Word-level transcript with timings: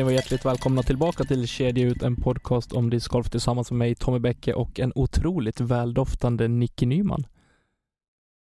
Ni 0.00 0.04
var 0.04 0.10
hjärtligt 0.12 0.44
välkomna 0.44 0.82
tillbaka 0.82 1.24
till 1.24 1.46
Kedja 1.48 1.86
ut, 1.86 2.02
en 2.02 2.16
podcast 2.16 2.72
om 2.72 2.90
discgolf 2.90 3.30
tillsammans 3.30 3.70
med 3.70 3.78
mig, 3.78 3.94
Tommy 3.94 4.18
Bäcke 4.18 4.54
och 4.54 4.80
en 4.80 4.92
otroligt 4.94 5.60
väldoftande 5.60 6.48
Nicky 6.48 6.86
Nyman. 6.86 7.26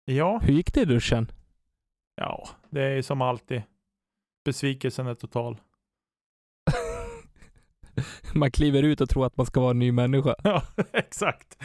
Ja, 0.04 0.40
Hur 0.42 0.52
gick 0.54 0.74
det 0.74 0.80
i 0.80 0.84
duschen? 0.84 1.30
ja, 2.16 2.48
det 2.70 2.82
är 2.82 3.02
som 3.02 3.22
alltid. 3.22 3.62
Besvikelsen 4.44 5.06
är 5.06 5.14
total. 5.14 5.60
Man 8.34 8.50
kliver 8.50 8.82
ut 8.82 9.00
och 9.00 9.08
tror 9.08 9.26
att 9.26 9.36
man 9.36 9.46
ska 9.46 9.60
vara 9.60 9.70
en 9.70 9.78
ny 9.78 9.92
människa. 9.92 10.34
Ja, 10.44 10.62
exakt. 10.92 11.58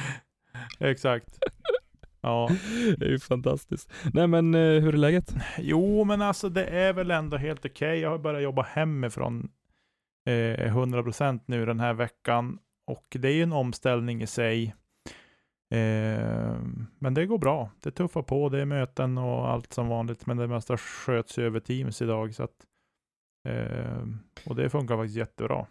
Exakt. 0.79 1.39
Ja, 2.21 2.49
Det 2.97 3.05
är 3.05 3.09
ju 3.09 3.19
fantastiskt. 3.19 3.91
Nej 4.13 4.27
men 4.27 4.53
eh, 4.55 4.59
hur 4.61 4.93
är 4.93 4.97
läget? 4.97 5.33
jo, 5.59 6.03
men 6.03 6.21
alltså 6.21 6.49
det 6.49 6.65
är 6.65 6.93
väl 6.93 7.11
ändå 7.11 7.37
helt 7.37 7.65
okej. 7.65 7.99
Jag 7.99 8.09
har 8.09 8.17
börjat 8.17 8.43
jobba 8.43 8.61
hemifrån 8.61 9.49
eh, 10.29 10.75
100% 10.75 11.39
nu 11.45 11.65
den 11.65 11.79
här 11.79 11.93
veckan 11.93 12.59
och 12.87 13.05
det 13.19 13.27
är 13.27 13.33
ju 13.33 13.43
en 13.43 13.53
omställning 13.53 14.21
i 14.21 14.27
sig. 14.27 14.75
Eh, 15.73 16.61
men 16.99 17.13
det 17.13 17.25
går 17.25 17.37
bra. 17.37 17.71
Det 17.79 17.91
tuffar 17.91 18.21
på. 18.21 18.49
Det 18.49 18.61
är 18.61 18.65
möten 18.65 19.17
och 19.17 19.49
allt 19.49 19.73
som 19.73 19.87
vanligt, 19.87 20.25
men 20.25 20.37
det 20.37 20.47
mesta 20.47 20.77
sköts 20.77 21.37
ju 21.37 21.45
över 21.45 21.59
Teams 21.59 22.01
idag 22.01 22.35
så 22.35 22.43
att 22.43 22.65
eh, 23.47 24.03
och 24.45 24.55
det 24.55 24.69
funkar 24.69 24.97
faktiskt 24.97 25.17
jättebra. 25.17 25.67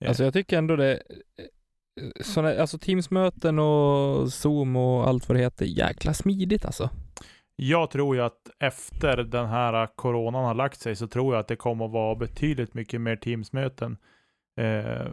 Eh. 0.00 0.08
Alltså 0.08 0.24
jag 0.24 0.32
tycker 0.32 0.58
ändå 0.58 0.76
det 0.76 0.92
eh, 0.94 2.10
såna, 2.20 2.48
alltså 2.48 2.78
Teamsmöten 2.78 3.58
och 3.58 4.32
Zoom 4.32 4.76
och 4.76 5.08
allt 5.08 5.28
vad 5.28 5.36
det 5.36 5.42
heter, 5.42 5.66
jäkla 5.66 6.14
smidigt 6.14 6.64
alltså. 6.64 6.90
Jag 7.56 7.90
tror 7.90 8.16
ju 8.16 8.22
att 8.22 8.50
efter 8.58 9.16
den 9.16 9.46
här 9.46 9.86
coronan 9.96 10.44
har 10.44 10.54
lagt 10.54 10.80
sig 10.80 10.96
så 10.96 11.06
tror 11.06 11.34
jag 11.34 11.40
att 11.40 11.48
det 11.48 11.56
kommer 11.56 11.84
att 11.84 11.90
vara 11.90 12.14
betydligt 12.14 12.74
mycket 12.74 13.00
mer 13.00 13.16
Teamsmöten. 13.16 13.96
Eh, 14.56 15.06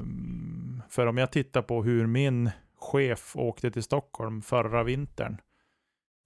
för 0.89 1.05
om 1.07 1.17
jag 1.17 1.31
tittar 1.31 1.61
på 1.61 1.83
hur 1.83 2.07
min 2.07 2.49
chef 2.75 3.35
åkte 3.35 3.71
till 3.71 3.83
Stockholm 3.83 4.41
förra 4.41 4.83
vintern, 4.83 5.37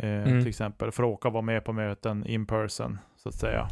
eh, 0.01 0.09
Mm. 0.23 0.39
till 0.39 0.49
exempel, 0.49 0.91
för 0.91 1.03
att 1.03 1.09
åka 1.09 1.27
och 1.27 1.33
vara 1.33 1.41
med 1.41 1.65
på 1.65 1.73
möten 1.73 2.25
in 2.25 2.45
person, 2.45 2.99
så 3.15 3.29
att 3.29 3.35
säga. 3.35 3.69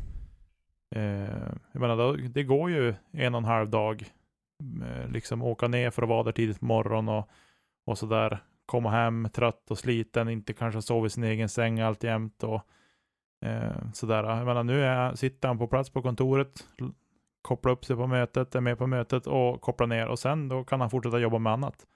Eh, 0.96 1.54
jag 1.72 1.80
menar, 1.82 2.18
det 2.30 2.44
går 2.44 2.70
ju 2.70 2.94
en 3.12 3.36
och 3.36 3.40
en 3.42 3.46
halv 3.46 3.70
dag, 3.70 4.04
eh, 4.86 5.12
liksom 5.12 5.42
åka 5.42 5.68
ner 5.68 5.90
för 5.90 6.02
att 6.04 6.10
vara 6.10 6.24
där 6.24 6.32
tidigt 6.32 6.60
på 6.60 6.66
morgonen 6.66 7.16
och, 7.16 7.30
och 7.86 7.98
sådär 7.98 8.40
komma 8.66 8.90
hem 8.90 9.30
trött 9.34 9.72
och 9.72 9.78
sliten, 9.78 10.30
inte 10.30 10.54
kanske 10.54 10.82
sova 10.82 11.08
i 11.08 11.10
sin 11.10 11.24
egen 11.24 11.50
säng 11.50 11.80
alltjämt 11.80 12.44
och 12.44 12.62
eh, 13.46 13.92
sådär. 13.94 14.24
Jag 14.24 14.46
menar, 14.46 14.64
nu 14.64 14.84
är, 14.84 15.16
sitter 15.16 15.48
han 15.48 15.58
på 15.58 15.68
plats 15.68 15.90
på 15.90 16.02
kontoret, 16.02 16.68
kopplar 17.42 17.72
upp 17.72 17.86
sig 17.86 17.96
på 17.96 18.08
mötet, 18.08 18.56
är 18.56 18.62
med 18.62 18.78
på 18.78 18.88
mötet 18.88 19.28
och 19.28 19.62
kopplar 19.62 19.88
ner 19.88 20.08
och 20.08 20.20
sen 20.20 20.48
då 20.48 20.64
kan 20.64 20.82
han 20.82 20.90
fortsätta 20.90 21.20
jobba 21.20 21.40
med 21.40 21.54
annat. 21.54 21.88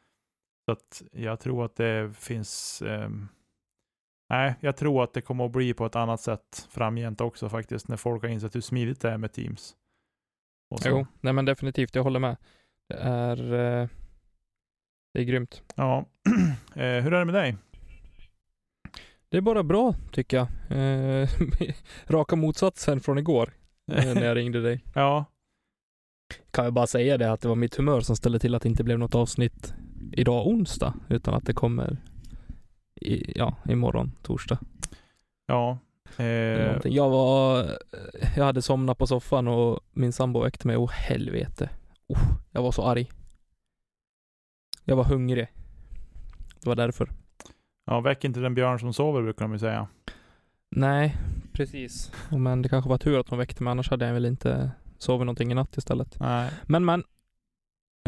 Så 0.65 0.71
att 0.71 1.03
jag 1.11 1.39
tror 1.39 1.65
att 1.65 1.75
det 1.75 2.17
finns 2.17 2.81
eh, 2.81 3.09
Nej, 4.29 4.55
jag 4.59 4.77
tror 4.77 5.03
att 5.03 5.13
det 5.13 5.21
kommer 5.21 5.45
att 5.45 5.51
bli 5.51 5.73
på 5.73 5.85
ett 5.85 5.95
annat 5.95 6.21
sätt 6.21 6.67
framgent 6.71 7.21
också 7.21 7.49
faktiskt, 7.49 7.87
när 7.87 7.97
folk 7.97 8.23
har 8.23 8.29
insett 8.29 8.55
hur 8.55 8.61
smidigt 8.61 9.01
det 9.01 9.09
är 9.09 9.17
med 9.17 9.33
Teams. 9.33 9.75
Och 10.69 10.79
så. 10.79 10.89
Jo, 10.89 11.07
nej 11.21 11.33
men 11.33 11.45
definitivt, 11.45 11.95
jag 11.95 12.03
håller 12.03 12.19
med. 12.19 12.37
Det 12.87 12.95
är, 12.95 13.53
eh, 13.53 13.89
det 15.15 15.21
är 15.21 15.23
grymt. 15.23 15.61
Ja, 15.75 16.05
eh, 16.75 17.03
hur 17.03 17.13
är 17.13 17.19
det 17.19 17.25
med 17.25 17.35
dig? 17.35 17.55
Det 19.29 19.37
är 19.37 19.41
bara 19.41 19.63
bra 19.63 19.95
tycker 20.11 20.37
jag. 20.37 20.47
Eh, 20.79 21.29
raka 22.07 22.35
motsatsen 22.35 22.99
från 22.99 23.17
igår 23.17 23.53
eh, 23.91 24.13
när 24.13 24.25
jag 24.25 24.37
ringde 24.37 24.61
dig. 24.61 24.83
ja, 24.93 25.25
Kan 26.51 26.65
jag 26.65 26.73
bara 26.73 26.87
säga 26.87 27.17
det 27.17 27.31
att 27.31 27.41
det 27.41 27.47
var 27.47 27.55
mitt 27.55 27.75
humör 27.75 28.01
som 28.01 28.15
ställde 28.15 28.39
till 28.39 28.55
att 28.55 28.61
det 28.61 28.69
inte 28.69 28.83
blev 28.83 28.99
något 28.99 29.15
avsnitt 29.15 29.73
idag 30.11 30.47
onsdag, 30.47 30.93
utan 31.09 31.33
att 31.33 31.45
det 31.45 31.53
kommer 31.53 31.97
i, 32.95 33.37
ja, 33.39 33.55
imorgon 33.69 34.11
torsdag. 34.21 34.59
ja. 35.47 35.77
Eh. 36.17 36.77
Jag 36.83 37.09
var, 37.09 37.65
jag 38.35 38.45
hade 38.45 38.61
somnat 38.61 38.97
på 38.97 39.07
soffan 39.07 39.47
och 39.47 39.79
min 39.93 40.13
sambo 40.13 40.43
väckte 40.43 40.67
mig. 40.67 40.77
Åh 40.77 40.91
helvete. 40.91 41.69
Oh, 42.07 42.19
jag 42.51 42.61
var 42.61 42.71
så 42.71 42.83
arg. 42.83 43.09
Jag 44.85 44.95
var 44.95 45.03
hungrig. 45.03 45.47
Det 46.61 46.69
var 46.69 46.75
därför. 46.75 47.09
ja, 47.85 48.01
väck 48.01 48.23
inte 48.23 48.39
den 48.39 48.55
björn 48.55 48.79
som 48.79 48.93
sover 48.93 49.21
brukar 49.21 49.45
de 49.45 49.53
ju 49.53 49.59
säga. 49.59 49.87
Nej, 50.71 51.15
precis. 51.53 52.11
Men 52.29 52.61
det 52.61 52.69
kanske 52.69 52.89
var 52.89 52.97
tur 52.97 53.19
att 53.19 53.29
hon 53.29 53.39
väckte 53.39 53.63
mig, 53.63 53.71
annars 53.71 53.89
hade 53.89 54.05
jag 54.05 54.13
väl 54.13 54.25
inte 54.25 54.71
sovit 54.97 55.25
någonting 55.25 55.51
i 55.51 55.55
natt 55.55 55.77
istället. 55.77 56.19
Nej, 56.19 56.51
Men 56.63 56.85
men, 56.85 57.03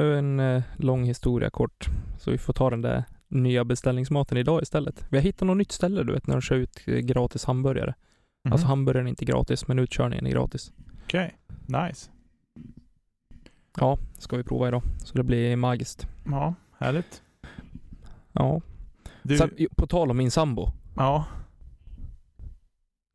en 0.01 0.39
eh, 0.39 0.63
lång 0.75 1.03
historia 1.03 1.49
kort. 1.49 1.85
Så 2.19 2.31
vi 2.31 2.37
får 2.37 2.53
ta 2.53 2.69
den 2.69 2.81
där 2.81 3.03
nya 3.27 3.65
beställningsmaten 3.65 4.37
idag 4.37 4.61
istället. 4.61 5.05
Vi 5.09 5.17
har 5.17 5.23
hittat 5.23 5.47
något 5.47 5.57
nytt 5.57 5.71
ställe 5.71 6.03
du 6.03 6.13
vet, 6.13 6.27
när 6.27 6.35
de 6.35 6.41
kör 6.41 6.55
ut 6.55 6.79
eh, 6.85 6.95
gratis 6.97 7.45
hamburgare. 7.45 7.93
Mhm. 8.43 8.53
Alltså 8.53 8.67
hamburgaren 8.67 9.07
är 9.07 9.09
inte 9.09 9.25
gratis, 9.25 9.67
men 9.67 9.79
utkörningen 9.79 10.25
är 10.27 10.31
gratis. 10.31 10.71
Okej, 11.03 11.37
nice. 11.65 12.11
Ja, 13.79 13.97
ska 14.17 14.37
vi 14.37 14.43
prova 14.43 14.67
idag. 14.67 14.81
Så 15.03 15.17
det 15.17 15.23
blir 15.23 15.55
magiskt. 15.55 16.07
Ja, 16.25 16.53
härligt. 16.77 17.23
Ja. 18.31 18.61
Du, 19.23 19.37
Sen, 19.37 19.51
på 19.77 19.87
tal 19.87 20.11
om 20.11 20.17
min 20.17 20.31
sambo. 20.31 20.71
ja, 20.95 21.25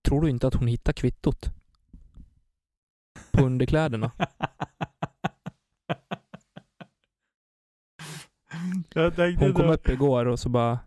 Tror 0.08 0.20
du 0.20 0.30
inte 0.30 0.46
att 0.46 0.54
hon 0.54 0.66
hittar 0.68 0.92
kvittot? 0.92 1.50
På 3.32 3.44
underkläderna? 3.44 4.10
Hon 9.38 9.52
kom 9.52 9.66
då- 9.66 9.72
upp 9.72 9.88
igår 9.88 10.26
och 10.26 10.38
så 10.40 10.48
bara 10.48 10.78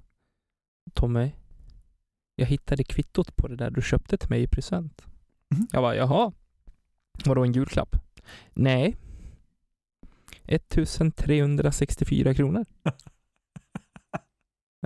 Tommy, 0.94 1.32
jag 2.36 2.46
hittade 2.46 2.84
kvittot 2.84 3.36
på 3.36 3.48
det 3.48 3.56
där 3.56 3.70
du 3.72 3.82
köpte 3.82 4.18
till 4.18 4.30
mig 4.30 4.42
i 4.44 4.48
present. 4.48 5.06
Mhm. 5.56 5.68
Jag 5.72 5.82
bara, 5.84 5.96
jaha. 5.96 6.32
Vadå 7.26 7.44
en 7.44 7.54
julklapp? 7.54 7.96
Nej. 8.54 8.96
1364 10.48 12.34
kronor. 12.34 12.66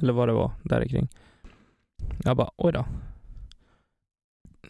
Eller 0.01 0.13
vad 0.13 0.27
det 0.27 0.33
var, 0.33 0.51
där 0.63 0.85
kring. 0.87 1.07
Jag 2.23 2.37
bara, 2.37 2.51
oj 2.57 2.73
då. 2.73 2.85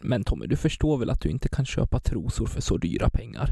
Men 0.01 0.23
Tommy, 0.23 0.47
du 0.47 0.55
förstår 0.57 0.97
väl 0.97 1.09
att 1.09 1.21
du 1.21 1.29
inte 1.29 1.49
kan 1.49 1.65
köpa 1.65 1.99
trosor 1.99 2.45
för 2.45 2.61
så 2.61 2.77
dyra 2.77 3.09
pengar? 3.09 3.49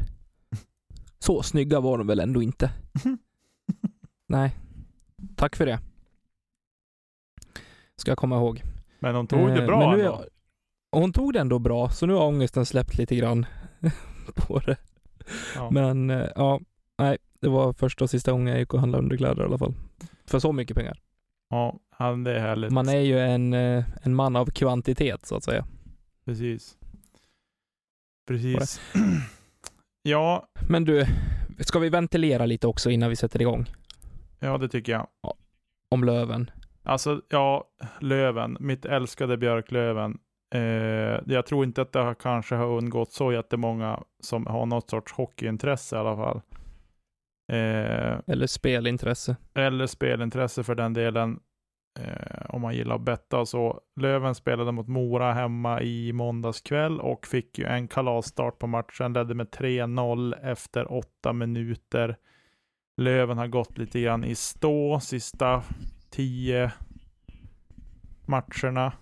Så 1.18 1.42
snygga 1.42 1.80
var 1.80 1.98
de 1.98 2.06
väl 2.06 2.20
ändå 2.20 2.42
inte? 2.42 2.70
Nej. 4.28 4.56
Tack 5.36 5.56
för 5.56 5.66
det. 5.66 5.80
Ska 7.96 8.10
jag 8.10 8.18
komma 8.18 8.36
ihåg. 8.36 8.62
Men 8.98 9.14
hon 9.14 9.26
tog 9.26 9.48
det 9.48 9.60
Eh, 9.60 9.66
bra 9.66 9.94
är 9.94 9.98
ändå. 9.98 10.24
hon 10.92 11.12
tog 11.12 11.32
det 11.32 11.40
ändå 11.40 11.58
bra, 11.58 11.90
så 11.90 12.06
nu 12.06 12.12
har 12.12 12.26
ångesten 12.26 12.66
släppt 12.66 12.98
lite 12.98 13.16
grann 13.16 13.46
på 14.34 14.58
det. 14.58 14.76
Ja. 15.54 15.70
Men 15.70 16.10
eh, 16.10 16.28
ja, 16.36 16.60
nej, 16.98 17.18
det 17.40 17.48
var 17.48 17.72
första 17.72 18.04
och 18.04 18.10
sista 18.10 18.32
gången 18.32 18.46
jag 18.46 18.58
gick 18.58 18.74
och 18.74 18.80
handlade 18.80 19.02
underkläder 19.02 19.42
i 19.42 19.46
alla 19.46 19.58
fall. 19.58 19.74
För 20.26 20.38
så 20.38 20.52
mycket 20.52 20.76
pengar. 20.76 21.00
ja, 21.50 21.78
det 22.24 22.36
är 22.36 22.40
härligt. 22.40 22.72
Man 22.72 22.88
är 22.88 23.00
ju 23.00 23.18
en, 23.18 23.54
eh, 23.54 23.84
en 24.02 24.14
man 24.14 24.36
av 24.36 24.46
kvantitet 24.46 25.26
så 25.26 25.36
att 25.36 25.44
säga. 25.44 25.66
Precis. 26.24 26.76
Precis. 28.28 28.80
ja, 30.02 30.46
Men 30.68 30.84
du, 30.84 31.06
ska 31.60 31.78
vi 31.78 31.88
ventilera 31.88 32.46
lite 32.46 32.66
också 32.66 32.90
innan 32.90 33.08
vi 33.08 33.16
sätter 33.16 33.40
igång? 33.42 33.66
ja, 34.38 34.58
det 34.58 34.68
tycker 34.68 34.92
jag. 34.92 35.06
Om 35.90 36.04
Löven. 36.04 36.50
Alltså, 36.82 37.22
ja, 37.28 37.64
Löven, 38.00 38.56
mitt 38.60 38.84
älskade 38.84 39.36
Björklöven. 39.36 40.18
Eh, 40.54 40.60
jag 41.26 41.46
tror 41.46 41.64
inte 41.64 41.82
att 41.82 41.92
det 41.92 41.98
har, 41.98 42.14
kanske 42.14 42.54
har 42.54 42.66
undgått 42.66 43.12
så 43.12 43.32
jättemånga 43.32 44.02
som 44.20 44.46
har 44.46 44.66
något 44.66 44.90
sorts 44.90 45.12
hockeyintresse 45.12 45.96
i 45.96 45.98
alla 45.98 46.16
fall. 46.16 46.40
Eh, 47.48 48.18
Eller 48.26 48.46
spelintresse. 48.46 49.36
eller 49.54 49.86
spelintresse 49.86 50.62
för 50.62 50.74
den 50.74 50.92
delen. 50.92 51.40
Eh, 52.00 52.46
om 52.48 52.60
man 52.60 52.74
gillar 52.74 52.94
att 52.94 53.00
betta 53.02 53.46
så. 53.46 53.80
Löven 54.00 54.34
spelade 54.34 54.72
mot 54.72 54.88
Mora 54.88 55.32
hemma 55.32 55.82
i 55.82 56.12
måndags 56.12 56.60
kväll 56.60 57.00
och 57.00 57.26
fick 57.26 57.58
ju 57.58 57.64
en 57.64 57.88
kalasstart 57.88 58.58
på 58.58 58.66
matchen. 58.66 59.12
Ledde 59.12 59.34
med 59.34 59.50
3-0 59.50 60.34
efter 60.42 60.92
åtta 60.92 61.32
minuter. 61.32 62.16
Löven 62.96 63.38
har 63.38 63.46
gått 63.46 63.78
lite 63.78 64.00
grann 64.00 64.24
i 64.24 64.34
stå 64.34 65.00
sista 65.00 65.62
tio 66.10 66.72
matcherna. 68.26 68.92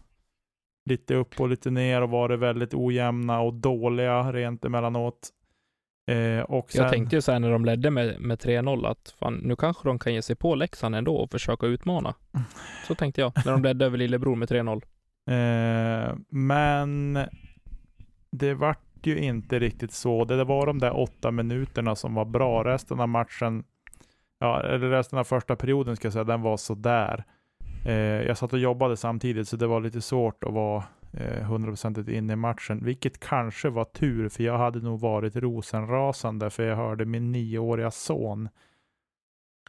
Lite 0.91 1.15
upp 1.15 1.41
och 1.41 1.49
lite 1.49 1.71
ner 1.71 2.03
och 2.03 2.11
varit 2.11 2.39
väldigt 2.41 2.75
ojämna 2.75 3.41
och 3.41 3.55
dåliga 3.55 4.33
rent 4.33 4.65
emellanåt. 4.65 5.29
Eh, 6.07 6.41
och 6.41 6.71
sen, 6.71 6.83
Jag 6.83 6.93
tänkte 6.93 7.17
ju 7.17 7.23
så 7.23 7.33
här 7.33 7.39
när 7.39 7.51
de 7.51 7.65
ledde 7.65 7.91
med, 7.91 8.21
med 8.21 8.39
3-0 8.39 8.87
att 8.87 9.15
fan, 9.19 9.35
nu 9.35 9.57
kanske 9.57 9.89
de 9.89 9.99
kan 9.99 10.15
ge 10.15 10.23
sig 10.23 10.37
på 10.37 10.55
Leksand 10.55 10.95
ändå 10.95 11.17
och 11.17 11.31
försöka 11.31 11.67
utmana. 11.67 12.15
Så 12.87 12.95
tänkte 12.95 13.21
jag, 13.21 13.33
när 13.45 13.53
de 13.53 13.63
ledde 13.63 13.85
över 13.85 13.99
Lillebror 13.99 14.37
med 14.37 14.49
3-0. 14.49 14.83
Eh, 15.31 16.15
men 16.29 17.19
det 18.31 18.55
vart 18.55 18.79
ju 19.03 19.19
inte 19.19 19.59
riktigt 19.59 19.93
så. 19.93 20.25
Det 20.25 20.45
var 20.45 20.67
de 20.67 20.79
där 20.79 20.97
åtta 21.01 21.31
minuterna 21.31 21.97
som 21.97 22.15
var 22.15 22.25
bra. 22.25 22.65
Resten 22.65 23.01
av 23.01 23.09
matchen, 23.09 23.65
ja, 24.39 24.63
eller 24.63 24.91
resten 24.91 25.19
av 25.19 25.25
första 25.25 25.57
perioden 25.57 25.97
ska 25.97 26.07
jag 26.07 26.13
säga, 26.13 26.25
den 26.25 26.43
var 26.43 26.57
sådär. 26.57 27.25
Eh, 27.87 27.95
jag 27.95 28.39
satt 28.39 28.53
och 28.53 28.59
jobbade 28.59 28.97
samtidigt, 28.97 29.49
så 29.49 29.57
det 29.57 29.67
var 29.67 29.81
lite 29.81 30.01
svårt 30.01 30.45
att 30.45 30.53
vara 30.53 30.85
Eh, 31.19 31.43
hundraprocentigt 31.43 32.09
in 32.09 32.15
inne 32.15 32.33
i 32.33 32.37
matchen, 32.37 32.85
vilket 32.85 33.21
kanske 33.21 33.71
var 33.71 33.85
tur, 33.85 34.29
för 34.29 34.45
jag 34.45 34.59
hade 34.59 34.81
nog 34.81 35.01
varit 35.01 35.37
rosenrasande, 35.37 36.51
för 36.51 36.63
jag 36.63 36.77
hörde 36.77 37.05
min 37.05 37.33
nioåriga 37.33 37.91
son 37.91 38.49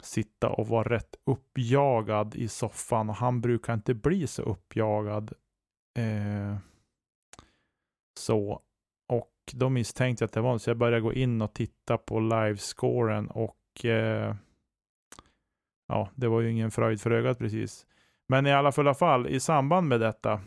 sitta 0.02 0.50
och 0.50 0.68
vara 0.68 0.90
rätt 0.90 1.16
uppjagad 1.26 2.36
i 2.36 2.48
soffan 2.48 3.10
och 3.10 3.16
han 3.16 3.42
brukar 3.42 3.74
inte 3.74 3.94
bli 3.94 4.28
så 4.28 4.42
uppjagad. 4.42 5.34
Eh, 5.98 6.58
så, 8.20 8.62
och 9.10 9.34
då 9.54 9.70
misstänkte 9.70 10.24
jag 10.24 10.28
att 10.28 10.34
det 10.34 10.42
var 10.42 10.58
så 10.58 10.70
jag 10.70 10.78
började 10.78 11.02
gå 11.02 11.14
in 11.14 11.42
och 11.42 11.54
titta 11.54 11.98
på 11.98 12.20
livescoren 12.20 13.28
och 13.28 13.86
eh, 13.86 14.36
ja, 15.88 16.10
det 16.16 16.28
var 16.28 16.42
ju 16.42 16.52
ingen 16.52 16.72
fröjd 16.72 17.02
för 17.02 17.12
ögat 17.12 17.38
precis. 17.38 17.86
Men 18.28 18.48
i 18.48 18.54
alla 18.54 18.72
fall 18.94 19.28
i 19.28 19.40
samband 19.40 19.88
med 19.88 20.00
detta, 20.00 20.42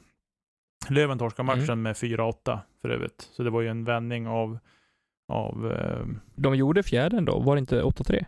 Löven 0.89 1.19
torskade 1.19 1.47
matchen 1.47 1.63
mm. 1.63 1.83
med 1.83 1.95
4-8 1.95 2.59
för 2.83 2.89
övrigt, 2.89 3.29
så 3.33 3.43
det 3.43 3.51
var 3.51 3.61
ju 3.61 3.69
en 3.69 3.85
vändning 3.85 4.29
av, 4.29 4.59
av 5.29 5.73
eh, 5.73 6.07
De 6.35 6.55
gjorde 6.55 6.83
fjärden 6.83 7.25
då, 7.25 7.39
var 7.39 7.57
det 7.57 7.61
inte 7.61 7.83
8-3? 7.83 8.25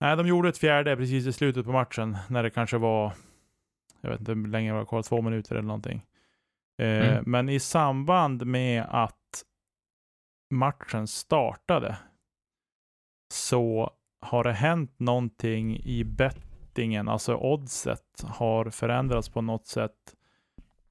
Nej, 0.00 0.16
de 0.16 0.26
gjorde 0.26 0.48
ett 0.48 0.58
fjärde 0.58 0.96
precis 0.96 1.26
i 1.26 1.32
slutet 1.32 1.64
på 1.64 1.72
matchen, 1.72 2.16
när 2.28 2.42
det 2.42 2.50
kanske 2.50 2.78
var, 2.78 3.12
jag 4.00 4.10
vet 4.10 4.20
inte 4.20 4.32
hur 4.32 4.48
länge 4.48 4.70
det 4.70 4.78
var 4.78 4.84
kvar, 4.84 5.02
två 5.02 5.22
minuter 5.22 5.54
eller 5.54 5.66
någonting. 5.66 6.06
Eh, 6.78 7.10
mm. 7.10 7.24
Men 7.26 7.48
i 7.48 7.60
samband 7.60 8.46
med 8.46 8.86
att 8.88 9.44
matchen 10.50 11.06
startade 11.06 11.96
så 13.32 13.90
har 14.20 14.44
det 14.44 14.52
hänt 14.52 14.94
någonting 14.98 15.80
i 15.80 16.04
bettingen, 16.04 17.08
alltså 17.08 17.36
oddset 17.36 18.24
har 18.24 18.70
förändrats 18.70 19.28
på 19.28 19.40
något 19.40 19.66
sätt. 19.66 20.16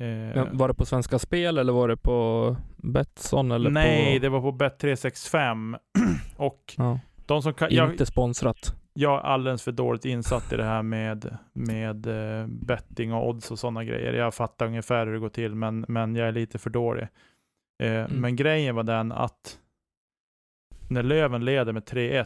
Eh, 0.01 0.47
var 0.51 0.67
det 0.67 0.73
på 0.73 0.85
Svenska 0.85 1.19
Spel 1.19 1.57
eller 1.57 1.73
var 1.73 1.87
det 1.87 1.97
på 1.97 2.55
Betsson? 2.77 3.51
Eller 3.51 3.69
nej, 3.69 4.19
på... 4.19 4.21
det 4.21 4.29
var 4.29 4.41
på 4.41 4.51
Bet365. 4.51 5.77
och 6.35 6.73
ja. 6.77 6.99
de 7.25 7.41
som 7.41 7.53
kan, 7.53 7.69
Inte 7.69 7.95
jag, 7.97 8.07
sponsrat 8.07 8.75
jag 8.93 9.19
är 9.19 9.23
alldeles 9.23 9.63
för 9.63 9.71
dåligt 9.71 10.05
insatt 10.05 10.53
i 10.53 10.57
det 10.57 10.63
här 10.63 10.83
med, 10.83 11.37
med 11.53 12.07
uh, 12.07 12.47
betting 12.47 13.13
och 13.13 13.29
odds 13.29 13.51
och 13.51 13.59
sådana 13.59 13.83
grejer. 13.83 14.13
Jag 14.13 14.33
fattar 14.33 14.65
ungefär 14.65 15.05
hur 15.05 15.13
det 15.13 15.19
går 15.19 15.29
till, 15.29 15.55
men, 15.55 15.85
men 15.87 16.15
jag 16.15 16.27
är 16.27 16.31
lite 16.31 16.57
för 16.57 16.69
dålig. 16.69 17.07
Uh, 17.83 17.89
mm. 17.89 18.11
Men 18.11 18.35
grejen 18.35 18.75
var 18.75 18.83
den 18.83 19.11
att 19.11 19.57
när 20.89 21.03
Löven 21.03 21.45
leder 21.45 21.73
med 21.73 21.83
3-1, 21.83 22.25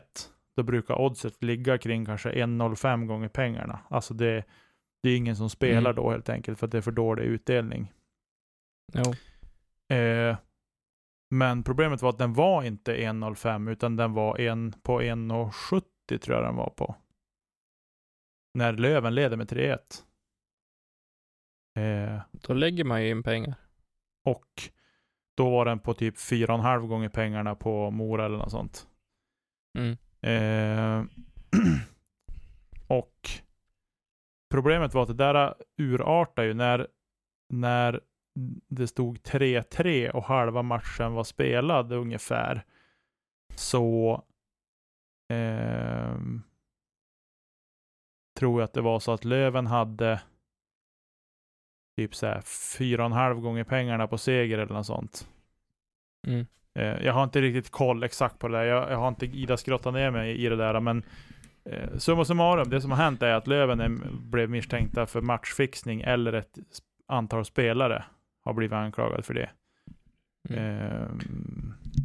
då 0.55 0.63
brukar 0.63 1.01
oddset 1.01 1.43
ligga 1.43 1.77
kring 1.77 2.05
kanske 2.05 2.31
1,05 2.31 3.05
gånger 3.05 3.27
pengarna. 3.27 3.79
Alltså 3.89 4.13
det, 4.13 4.43
det 5.05 5.11
är 5.11 5.17
ingen 5.17 5.35
som 5.35 5.49
spelar 5.49 5.91
mm. 5.91 5.95
då 5.95 6.11
helt 6.11 6.29
enkelt, 6.29 6.59
för 6.59 6.67
att 6.67 6.71
det 6.71 6.77
är 6.77 6.81
för 6.81 6.91
dålig 6.91 7.23
utdelning. 7.23 7.91
Uh, 9.93 10.37
men 11.29 11.63
problemet 11.63 12.01
var 12.01 12.09
att 12.09 12.17
den 12.17 12.33
var 12.33 12.63
inte 12.63 12.97
1,05 12.97 13.71
utan 13.71 13.95
den 13.95 14.13
var 14.13 14.39
en 14.39 14.71
på 14.71 15.01
1,70 15.01 15.81
80 16.05 16.19
tror 16.19 16.37
jag 16.37 16.45
den 16.45 16.55
var 16.55 16.69
på. 16.69 16.95
När 18.53 18.73
Löven 18.73 19.15
leder 19.15 19.37
med 19.37 19.51
3-1. 19.51 20.03
Eh, 21.77 22.21
då 22.31 22.53
lägger 22.53 22.83
man 22.83 23.03
ju 23.03 23.09
in 23.09 23.23
pengar. 23.23 23.55
Och 24.23 24.69
då 25.35 25.49
var 25.49 25.65
den 25.65 25.79
på 25.79 25.93
typ 25.93 26.15
4,5 26.15 26.87
gånger 26.87 27.09
pengarna 27.09 27.55
på 27.55 27.91
Mora 27.91 28.25
eller 28.25 28.37
något 28.37 28.51
sånt. 28.51 28.87
Mm. 29.77 29.97
Eh, 30.21 31.05
och 32.87 33.29
problemet 34.55 34.93
var 34.93 35.01
att 35.01 35.07
det 35.07 35.13
där 35.13 35.55
urartade 35.77 36.47
ju 36.47 36.53
när, 36.53 36.87
när 37.53 38.01
det 38.67 38.87
stod 38.87 39.17
3-3 39.17 40.09
och 40.09 40.23
halva 40.23 40.61
matchen 40.61 41.13
var 41.13 41.23
spelad 41.23 41.93
ungefär. 41.93 42.65
Så 43.55 44.13
eh, 45.33 46.15
tror 48.39 48.61
jag 48.61 48.63
att 48.63 48.73
det 48.73 48.81
var 48.81 48.99
så 48.99 49.11
att 49.11 49.25
Löven 49.25 49.67
hade 49.67 50.21
typ 51.97 52.15
så 52.15 52.25
här 52.25 52.41
fyra 52.77 53.01
och 53.01 53.05
en 53.05 53.11
halv 53.11 53.39
gånger 53.39 53.63
pengarna 53.63 54.07
på 54.07 54.17
seger 54.17 54.57
eller 54.57 54.73
något 54.73 54.85
sånt. 54.85 55.29
Mm. 56.27 56.45
Eh, 56.79 57.05
jag 57.05 57.13
har 57.13 57.23
inte 57.23 57.41
riktigt 57.41 57.71
koll 57.71 58.03
exakt 58.03 58.39
på 58.39 58.47
det 58.47 58.57
där. 58.57 58.63
Jag, 58.65 58.91
jag 58.91 58.97
har 58.97 59.07
inte 59.07 59.25
Ida 59.25 59.57
skrottat 59.57 59.93
ner 59.93 60.11
mig 60.11 60.45
i 60.45 60.49
det 60.49 60.55
där, 60.55 60.79
men 60.79 61.03
eh, 61.69 61.97
summa 61.97 62.25
summarum, 62.25 62.69
det 62.69 62.81
som 62.81 62.91
har 62.91 62.97
hänt 62.97 63.21
är 63.21 63.33
att 63.33 63.47
Löven 63.47 63.79
är, 63.79 63.89
blev 64.31 64.49
misstänkta 64.49 65.05
för 65.05 65.21
matchfixning 65.21 66.01
eller 66.01 66.33
ett 66.33 66.57
antal 67.07 67.45
spelare 67.45 68.05
har 68.43 68.53
blivit 68.53 68.73
anklagade 68.73 69.23
för 69.23 69.33
det. 69.33 69.49
Mm. 70.49 70.77
Eh, 70.77 71.07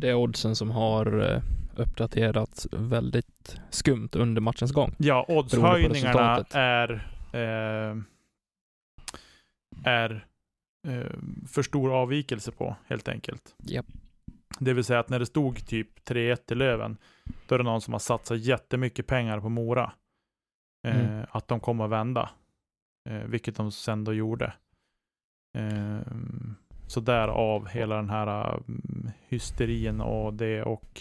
det 0.00 0.08
är 0.08 0.14
oddsen 0.14 0.56
som 0.56 0.70
har 0.70 1.32
eh, 1.32 1.42
uppdaterats 1.76 2.68
väldigt 2.72 3.60
skumt 3.70 4.08
under 4.12 4.40
matchens 4.40 4.72
gång. 4.72 4.94
Ja, 4.98 5.24
oddshöjningarna 5.28 6.44
är, 6.50 6.90
eh, 7.32 7.96
är 9.84 10.26
eh, 10.88 11.10
för 11.48 11.62
stor 11.62 11.92
avvikelse 11.92 12.52
på, 12.52 12.76
helt 12.86 13.08
enkelt. 13.08 13.54
Yep. 13.70 13.86
Det 14.58 14.72
vill 14.72 14.84
säga 14.84 14.98
att 14.98 15.08
när 15.08 15.18
det 15.18 15.26
stod 15.26 15.66
typ 15.66 16.08
3-1 16.08 16.52
i 16.52 16.54
Löven, 16.54 16.96
då 17.46 17.54
är 17.54 17.58
det 17.58 17.64
någon 17.64 17.80
som 17.80 17.94
har 17.94 17.98
satsat 17.98 18.38
jättemycket 18.38 19.06
pengar 19.06 19.40
på 19.40 19.48
Mora. 19.48 19.92
Eh, 20.86 21.10
mm. 21.10 21.26
Att 21.30 21.48
de 21.48 21.60
kommer 21.60 21.84
att 21.84 21.90
vända. 21.90 22.30
Eh, 23.08 23.22
vilket 23.24 23.56
de 23.56 23.72
sen 23.72 24.04
då 24.04 24.12
gjorde. 24.12 24.52
Eh, 25.58 26.00
så 26.86 27.00
därav 27.00 27.68
hela 27.68 27.96
den 27.96 28.10
här 28.10 28.54
um, 28.54 29.10
hysterin 29.28 30.00
och 30.00 30.34
det 30.34 30.62
och 30.62 31.00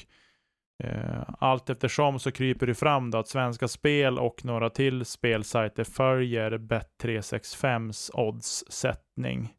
eh, 0.83 1.23
allt 1.39 1.69
eftersom 1.69 2.19
så 2.19 2.31
kryper 2.31 2.67
det 2.67 2.75
fram 2.75 3.11
då 3.11 3.17
att 3.17 3.27
Svenska 3.27 3.67
Spel 3.67 4.19
och 4.19 4.45
några 4.45 4.69
till 4.69 5.05
spelsajter 5.05 5.83
följer 5.83 6.51
Bet365s 6.51 8.11
oddssättning. 8.13 9.53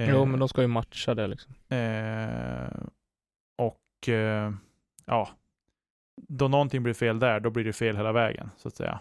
Eh, 0.00 0.10
jo, 0.10 0.24
men 0.24 0.40
de 0.40 0.48
ska 0.48 0.62
ju 0.62 0.68
matcha 0.68 1.14
det 1.14 1.26
liksom. 1.26 1.54
Eh, 1.68 2.82
och 3.58 4.08
eh, 4.08 4.52
ja, 5.06 5.28
då 6.28 6.48
någonting 6.48 6.82
blir 6.82 6.94
fel 6.94 7.18
där, 7.18 7.40
då 7.40 7.50
blir 7.50 7.64
det 7.64 7.72
fel 7.72 7.96
hela 7.96 8.12
vägen 8.12 8.50
så 8.56 8.68
att 8.68 8.76
säga. 8.76 9.00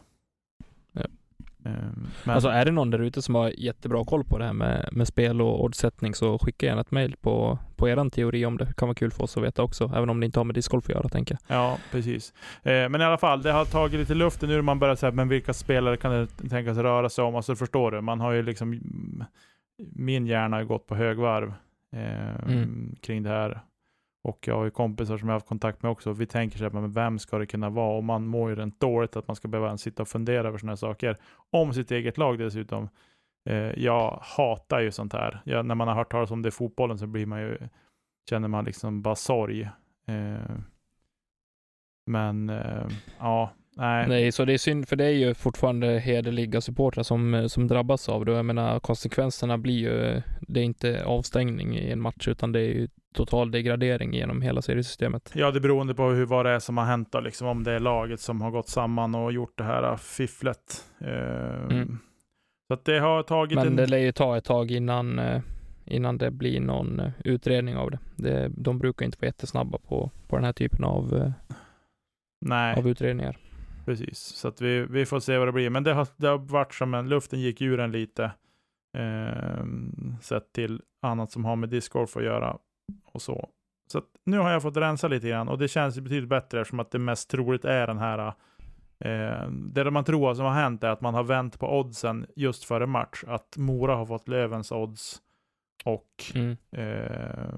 Ehm, 1.68 2.08
men... 2.24 2.36
Alltså 2.36 2.50
är 2.50 2.66
det 2.66 2.72
någon 2.72 2.90
där 2.90 3.00
ute 3.00 3.22
som 3.22 3.36
har 3.36 3.50
jättebra 3.58 4.06
koll 4.06 4.24
på 4.24 4.38
det 4.38 4.46
här 4.46 4.54
med, 4.54 4.90
med 4.92 5.08
spel 5.08 5.42
och 5.42 5.64
oddsättning 5.64 6.16
så 6.16 6.40
skicka 6.40 6.66
gärna 6.66 6.82
ett 6.82 6.92
mail 6.92 7.16
på, 7.22 7.60
på 7.76 7.90
eran 7.90 8.10
teori 8.10 8.46
om 8.46 8.58
det. 8.58 8.66
det. 8.66 8.74
kan 8.74 8.88
vara 8.88 8.96
kul 8.96 9.12
för 9.12 9.24
oss 9.24 9.38
att 9.38 9.44
veta 9.44 9.64
också, 9.64 9.92
även 9.96 10.10
om 10.10 10.20
det 10.20 10.26
inte 10.26 10.40
har 10.40 10.44
med 10.44 10.56
discgolf 10.56 10.86
att 10.86 10.90
göra 10.90 11.10
tänker 11.10 11.38
jag. 11.48 11.58
Ja, 11.58 11.78
precis. 11.92 12.34
Eh, 12.64 12.90
men 12.90 13.02
i 13.02 13.04
alla 13.04 13.18
fall, 13.18 13.42
det 13.42 13.52
har 13.52 13.66
tagit 13.66 14.00
lite 14.00 14.14
luft 14.14 14.42
nu 14.42 14.62
man 14.62 14.80
börjar 14.80 14.96
säga, 14.96 15.12
men 15.12 15.30
vilka 15.30 15.54
spelare 15.54 15.98
kan 15.98 16.12
det 16.12 16.28
tänkas 16.50 16.78
röra 16.78 17.10
sig 17.10 17.24
om? 17.24 17.36
Alltså 17.36 17.56
förstår 17.56 17.92
du, 17.92 18.02
man 18.02 18.20
har 18.20 18.32
ju 18.32 18.44
liksom, 18.44 18.80
min 19.78 20.28
hjärna 20.28 20.58
har 20.58 20.64
gått 20.64 20.88
på 20.88 20.96
högvarv 20.96 21.54
eh, 21.94 22.52
mm. 22.52 22.96
kring 23.02 23.24
det 23.24 23.30
här. 23.30 23.62
Och 24.28 24.48
jag 24.48 24.56
har 24.56 24.64
ju 24.64 24.72
kompisar 24.72 25.18
som 25.18 25.28
jag 25.28 25.34
har 25.34 25.40
haft 25.40 25.48
kontakt 25.48 25.84
med 25.84 25.92
också. 25.92 26.14
Vi 26.14 26.26
tänker 26.26 26.58
så 26.58 26.64
här, 26.64 26.72
men 26.72 26.92
vem 26.92 27.20
ska 27.20 27.38
det 27.38 27.46
kunna 27.46 27.70
vara? 27.70 27.98
Och 27.98 28.04
man 28.04 28.28
mår 28.28 28.50
ju 28.50 28.56
rent 28.56 28.80
dåligt 28.80 29.16
att 29.16 29.28
man 29.28 29.36
ska 29.36 29.48
behöva 29.48 29.78
sitta 29.78 30.02
och 30.02 30.08
fundera 30.08 30.48
över 30.48 30.58
sådana 30.58 30.72
här 30.72 30.76
saker. 30.76 31.18
Om 31.50 31.74
sitt 31.74 31.92
eget 31.92 32.18
lag 32.18 32.40
dessutom. 32.40 32.90
Eh, 33.50 33.80
jag 33.84 34.20
hatar 34.22 34.80
ju 34.80 34.92
sånt 34.92 35.14
här. 35.14 35.42
Jag, 35.46 35.66
när 35.66 35.76
man 35.76 35.88
har 35.88 35.96
hört 35.96 36.12
talas 36.12 36.32
om 36.32 36.42
det 36.42 36.50
i 36.50 36.52
fotbollen 36.52 36.98
så 36.98 37.08
blir 37.08 37.26
man 37.26 37.42
ju, 37.42 37.58
känner 38.30 38.48
man 38.48 38.66
liksom 38.66 39.02
bara 39.02 39.16
sorg. 39.16 39.62
Eh, 40.08 40.58
men 42.06 42.50
eh, 42.50 42.88
ja, 43.20 43.52
Nej. 43.78 44.08
Nej, 44.08 44.32
så 44.32 44.46
det 44.46 44.54
är 44.54 44.58
synd, 44.58 44.88
för 44.88 44.96
det 44.96 45.06
är 45.06 45.12
ju 45.12 45.34
fortfarande 45.34 46.00
hederliga 46.00 46.62
supportrar 46.62 47.04
som, 47.04 47.50
som 47.50 47.68
drabbas 47.68 48.10
av 48.10 48.26
det. 48.26 48.32
Jag 48.32 48.46
menar, 48.46 48.80
konsekvenserna 48.80 49.58
blir 49.58 49.78
ju, 49.78 50.22
det 50.42 50.60
är 50.60 50.64
inte 50.64 51.06
avstängning 51.06 51.78
i 51.78 51.92
en 51.92 52.02
match, 52.02 52.28
utan 52.28 52.52
det 52.52 52.60
är 52.60 52.74
ju 52.74 52.88
total 53.14 53.52
degradering 53.52 54.14
genom 54.14 54.42
hela 54.42 54.62
seriesystemet. 54.62 55.32
Ja, 55.36 55.52
det 55.52 55.60
beror 55.60 55.94
på 55.94 56.10
hur, 56.10 56.26
vad 56.26 56.46
det 56.46 56.52
är 56.52 56.60
som 56.60 56.78
har 56.78 56.86
hänt 56.86 57.12
då, 57.12 57.20
liksom 57.20 57.48
om 57.48 57.64
det 57.64 57.72
är 57.72 57.80
laget 57.80 58.20
som 58.20 58.42
har 58.42 58.52
gått 58.52 58.70
samman 58.70 59.16
och 59.16 59.32
gjort 59.32 59.58
det 59.58 59.64
här 59.64 59.96
fifflet. 59.96 60.86
Uh, 61.02 61.10
mm. 61.72 62.00
Så 62.68 62.74
att 62.74 62.86
det 62.86 63.00
har 63.00 63.24
tagit 63.24 63.56
Men 63.56 63.68
en... 63.68 63.76
det 63.76 63.86
lär 63.86 63.98
ju 63.98 64.12
ta 64.12 64.38
ett 64.38 64.46
tag 64.46 64.72
innan, 64.72 65.20
uh, 65.20 65.42
innan 65.86 66.18
det 66.18 66.32
blir 66.32 66.60
någon 66.60 67.00
uh, 67.00 67.10
utredning 67.26 67.76
av 67.76 67.92
det. 67.92 68.00
det. 68.16 68.52
De 68.58 68.80
brukar 68.80 69.06
inte 69.06 69.18
vara 69.22 69.28
jättesnabba 69.28 69.78
på, 69.78 70.12
på 70.28 70.36
den 70.36 70.46
här 70.46 70.54
typen 70.54 70.84
av, 70.84 71.34
Nej. 72.46 72.76
av 72.76 72.88
utredningar. 72.88 73.38
Precis, 73.88 74.18
så 74.20 74.48
att 74.48 74.62
vi, 74.62 74.86
vi 74.90 75.06
får 75.06 75.20
se 75.20 75.38
vad 75.38 75.48
det 75.48 75.52
blir. 75.52 75.70
Men 75.70 75.84
det 75.84 75.94
har, 75.94 76.08
det 76.18 76.28
har 76.28 76.38
varit 76.38 76.74
som 76.74 76.94
en, 76.94 77.10
luften 77.10 77.40
gick 77.40 77.62
ur 77.62 77.80
en 77.80 77.92
lite. 77.92 78.32
Eh, 78.98 79.66
sett 80.22 80.52
till 80.54 80.82
annat 81.02 81.32
som 81.32 81.46
har 81.46 81.56
med 81.56 81.70
discgolf 81.70 82.18
att 82.18 82.24
göra. 82.24 82.58
och 83.06 83.22
så. 83.22 83.50
Så 83.92 84.02
nu 84.26 84.38
har 84.38 84.52
jag 84.52 84.62
fått 84.62 84.78
rensa 84.78 85.08
lite 85.08 85.28
grann 85.30 85.48
och 85.48 85.58
det 85.58 85.68
känns 85.68 86.00
betydligt 86.00 86.30
bättre 86.30 86.62
eftersom 86.62 86.80
att 86.80 86.92
det 86.92 87.00
mest 87.00 87.30
troligt 87.30 87.66
är 87.66 87.88
den 87.88 87.98
här 87.98 88.34
eh, 89.00 89.50
det 89.52 89.92
man 89.92 90.04
tror 90.04 90.34
som 90.34 90.46
har 90.46 90.54
hänt 90.54 90.84
är 90.84 90.90
att 90.90 91.02
man 91.02 91.14
har 91.14 91.24
vänt 91.24 91.60
på 91.60 91.80
oddsen 91.80 92.26
just 92.36 92.64
före 92.64 92.86
match. 92.86 93.24
Att 93.28 93.58
Mora 93.58 93.96
har 93.96 94.06
fått 94.06 94.28
Lövens 94.28 94.72
odds 94.72 95.22
och 95.86 96.24
Mm. 96.36 96.58
eh, 96.72 97.58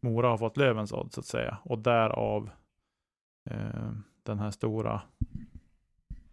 Mora 0.00 0.28
har 0.28 0.38
fått 0.38 0.56
Lövens 0.56 0.92
odds 0.92 1.14
så 1.14 1.20
att 1.20 1.26
säga. 1.26 1.58
Och 1.62 1.78
därav 1.78 2.50
eh, 3.50 3.90
den 4.24 4.38
här 4.38 4.50
stora, 4.50 5.02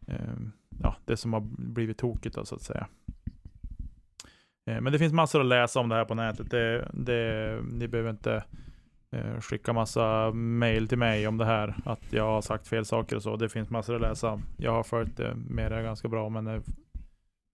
eh, 0.08 0.36
ja, 0.80 0.96
det 1.06 1.18
som 1.18 1.34
har 1.34 1.42
blivit 1.58 1.98
tokigt 1.98 2.36
då, 2.36 2.46
så 2.46 2.56
att 2.56 2.62
säga. 2.62 2.88
Eh, 4.70 4.82
men 4.82 4.94
det 4.94 5.00
finns 5.00 5.14
massor 5.14 5.40
att 5.40 5.46
läsa 5.46 5.80
om 5.80 5.90
det 5.90 5.96
här 5.96 6.06
på 6.06 6.16
nätet. 6.16 6.50
Det, 6.50 6.90
det, 6.94 7.62
ni 7.72 7.88
behöver 7.88 8.10
inte 8.10 8.44
eh, 9.12 9.40
skicka 9.40 9.74
massa 9.74 10.32
mail 10.32 10.88
till 10.88 10.98
mig 10.98 11.28
om 11.28 11.38
det 11.38 11.46
här, 11.46 11.76
att 11.86 12.14
jag 12.14 12.24
har 12.24 12.42
sagt 12.42 12.68
fel 12.68 12.86
saker 12.86 13.16
och 13.16 13.24
så. 13.24 13.36
Det 13.36 13.50
finns 13.50 13.70
massor 13.70 13.96
att 13.96 14.02
läsa. 14.02 14.42
Jag 14.58 14.72
har 14.72 14.84
följt 14.84 15.18
det 15.18 15.36
med 15.36 15.72
det 15.72 15.84
ganska 15.84 16.08
bra, 16.08 16.30
men 16.30 16.48
eh, 16.48 16.62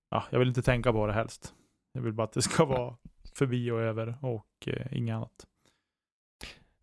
ja, 0.10 0.24
jag 0.30 0.40
vill 0.40 0.48
inte 0.48 0.62
tänka 0.62 0.92
på 0.92 1.08
det 1.08 1.14
helst. 1.14 1.54
Jag 1.94 2.02
vill 2.02 2.14
bara 2.14 2.24
att 2.24 2.34
det 2.34 2.42
ska 2.42 2.66
vara 2.66 2.96
förbi 3.36 3.72
och 3.72 3.82
över 3.82 4.18
och 4.22 4.68
eh, 4.68 4.98
inget 4.98 5.16
annat. 5.16 5.48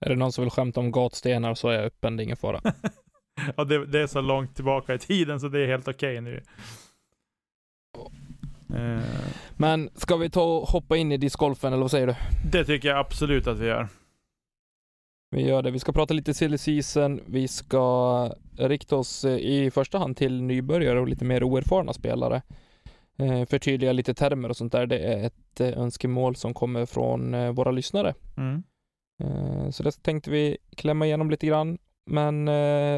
Är 0.01 0.09
det 0.09 0.17
någon 0.17 0.33
som 0.33 0.45
vill 0.45 0.51
skämta 0.51 0.81
om 0.81 0.91
gatstenar 0.91 1.55
så 1.55 1.69
är 1.69 1.75
jag 1.75 1.85
öppen, 1.85 2.17
det 2.17 2.23
är 2.23 2.25
ingen 2.25 2.37
fara. 2.37 2.61
ja, 3.57 3.65
det, 3.65 3.87
det 3.87 4.01
är 4.01 4.07
så 4.07 4.21
långt 4.21 4.55
tillbaka 4.55 4.95
i 4.95 4.99
tiden 4.99 5.41
så 5.41 5.49
det 5.49 5.61
är 5.61 5.67
helt 5.67 5.89
okej 5.89 6.21
nu. 6.21 6.43
Eh, 8.75 9.01
Men 9.57 9.91
ska 9.95 10.17
vi 10.17 10.31
ta 10.31 10.43
och 10.43 10.69
hoppa 10.69 10.97
in 10.97 11.13
i 11.13 11.17
discgolfen 11.17 11.73
eller 11.73 11.83
vad 11.83 11.91
säger 11.91 12.07
du? 12.07 12.15
det 12.53 12.65
tycker 12.65 12.89
jag 12.89 12.99
absolut 12.99 13.47
att 13.47 13.59
vi 13.59 13.67
gör. 13.67 13.89
Vi 15.31 15.49
gör 15.49 15.63
det. 15.63 15.71
Vi 15.71 15.79
ska 15.79 15.93
prata 15.93 16.15
lite 16.15 16.35
silly 16.35 16.59
season. 16.59 17.21
Vi 17.27 17.49
ska 17.49 18.31
rikta 18.59 18.97
oss 18.97 19.25
eh, 19.25 19.37
i 19.37 19.71
första 19.71 19.99
hand 19.99 20.17
till 20.17 20.43
nybörjare 20.43 21.01
och 21.01 21.09
lite 21.09 21.25
mer 21.25 21.43
oerfarna 21.43 21.93
spelare. 21.93 22.43
Eh, 23.19 23.45
förtydliga 23.47 23.93
lite 23.93 24.15
termer 24.15 24.49
och 24.49 24.57
sånt 24.57 24.73
där. 24.73 24.87
Det 24.87 24.99
är 24.99 25.27
ett 25.27 25.61
önskemål 25.61 26.37
som 26.37 26.55
kommer 26.55 26.87
från 26.87 27.55
våra 27.55 27.71
lyssnare. 27.71 28.15
Mm. 28.37 28.63
Så 29.73 29.83
det 29.83 30.03
tänkte 30.03 30.31
vi 30.31 30.59
klämma 30.77 31.07
igenom 31.07 31.31
lite 31.31 31.47
grann. 31.47 31.79
Men 32.07 32.49
eh, 32.49 32.55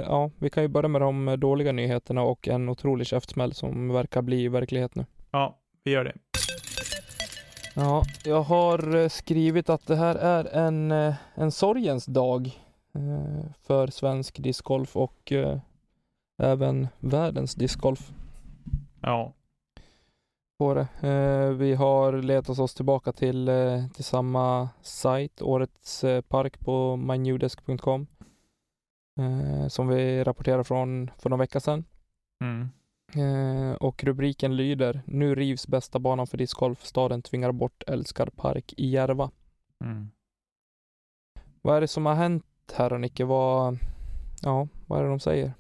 ja, 0.07 0.31
vi 0.39 0.51
kan 0.51 0.63
ju 0.63 0.69
börja 0.69 0.89
med 0.89 1.01
de 1.01 1.37
dåliga 1.41 1.73
nyheterna 1.73 2.23
och 2.23 2.49
en 2.49 2.69
otrolig 2.69 3.07
käftsmäll 3.07 3.53
som 3.55 3.89
verkar 3.89 4.23
bli 4.23 4.49
verklighet 4.49 4.95
nu. 4.95 5.07
Ja, 5.31 5.59
vi 5.85 5.91
gör 5.91 6.05
det. 6.05 6.13
Ja, 7.75 8.03
jag 8.25 8.43
har 8.43 8.97
eh, 8.97 9.09
skrivit 9.09 9.71
att 9.71 9.87
det 9.87 9.97
här 9.97 10.15
är 10.15 10.45
en, 10.45 10.93
eh, 10.93 11.15
en 11.35 11.51
sorgens 11.53 12.07
dag 12.07 12.51
för 13.63 13.87
svensk 13.87 14.39
discgolf 14.43 14.97
och 14.97 15.33
även 16.43 16.89
världens 16.99 17.55
discgolf 17.55 18.11
Ja. 19.03 19.33
på 20.59 20.75
det. 20.75 20.89
Vi 21.59 21.75
har 21.75 22.13
letat 22.23 22.59
oss 22.59 22.75
tillbaka 22.75 23.13
till, 23.13 23.51
till 23.95 24.05
samma 24.05 24.69
sajt, 24.83 25.43
årets 25.43 26.05
park 26.29 26.61
på 26.61 26.97
mynewdesk.com 26.97 28.07
eh, 29.19 29.69
som 29.69 29.89
vi 29.89 30.25
rapporterade 30.25 30.65
från 30.65 31.11
för 31.19 31.31
några 31.31 31.43
vecka 31.43 31.61
sedan. 31.61 31.85
Mm. 32.41 32.69
Eh, 33.15 33.75
och 33.75 34.05
rubriken 34.05 34.57
lyder 34.57 35.03
Nu 35.07 35.35
rivs 35.35 35.67
bästa 35.69 35.99
banan 35.99 36.27
för 36.27 36.39
discgolf. 36.39 36.85
Staden 36.85 37.23
tvingar 37.23 37.53
bort 37.53 37.83
älskar 37.87 38.27
park 38.27 38.75
i 38.77 38.89
Järva. 38.91 39.31
Mm. 39.85 40.11
Vad 41.63 41.77
är 41.77 41.81
det 41.81 41.89
som 41.89 42.07
har 42.07 42.15
hänt 42.15 42.45
här 42.75 42.91
då 42.91 42.99
Nicke? 42.99 43.25
Vad, 43.25 43.79
ja, 44.43 44.69
vad 44.87 44.99
är 44.99 45.03
det 45.03 45.11
de 45.11 45.21
säger? 45.21 45.53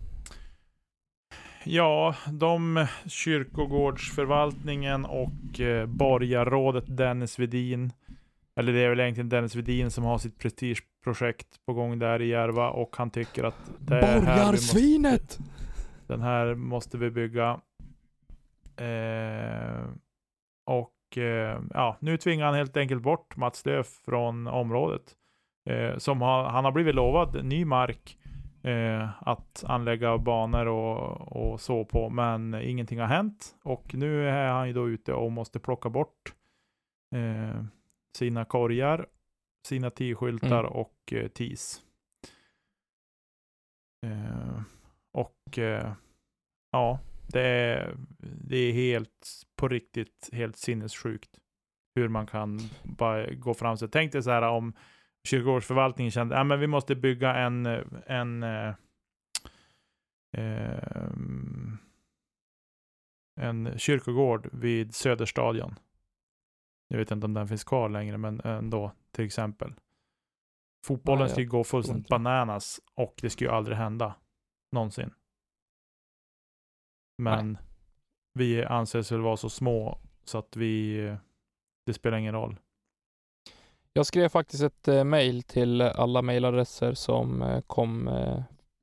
Ja, 1.64 2.14
de 2.32 2.86
kyrkogårdsförvaltningen 3.06 5.04
och 5.04 5.60
eh, 5.60 5.86
borgarrådet 5.86 6.84
Dennis 6.96 7.38
Vedin, 7.38 7.92
eller 8.56 8.72
det 8.72 8.80
är 8.80 8.88
väl 8.88 9.00
egentligen 9.00 9.28
Dennis 9.28 9.56
Vedin 9.56 9.90
som 9.90 10.04
har 10.04 10.18
sitt 10.18 10.38
prestigeprojekt 10.38 11.66
på 11.66 11.72
gång 11.72 11.98
där 11.98 12.22
i 12.22 12.28
Järva 12.28 12.70
och 12.70 12.96
han 12.96 13.10
tycker 13.10 13.44
att 13.44 13.70
det 13.78 13.98
är 13.98 14.20
här 14.20 14.52
vi 14.74 14.98
måste, 14.98 15.42
den 16.06 16.22
här 16.22 16.54
måste 16.54 16.98
vi 16.98 17.10
bygga. 17.10 17.60
Eh, 18.76 19.88
och 20.66 21.18
eh, 21.18 21.60
ja, 21.74 21.96
nu 22.00 22.16
tvingar 22.16 22.46
han 22.46 22.54
helt 22.54 22.76
enkelt 22.76 23.02
bort 23.02 23.36
Mats 23.36 23.66
Löf 23.66 23.86
från 24.04 24.46
området. 24.46 25.14
Eh, 25.70 25.96
som 25.98 26.22
har, 26.22 26.44
han 26.44 26.64
har 26.64 26.72
blivit 26.72 26.94
lovad 26.94 27.44
ny 27.44 27.64
mark 27.64 28.18
eh, 28.62 29.08
att 29.20 29.64
anlägga 29.66 30.18
banor 30.18 30.66
och, 30.66 31.32
och 31.32 31.60
så 31.60 31.84
på, 31.84 32.10
men 32.10 32.54
ingenting 32.54 33.00
har 33.00 33.06
hänt. 33.06 33.54
Och 33.62 33.94
nu 33.94 34.28
är 34.28 34.48
han 34.48 34.66
ju 34.66 34.72
då 34.72 34.88
ute 34.88 35.12
och 35.12 35.32
måste 35.32 35.58
plocka 35.58 35.88
bort 35.88 36.34
eh, 37.14 37.62
sina 38.16 38.44
korgar, 38.44 39.06
sina 39.66 39.90
T-skyltar 39.90 40.64
Mm. 40.64 40.72
och 40.72 41.12
eh, 41.12 41.28
TIS. 41.28 41.82
Eh, 44.06 44.60
och 45.12 45.58
eh, 45.58 45.92
ja, 46.72 47.00
det 47.26 47.42
är, 47.42 47.96
det 48.18 48.56
är 48.56 48.72
helt 48.72 49.42
på 49.56 49.68
riktigt 49.68 50.30
helt 50.32 50.56
sinnessjukt 50.56 51.30
hur 51.94 52.08
man 52.08 52.26
kan 52.26 52.60
bara 52.84 53.26
gå 53.34 53.54
fram 53.54 53.76
sig. 53.76 53.88
Tänk 53.88 54.12
dig 54.12 54.22
så 54.22 54.30
här 54.30 54.42
om 54.42 54.72
kyrkogårdsförvaltningen 55.24 56.10
kände 56.10 56.40
att 56.40 56.60
vi 56.60 56.66
måste 56.66 56.94
bygga 56.96 57.34
en, 57.34 57.66
en 58.06 58.42
eh, 58.42 58.74
ehm, 60.32 61.78
en 63.40 63.78
kyrkogård 63.78 64.48
vid 64.52 64.94
Söderstadion. 64.94 65.74
Jag 66.88 66.98
vet 66.98 67.10
inte 67.10 67.24
om 67.24 67.34
den 67.34 67.48
finns 67.48 67.64
kvar 67.64 67.88
längre, 67.88 68.18
men 68.18 68.40
ändå 68.40 68.92
till 69.10 69.24
exempel. 69.24 69.74
Fotbollen 70.86 71.18
Nej, 71.18 71.24
jag 71.24 71.30
skulle 71.30 71.46
gå 71.46 71.64
fullständigt 71.64 72.08
bananas 72.08 72.80
och 72.94 73.14
det 73.22 73.30
skulle 73.30 73.50
ju 73.50 73.56
aldrig 73.56 73.76
hända. 73.76 74.14
Någonsin. 74.72 75.10
Men 77.18 77.58
vi 78.34 78.64
anses 78.64 79.12
väl 79.12 79.20
vara 79.20 79.36
så 79.36 79.50
små 79.50 79.98
så 80.24 80.38
att 80.38 80.56
vi, 80.56 81.16
det 81.86 81.92
spelar 81.92 82.18
ingen 82.18 82.34
roll. 82.34 82.56
Jag 83.92 84.06
skrev 84.06 84.28
faktiskt 84.28 84.62
ett 84.62 84.88
eh, 84.88 85.04
mail 85.04 85.42
till 85.42 85.82
alla 85.82 86.22
mailadresser 86.22 86.94
som 86.94 87.42
eh, 87.42 87.60
kom 87.60 88.08
eh, 88.08 88.42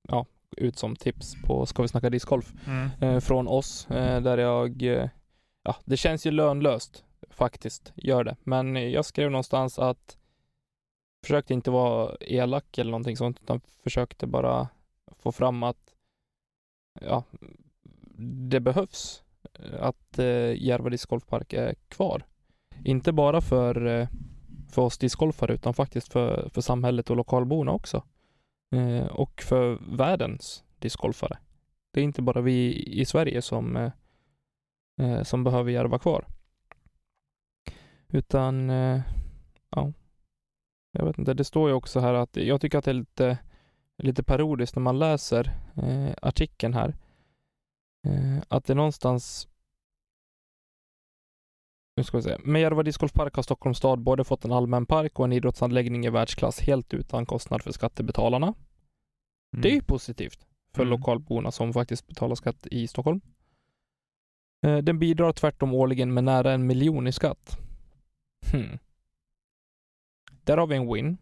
ja, 0.10 0.26
ut 0.58 0.78
som 0.78 0.96
tips 0.96 1.42
på 1.46 1.66
Ska 1.66 1.82
vi 1.82 1.88
snacka 1.88 2.10
discgolf 2.10 2.54
eh, 3.02 3.20
från 3.20 3.48
oss 3.48 3.86
där 3.90 4.38
jag, 4.38 4.82
ja 5.64 5.76
det 5.86 5.98
känns 5.98 6.26
ju 6.26 6.32
lönlöst 6.32 7.06
faktiskt, 7.30 7.94
gör 7.96 8.24
det. 8.24 8.36
Men 8.44 8.92
jag 8.92 9.06
skrev 9.06 9.32
någonstans 9.32 9.80
att 9.80 10.18
försökte 11.24 11.54
inte 11.54 11.72
vara 11.72 12.16
elak 12.22 12.78
eller 12.78 12.92
någonting 12.92 13.18
sånt 13.18 13.42
utan 13.42 13.62
försökte 13.84 14.28
bara 14.28 14.68
få 15.18 15.32
fram 15.32 15.64
att 15.64 15.94
ja, 17.02 17.24
det 18.50 18.60
behövs 18.60 19.24
att 19.80 20.20
eh, 20.20 20.64
Järva 20.64 20.90
discgolfpark 20.90 21.54
är 21.54 21.76
kvar. 21.88 22.26
Inte 22.84 23.12
bara 23.12 23.42
för, 23.42 23.86
eh, 23.86 24.08
för 24.70 24.82
oss 24.82 24.98
discgolfare 24.98 25.54
utan 25.54 25.74
faktiskt 25.74 26.08
för, 26.08 26.50
för 26.50 26.62
samhället 26.62 27.10
och 27.10 27.16
lokalborna 27.18 27.72
också. 27.72 28.04
Eh, 28.76 29.06
och 29.06 29.42
för 29.42 29.80
världens 29.98 30.64
discgolfare. 30.80 31.38
Det 31.94 32.00
är 32.00 32.04
inte 32.04 32.22
bara 32.22 32.42
vi 32.42 32.84
i 32.84 33.06
Sverige 33.06 33.42
som, 33.42 33.76
eh, 33.76 33.92
eh 35.02 35.24
som 35.24 35.44
behöver 35.44 35.72
Järva 35.72 36.00
kvar. 36.00 36.26
Utan, 38.14 38.70
eh, 38.70 39.02
ja, 39.70 39.94
jag 40.92 41.06
vet 41.06 41.18
inte. 41.18 41.34
Det 41.34 41.44
står 41.44 41.70
ju 41.70 41.76
också 41.76 42.00
här 42.00 42.14
att 42.14 42.36
jag 42.36 42.62
tycker 42.62 42.78
att 42.78 42.86
det 42.86 42.92
är 42.92 42.96
lite, 42.96 43.38
lite 43.98 44.24
parodiskt 44.24 44.76
när 44.76 44.84
man 44.84 45.00
läser 45.00 45.52
eh, 45.76 46.14
artikeln 46.22 46.74
här. 46.74 46.96
Eh, 48.08 48.44
att 48.48 48.66
det 48.66 48.76
någonstans 48.76 49.48
nu 51.98 52.04
ska 52.04 52.18
vi 52.18 52.24
se. 52.24 52.38
Med 52.40 52.62
Järva 52.62 52.84
discgolfpark 52.84 53.36
har 53.36 53.44
Stockholms 53.44 53.78
stad 53.78 54.00
både 54.00 54.24
fått 54.24 54.46
en 54.46 54.52
allmän 54.52 54.86
park 54.86 55.20
och 55.20 55.26
en 55.26 55.34
idrottsanläggning 55.34 56.06
i 56.06 56.10
världsklass 56.10 56.60
helt 56.60 56.94
utan 56.94 57.26
kostnad 57.26 57.62
för 57.62 57.72
skattebetalarna. 57.72 58.54
Det 59.58 59.70
är 59.70 59.74
ju 59.74 59.82
positivt 59.82 60.46
för 60.76 60.82
Mm. 60.84 60.92
lokalborna 60.92 61.52
som 61.52 61.74
faktiskt 61.74 62.08
betalar 62.08 62.36
skatt 62.36 62.68
i 62.68 62.88
Stockholm. 62.88 63.22
Eh, 64.66 64.78
Den 64.78 65.00
bidrar 65.00 65.32
tvärtom 65.32 65.74
årligen 65.74 66.14
med 66.14 66.24
nära 66.24 66.52
en 66.52 66.68
miljon 66.68 67.08
i 67.08 67.12
skatt. 67.12 67.60
Hmm. 68.52 68.78
Där 70.44 70.58
har 70.58 70.68
vi 70.68 70.76
en 70.76 70.94
win 70.94 71.18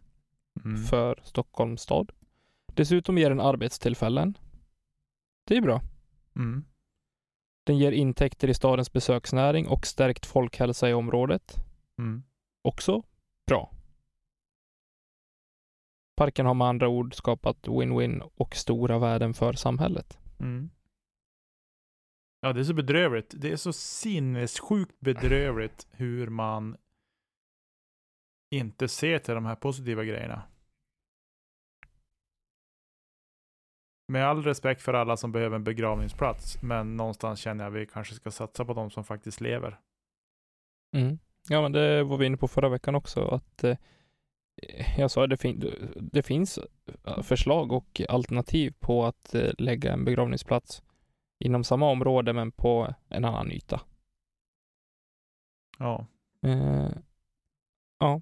Mm. 0.64 0.82
för 0.84 1.20
Stockholms 1.24 1.82
stad. 1.82 2.12
Dessutom 2.66 3.18
ger 3.18 3.28
den 3.30 3.40
arbetstillfällen. 3.40 4.38
Det 5.44 5.56
är 5.56 5.60
bra. 5.60 5.80
Mm. 6.36 6.64
Den 7.64 7.78
ger 7.78 7.92
intäkter 7.92 8.48
i 8.48 8.54
stadens 8.54 8.92
besöksnäring 8.92 9.68
och 9.68 9.86
stärkt 9.86 10.26
folkhälsa 10.26 10.90
i 10.90 10.92
området. 10.94 11.54
Mm. 11.98 12.22
Också 12.62 13.02
bra. 13.46 13.70
Parken 16.16 16.46
har 16.46 16.54
med 16.54 16.66
andra 16.68 16.88
ord 16.88 17.14
skapat 17.14 17.66
win-win 17.68 18.30
och 18.34 18.56
stora 18.56 18.98
värden 18.98 19.34
för 19.34 19.52
samhället. 19.52 20.18
Mm. 20.40 20.70
Ja, 22.40 22.52
det 22.52 22.60
är 22.60 22.64
så 22.64 22.74
bedrövligt. 22.74 23.34
Det 23.36 23.52
är 23.52 23.56
så 23.56 23.72
sinnessjukt 23.72 25.00
bedrövligt 25.00 25.86
hur 25.90 26.28
man 26.28 26.76
inte 28.52 28.88
ser 28.88 29.18
till 29.18 29.34
de 29.34 29.46
här 29.46 29.54
positiva 29.54 30.04
grejerna. 30.04 30.42
Med 34.08 34.26
all 34.26 34.42
respekt 34.42 34.82
för 34.82 34.94
alla 34.94 35.16
som 35.16 35.32
behöver 35.32 35.56
en 35.56 35.64
begravningsplats, 35.64 36.62
men 36.62 36.96
någonstans 36.96 37.40
känner 37.40 37.64
jag 37.64 37.74
att 37.74 37.80
vi 37.80 37.86
kanske 37.86 38.14
ska 38.14 38.30
satsa 38.30 38.64
på 38.64 38.74
de 38.74 38.90
som 38.90 39.04
faktiskt 39.04 39.40
lever. 39.40 39.80
Mm. 40.96 41.18
Ja, 41.48 41.62
men 41.62 41.72
det 41.72 42.02
var 42.02 42.16
vi 42.16 42.26
inne 42.26 42.36
på 42.36 42.48
förra 42.48 42.68
veckan 42.68 42.94
också, 42.94 43.28
att 43.28 43.64
eh, 43.64 43.76
jag 44.98 45.10
sa 45.10 45.26
det, 45.26 45.36
fin 45.36 45.72
det 45.96 46.22
finns 46.22 46.58
eh, 47.04 47.22
förslag 47.22 47.72
och 47.72 48.00
alternativ 48.08 48.74
på 48.80 49.04
att 49.04 49.34
eh, 49.34 49.50
lägga 49.58 49.92
en 49.92 50.04
begravningsplats 50.04 50.82
inom 51.44 51.64
samma 51.64 51.90
område 51.90 52.32
men 52.32 52.52
på 52.52 52.94
en 53.08 53.24
annan 53.24 53.52
yta. 53.52 53.80
Ja. 55.78 56.06
Eh, 56.42 56.90
ja. 57.98 58.20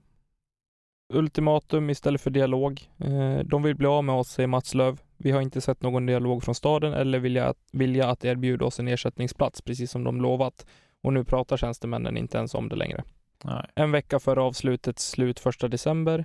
Ultimatum 1.11 1.91
istället 1.91 2.21
för 2.21 2.31
dialog. 2.31 2.91
Eh, 2.99 3.39
de 3.39 3.63
vill 3.63 3.77
bli 3.77 3.87
av 3.87 4.05
med 4.05 4.15
oss, 4.15 4.29
säger 4.29 4.47
Mats 4.47 4.75
Löv. 4.75 5.01
Vi 5.17 5.31
har 5.31 5.41
inte 5.41 5.61
sett 5.61 5.83
någon 5.83 6.07
dialog 6.07 6.43
från 6.43 6.55
staden 6.55 6.93
eller 6.93 7.19
vilja 7.19 7.47
att, 7.47 7.59
vilja 7.73 8.09
att 8.09 8.25
erbjuda 8.25 8.65
oss 8.65 8.81
en 8.81 8.89
ersättningsplats, 8.89 9.63
precis 9.63 9.91
som 9.91 10.05
de 10.05 10.21
lovat. 10.21 10.67
Och 11.03 11.13
nu 11.13 11.25
pratar 11.25 11.57
tjänstemännen 11.57 12.17
inte 12.17 12.39
ens 12.39 12.55
om 12.55 12.69
det 12.69 12.77
längre. 12.77 13.05
Nej. 13.45 13.67
En 13.75 13.93
vecka 13.93 14.21
före 14.21 14.41
avslutets 14.41 15.11
slut 15.11 15.41
första 15.41 15.69
december, 15.69 16.25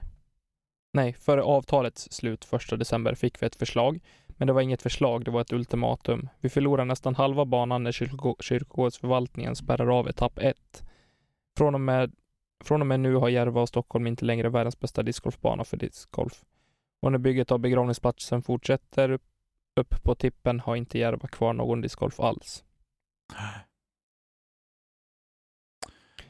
nej, 0.93 1.13
före 1.13 1.43
avtalets 1.43 2.11
slut 2.11 2.45
första 2.45 2.75
december 2.75 3.15
fick 3.15 3.41
vi 3.41 3.45
ett 3.45 3.55
förslag. 3.55 3.99
Men 4.27 4.47
det 4.47 4.53
var 4.53 4.61
inget 4.61 4.81
förslag, 4.81 5.25
det 5.25 5.31
var 5.31 5.41
ett 5.41 5.53
ultimatum. 5.53 6.29
Vi 6.39 6.49
förlorar 6.49 6.85
nästan 6.85 7.15
halva 7.15 7.45
banan 7.45 7.83
när 7.83 7.91
kyrko 7.91 8.35
kyrkogårdsförvaltningen 8.39 9.55
spärrar 9.55 9.99
av 9.99 10.09
etapp 10.09 10.39
1. 10.39 10.83
Från 11.57 11.75
och, 11.75 11.81
med, 11.81 12.11
från 12.65 12.81
och 12.81 12.87
med 12.87 12.99
nu 12.99 13.15
har 13.15 13.29
Järva 13.29 13.61
och 13.61 13.69
Stockholm 13.69 14.07
inte 14.07 14.25
längre 14.25 14.49
världens 14.49 14.79
bästa 14.79 15.03
discgolfbana 15.03 15.63
för 15.63 15.77
discgolf. 15.77 16.43
Och 17.01 17.11
när 17.11 17.19
bygget 17.19 17.51
av 17.51 17.59
begravningsplatsen 17.59 18.41
fortsätter 18.41 19.09
upp, 19.09 19.23
på 20.03 20.15
tippen 20.15 20.59
har 20.59 20.75
inte 20.75 20.99
Järva 20.99 21.27
kvar 21.27 21.53
någon 21.53 21.81
discgolf 21.81 22.19
alls. 22.19 22.63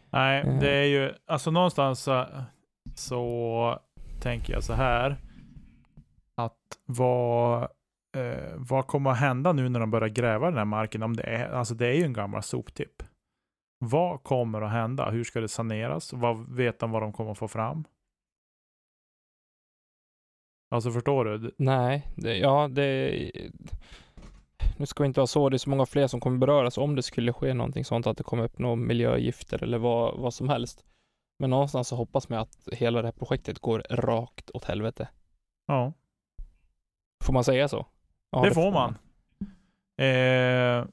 Nej, 0.09 0.41
Eh. 0.41 0.59
det 0.59 0.71
är 0.71 0.85
ju, 0.85 1.13
alltså 1.25 1.51
någonstans 1.51 1.99
så, 1.99 2.25
så 2.95 3.79
tänker 4.21 4.53
jag 4.53 4.63
så 4.63 4.73
här. 4.73 5.17
Att 6.35 6.79
vad, 6.85 7.63
eh, 8.17 8.53
vad 8.55 8.87
kommer 8.87 9.11
att 9.11 9.19
hända 9.19 9.53
nu 9.53 9.69
när 9.69 9.79
de 9.79 9.91
börjar 9.91 10.09
gräva 10.09 10.45
den 10.45 10.57
här 10.57 10.65
marken? 10.65 11.03
Om 11.03 11.15
det, 11.15 11.23
är, 11.23 11.49
alltså 11.49 11.73
det 11.73 11.87
är 11.87 11.93
ju 11.93 12.03
en 12.03 12.13
gammal 12.13 12.43
soptipp. 12.43 13.03
Vad 13.77 14.23
kommer 14.23 14.61
att 14.61 14.71
hända? 14.71 15.09
Hur 15.09 15.23
ska 15.23 15.41
det 15.41 15.47
saneras? 15.47 16.13
Vad 16.13 16.55
vet 16.55 16.79
de 16.79 16.91
vad 16.91 17.01
de 17.01 17.13
kommer 17.13 17.31
att 17.31 17.37
få 17.37 17.47
fram? 17.47 17.83
Alltså 20.69 20.91
förstår 20.91 21.25
du? 21.25 21.51
Nej, 21.57 22.07
det, 22.15 22.37
ja 22.37 22.67
det... 22.67 23.31
Nu 24.77 24.85
ska 24.85 25.03
vi 25.03 25.07
inte 25.07 25.19
vara 25.19 25.27
så, 25.27 25.49
det 25.49 25.55
är 25.55 25.57
så 25.57 25.69
många 25.69 25.85
fler 25.85 26.07
som 26.07 26.19
kommer 26.19 26.37
beröras 26.37 26.77
om 26.77 26.95
det 26.95 27.03
skulle 27.03 27.33
ske 27.33 27.53
någonting 27.53 27.85
sånt, 27.85 28.07
att 28.07 28.17
det 28.17 28.23
kommer 28.23 28.43
upp 28.43 28.59
några 28.59 28.75
miljögifter 28.75 29.63
eller 29.63 29.77
vad, 29.77 30.19
vad 30.19 30.33
som 30.33 30.49
helst. 30.49 30.85
Men 31.39 31.49
någonstans 31.49 31.87
så 31.87 31.95
hoppas 31.95 32.29
man 32.29 32.39
att 32.39 32.67
hela 32.71 33.01
det 33.01 33.07
här 33.07 33.11
projektet 33.11 33.59
går 33.59 33.85
rakt 33.89 34.49
åt 34.49 34.65
helvete. 34.65 35.07
Ja, 35.67 35.93
Får 37.25 37.33
man 37.33 37.43
säga 37.43 37.67
så? 37.67 37.85
Ja, 38.31 38.41
det 38.43 38.53
får 38.53 38.71
man. 38.71 38.97
Eh, 39.97 40.85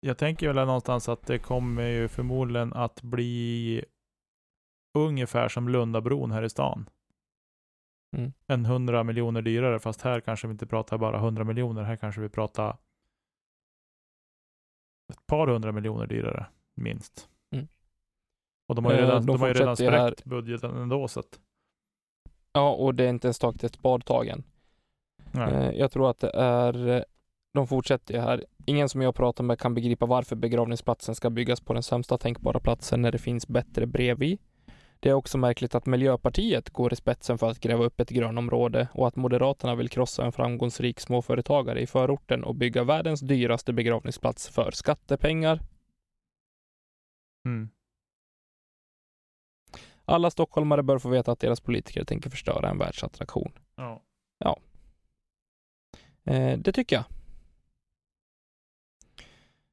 jag 0.00 0.18
tänker 0.18 0.52
väl 0.52 0.66
någonstans 0.66 1.08
att 1.08 1.26
det 1.26 1.38
kommer 1.38 1.86
ju 1.86 2.08
förmodligen 2.08 2.72
att 2.72 3.02
bli 3.02 3.84
ungefär 4.98 5.48
som 5.48 5.68
Lundabron 5.68 6.30
här 6.30 6.42
i 6.42 6.50
stan. 6.50 6.90
Mm. 8.16 8.32
En 8.46 8.64
hundra 8.64 9.04
miljoner 9.04 9.42
dyrare, 9.42 9.78
fast 9.78 10.02
här 10.02 10.20
kanske 10.20 10.46
vi 10.46 10.52
inte 10.52 10.66
pratar 10.66 10.98
bara 10.98 11.18
hundra 11.18 11.44
miljoner. 11.44 11.82
Här 11.82 11.96
kanske 11.96 12.20
vi 12.20 12.28
pratar 12.28 12.76
ett 15.12 15.26
par 15.26 15.46
hundra 15.48 15.72
miljoner 15.72 16.06
dyrare, 16.06 16.46
minst. 16.74 17.28
Mm. 17.54 17.68
Och 18.68 18.74
de 18.74 18.84
har 18.84 18.92
ju 18.92 18.98
Eh, 18.98 19.02
redan, 19.04 19.26
de 19.26 19.32
de 19.32 19.40
har 19.40 19.54
redan 19.54 19.76
spräckt 19.76 20.24
budgeten 20.24 20.76
ändå, 20.76 21.08
så 21.08 21.20
att, 21.20 21.40
Ja, 22.52 22.74
och 22.74 22.94
det 22.94 23.04
är 23.04 23.08
inte 23.08 23.26
ens 23.26 23.38
tagit 23.38 23.64
ett 23.64 23.74
spadtag 23.74 24.28
än. 24.28 24.42
nej. 25.32 25.54
Eh, 25.54 25.70
Jag 25.70 25.90
tror 25.92 26.10
att 26.10 26.18
det 26.18 26.30
är, 26.30 26.88
eh, 26.88 27.02
de 27.58 27.66
fortsätter 27.66 28.14
ju 28.14 28.20
här. 28.20 28.44
Ingen 28.66 28.88
som 28.88 29.02
jag 29.02 29.14
pratar 29.14 29.44
med 29.44 29.58
kan 29.58 29.74
begripa 29.74 30.06
varför 30.06 30.36
begravningsplatsen 30.36 31.14
ska 31.14 31.30
byggas 31.30 31.60
på 31.60 31.72
den 31.72 31.82
sämsta 31.82 32.18
tänkbara 32.18 32.60
platsen 32.60 33.02
när 33.02 33.12
det 33.12 33.18
finns 33.18 33.48
bättre 33.48 33.86
bredvid. 33.86 34.38
Det 35.00 35.08
är 35.08 35.14
också 35.14 35.38
märkligt 35.38 35.74
att 35.74 35.86
Miljöpartiet 35.86 36.70
går 36.70 36.92
i 36.92 36.96
spetsen 36.96 37.38
för 37.38 37.50
att 37.50 37.60
gräva 37.60 37.84
upp 37.84 38.00
ett 38.00 38.10
grönområde 38.10 38.88
och 38.92 39.08
att 39.08 39.16
Moderaterna 39.16 39.74
vill 39.74 39.88
krossa 39.88 40.24
en 40.24 40.32
framgångsrik 40.32 41.00
småföretagare 41.00 41.80
i 41.80 41.86
förorten 41.86 42.44
och 42.44 42.54
bygga 42.54 42.84
världens 42.84 43.20
dyraste 43.20 43.72
begravningsplats 43.72 44.48
för 44.48 44.70
skattepengar. 44.70 45.60
Mm. 47.46 47.68
Alla 50.04 50.30
stockholmare 50.30 50.82
bör 50.82 50.98
få 50.98 51.08
veta 51.08 51.32
att 51.32 51.40
deras 51.40 51.60
politiker 51.60 52.04
tänker 52.04 52.30
förstöra 52.30 52.70
en 52.70 52.78
världsattraktion. 52.78 53.52
Ja. 54.38 54.60
Eh, 56.24 56.58
det 56.58 56.72
tycker 56.72 56.96
jag. 56.96 57.17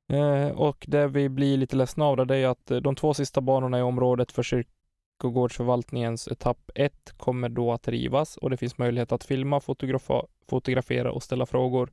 Eh, 0.08 0.48
och 0.48 0.86
det 0.88 1.08
vi 1.08 1.30
blir 1.30 1.58
lite 1.58 1.76
ledsna 1.76 2.06
av 2.06 2.28
det 2.28 2.38
är 2.38 2.48
att 2.48 2.72
eh, 2.72 2.78
de 2.78 2.96
två 2.96 3.14
sista 3.14 3.42
banorna 3.42 3.80
i 3.80 3.82
området 3.82 4.32
för 4.32 4.44
kyrkogårdsförvaltningens 4.44 6.28
etapp 6.28 6.72
1 6.76 7.14
kommer 7.18 7.50
då 7.50 7.72
att 7.74 7.88
rivas 7.88 8.38
och 8.38 8.50
det 8.50 8.58
finns 8.58 8.78
möjlighet 8.78 9.12
att 9.12 9.24
filma, 9.24 9.60
fotografa, 9.60 10.26
fotografera 10.50 11.12
och 11.12 11.24
ställa 11.24 11.46
frågor. 11.46 11.92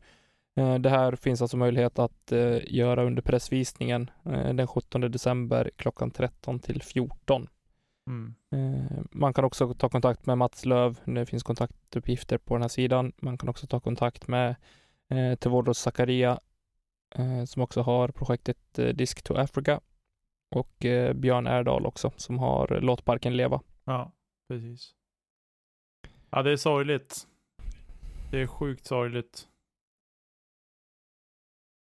Eh, 0.57 0.75
det 0.75 0.90
här 0.90 1.16
finns 1.16 1.42
alltså 1.42 1.57
möjlighet 1.57 1.98
att 1.98 2.33
göra 2.62 3.05
under 3.05 3.22
pressvisningen 3.22 4.11
den 4.55 4.66
17 4.66 5.01
december 5.01 5.70
klockan 5.77 6.11
13 6.11 6.59
till 6.59 6.83
14. 6.83 7.48
Mm. 8.07 8.35
Man 9.11 9.35
kan 9.35 9.44
också 9.44 9.75
ta 9.75 9.88
kontakt 9.88 10.27
med 10.27 10.38
Mats 10.38 10.64
Löv. 10.64 10.98
Det 11.05 11.27
finns 11.27 11.42
kontaktuppgifter 11.42 12.38
på 12.38 12.55
den 12.55 12.62
här 12.62 12.68
sidan. 12.68 13.12
Man 13.16 13.38
kan 13.38 13.48
också 13.48 13.66
ta 13.66 13.81
kontakt 13.81 14.29
med 14.29 14.57
Tevodos 15.40 15.79
Zakaria 15.79 16.40
som 17.46 17.62
också 17.62 17.83
har 17.83 18.09
projektet 18.09 18.79
eh, 18.79 18.87
Disk 18.87 19.22
to 19.22 19.35
Africa 19.35 19.81
och 20.51 20.85
eh, 20.85 21.12
Björn 21.12 21.46
Erdal 21.46 21.87
också 21.87 22.12
som 22.16 22.38
har 22.38 22.79
Låt 22.81 23.05
parken 23.05 23.37
leva. 23.37 23.61
Ja, 23.85 24.12
precis. 24.48 24.94
Ja, 26.31 26.42
det 26.42 26.53
är 26.53 26.57
sorgligt. 26.57 27.27
Det 28.31 28.40
är 28.40 28.46
sjukt 28.46 28.87
sorgligt. 28.87 29.48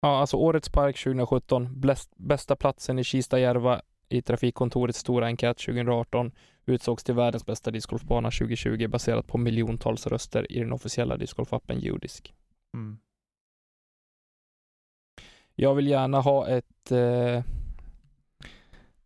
Ja, 0.01 0.19
alltså 0.19 0.37
årets 0.37 0.69
park 0.69 1.03
2017, 1.03 1.79
bläst, 1.79 2.13
bästa 2.17 2.55
platsen 2.55 2.99
i 2.99 3.03
Kista-Järva 3.03 3.81
i 4.09 4.21
Trafikkontorets 4.21 4.99
stora 4.99 5.25
enkät 5.25 5.57
2018 5.57 6.31
utsågs 6.65 7.03
till 7.03 7.15
världens 7.15 7.45
bästa 7.45 7.71
discgolfbana 7.71 8.31
2020 8.31 8.87
baserat 8.87 9.27
på 9.27 9.37
miljontals 9.37 10.07
röster 10.07 10.51
i 10.51 10.59
den 10.59 10.71
officiella 10.71 11.17
discgolfappen 11.17 11.83
Udisk. 11.83 12.33
Mm. 12.73 12.97
Jag 15.55 15.75
vill 15.75 15.87
gärna 15.87 16.21
ha 16.21 16.47
ett, 16.47 16.91
eh, 16.91 17.43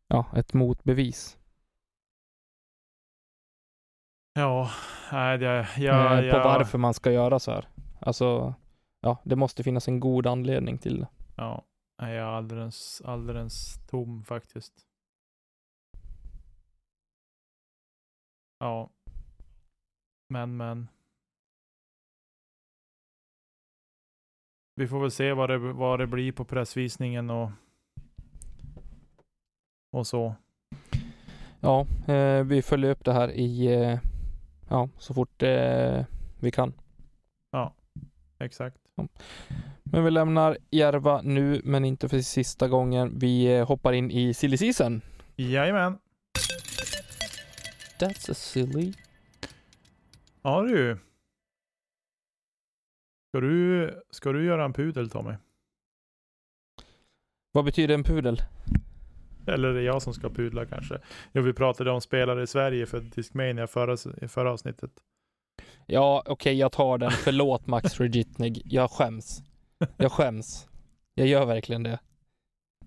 ja, 0.07 0.25
ett 0.35 0.53
motbevis 0.53 1.37
Ja, 4.37 4.69
nej, 5.11 5.37
det, 5.37 5.59
eh, 5.59 5.83
jag, 5.83 6.31
på 6.31 6.37
varför 6.37 6.77
man 6.77 6.93
ska 6.93 7.11
göra 7.11 7.39
så 7.39 7.51
här. 7.51 7.67
Alltså, 7.99 8.53
ja, 9.01 9.21
det 9.23 9.35
måste 9.35 9.63
finnas 9.63 9.87
en 9.87 9.99
god 9.99 10.27
anledning 10.27 10.77
till 10.77 10.99
det. 10.99 11.07
Ja, 11.37 11.65
jag 11.97 12.09
är 12.09 12.21
alldeles, 12.21 13.01
alldeles 13.05 13.85
tom 13.87 14.23
faktiskt. 14.23 14.73
Ja. 18.59 18.89
Men, 20.29 20.57
men. 20.57 20.87
Vi 24.75 24.87
får 24.87 24.99
väl 24.99 25.11
se 25.11 25.33
vad 25.33 25.49
det, 25.49 25.57
vad 25.57 25.99
det 25.99 26.07
blir 26.07 26.31
på 26.31 26.45
pressvisningen 26.45 27.29
och, 27.29 27.51
och 29.91 30.07
så. 30.07 30.35
Ja, 31.59 31.85
eh, 32.07 32.43
vi 32.43 32.61
följer 32.61 32.91
upp 32.91 33.05
det 33.05 33.13
här 33.13 33.31
i, 33.31 33.65
eh, 33.65 33.99
ja, 34.69 34.89
så 34.97 35.13
fort 35.13 35.43
eh, 35.43 36.05
vi 36.39 36.51
kan. 36.51 36.73
Exakt. 38.39 38.77
Men 39.83 40.03
vi 40.03 40.11
lämnar 40.11 40.57
Järva 40.71 41.21
nu, 41.21 41.61
men 41.63 41.85
inte 41.85 42.09
för 42.09 42.19
sista 42.19 42.67
gången. 42.67 43.19
Vi 43.19 43.57
eh, 43.57 43.67
hoppar 43.67 43.93
in 43.93 44.11
i 44.11 44.33
silly 44.33 44.57
season. 44.57 45.01
Jajamän. 45.35 45.97
That's 47.99 48.31
a 48.31 48.33
silly. 48.33 48.93
Ja 50.41 50.61
du. 50.61 50.97
Ska 53.35 53.41
du, 53.41 53.93
ska 54.09 54.31
du 54.31 54.45
göra 54.45 54.65
en 54.65 54.73
pudel 54.73 55.09
Tommy? 55.09 55.33
Vad 57.51 57.65
betyder 57.65 57.93
en 57.93 58.03
pudel? 58.03 58.41
Eller 59.47 59.69
är 59.69 59.73
det 59.73 59.81
jag 59.81 60.01
som 60.01 60.13
ska 60.13 60.29
pudla 60.29 60.65
kanske? 60.65 60.99
Jo, 61.33 61.41
vi 61.41 61.53
pratade 61.53 61.91
om 61.91 62.01
spelare 62.01 62.43
i 62.43 62.47
Sverige 62.47 62.85
för 62.85 62.99
Discmania 62.99 63.67
förra, 63.67 63.97
i 64.21 64.27
förra 64.27 64.51
avsnittet. 64.51 64.91
Ja, 65.85 66.19
okej, 66.21 66.33
okay, 66.33 66.53
jag 66.53 66.71
tar 66.71 66.97
den. 66.97 67.11
Förlåt 67.11 67.67
Max 67.67 67.99
Regitnig. 67.99 68.61
Jag 68.65 68.91
skäms. 68.91 69.43
Jag 69.97 70.11
skäms. 70.11 70.67
Jag 71.13 71.27
gör 71.27 71.45
verkligen 71.45 71.83
det. 71.83 71.99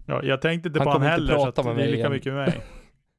Ja, 0.07 0.23
jag 0.23 0.41
tänkte 0.41 0.69
inte 0.69 0.81
han 0.81 0.87
på 0.87 0.91
han 0.91 1.03
heller, 1.03 1.39
så 1.39 1.49
att 1.49 1.55
det 1.55 1.63
är 1.63 1.75
lika 1.75 1.89
igen. 1.89 2.13
mycket 2.13 2.33
med 2.33 2.49
mig. 2.49 2.61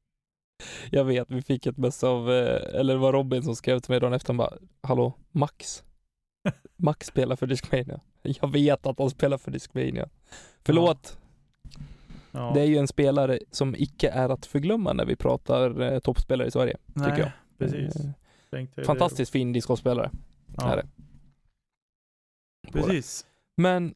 jag 0.91 1.03
vet, 1.03 1.31
vi 1.31 1.41
fick 1.41 1.65
ett 1.65 1.77
mess 1.77 2.03
av, 2.03 2.31
eh, 2.31 2.79
eller 2.79 2.93
det 2.93 2.99
var 2.99 3.13
Robin 3.13 3.43
som 3.43 3.55
skrev 3.55 3.79
till 3.79 3.91
mig 3.91 3.99
dagen 3.99 4.13
efter, 4.13 4.29
han 4.29 4.37
bara, 4.37 4.53
hallå, 4.81 5.13
Max? 5.31 5.83
Max 6.75 7.07
spelar 7.07 7.35
för 7.35 7.47
Discmania. 7.47 7.99
Jag 8.21 8.51
vet 8.51 8.85
att 8.85 8.99
han 8.99 9.09
spelar 9.09 9.37
för 9.37 9.51
Discmania. 9.51 10.09
Förlåt. 10.65 11.13
Ja. 11.13 11.19
Ja. 12.31 12.51
Det 12.53 12.61
är 12.61 12.65
ju 12.65 12.77
en 12.77 12.87
spelare 12.87 13.39
som 13.51 13.75
icke 13.77 14.09
är 14.09 14.29
att 14.29 14.45
förglömma 14.45 14.93
när 14.93 15.05
vi 15.05 15.15
pratar 15.15 15.81
eh, 15.81 15.99
toppspelare 15.99 16.47
i 16.47 16.51
Sverige, 16.51 16.77
Nej, 16.85 17.09
tycker 17.09 17.21
jag. 17.21 17.31
precis. 17.57 17.95
Eh, 18.51 18.65
fantastiskt 18.85 19.31
fin 19.31 19.53
discgolfspelare. 19.53 20.11
Ja. 20.57 20.71
Är 20.71 20.75
det. 20.75 20.87
Precis. 22.71 23.25
Men 23.57 23.95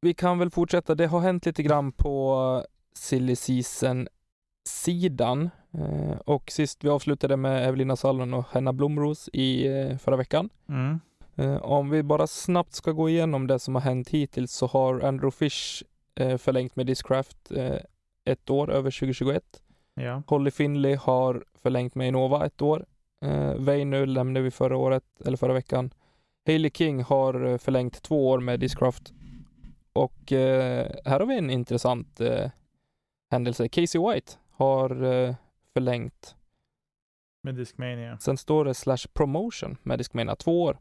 vi 0.00 0.14
kan 0.14 0.38
väl 0.38 0.50
fortsätta. 0.50 0.94
Det 0.94 1.06
har 1.06 1.20
hänt 1.20 1.46
lite 1.46 1.62
grann 1.62 1.92
på 1.92 2.64
silly 2.94 3.36
season-sidan. 3.36 5.50
Eh, 5.72 6.16
och 6.26 6.50
sist 6.50 6.84
vi 6.84 6.88
avslutade 6.88 7.36
med 7.36 7.68
Evelina 7.68 7.96
Sallon 7.96 8.34
och 8.34 8.44
Henna 8.50 8.72
Blomros 8.72 9.28
i 9.32 9.66
eh, 9.66 9.96
förra 9.98 10.16
veckan. 10.16 10.48
Mm. 10.68 11.00
Eh, 11.36 11.56
om 11.56 11.90
vi 11.90 12.02
bara 12.02 12.26
snabbt 12.26 12.74
ska 12.74 12.92
gå 12.92 13.08
igenom 13.08 13.46
det 13.46 13.58
som 13.58 13.74
har 13.74 13.82
hänt 13.82 14.08
hittills 14.08 14.52
så 14.52 14.66
har 14.66 15.00
Andrew 15.00 15.30
Fish 15.30 15.82
eh, 16.14 16.38
förlängt 16.38 16.76
med 16.76 16.86
Discraft 16.86 17.50
eh, 17.50 17.76
ett 18.24 18.50
år 18.50 18.70
över 18.70 18.90
2021. 18.90 19.42
Ja. 19.94 20.22
Holly 20.26 20.50
Finley 20.50 20.94
har 20.94 21.44
förlängt 21.62 21.94
med 21.94 22.08
Innova 22.08 22.46
ett 22.46 22.62
år. 22.62 22.86
Eh, 23.24 23.54
Veinu 23.54 24.06
lämnade 24.06 24.44
vi 24.44 24.50
förra 24.50 24.76
året, 24.76 25.04
eller 25.24 25.36
förra 25.36 25.52
veckan. 25.52 25.90
Hailey 26.46 26.70
King 26.70 27.02
har 27.02 27.58
förlängt 27.58 28.02
två 28.02 28.28
år 28.28 28.40
med 28.40 28.60
Discraft. 28.60 29.12
Och 29.92 30.32
eh, 30.32 30.90
här 31.04 31.20
har 31.20 31.26
vi 31.26 31.38
en 31.38 31.50
intressant 31.50 32.20
eh, 32.20 32.50
händelse. 33.30 33.68
Casey 33.68 34.00
White 34.00 34.32
har 34.50 35.02
eh, 35.04 35.34
förlängt. 35.72 36.36
Med 37.42 37.54
Discmania. 37.54 38.18
Sen 38.18 38.36
står 38.36 38.64
det 38.64 38.74
slash 38.74 39.06
promotion 39.12 39.76
med 39.82 39.98
Discmania, 39.98 40.36
två 40.36 40.62
år. 40.62 40.78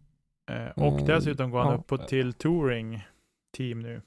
Eh, 0.51 0.84
och 0.84 0.93
mm. 0.93 1.06
dessutom 1.06 1.51
går 1.51 1.60
han 1.60 1.71
ja. 1.71 1.77
upp 1.77 1.88
på 1.88 1.97
till 1.97 2.34
touring 2.34 3.03
team 3.58 3.79
nu. 3.79 4.01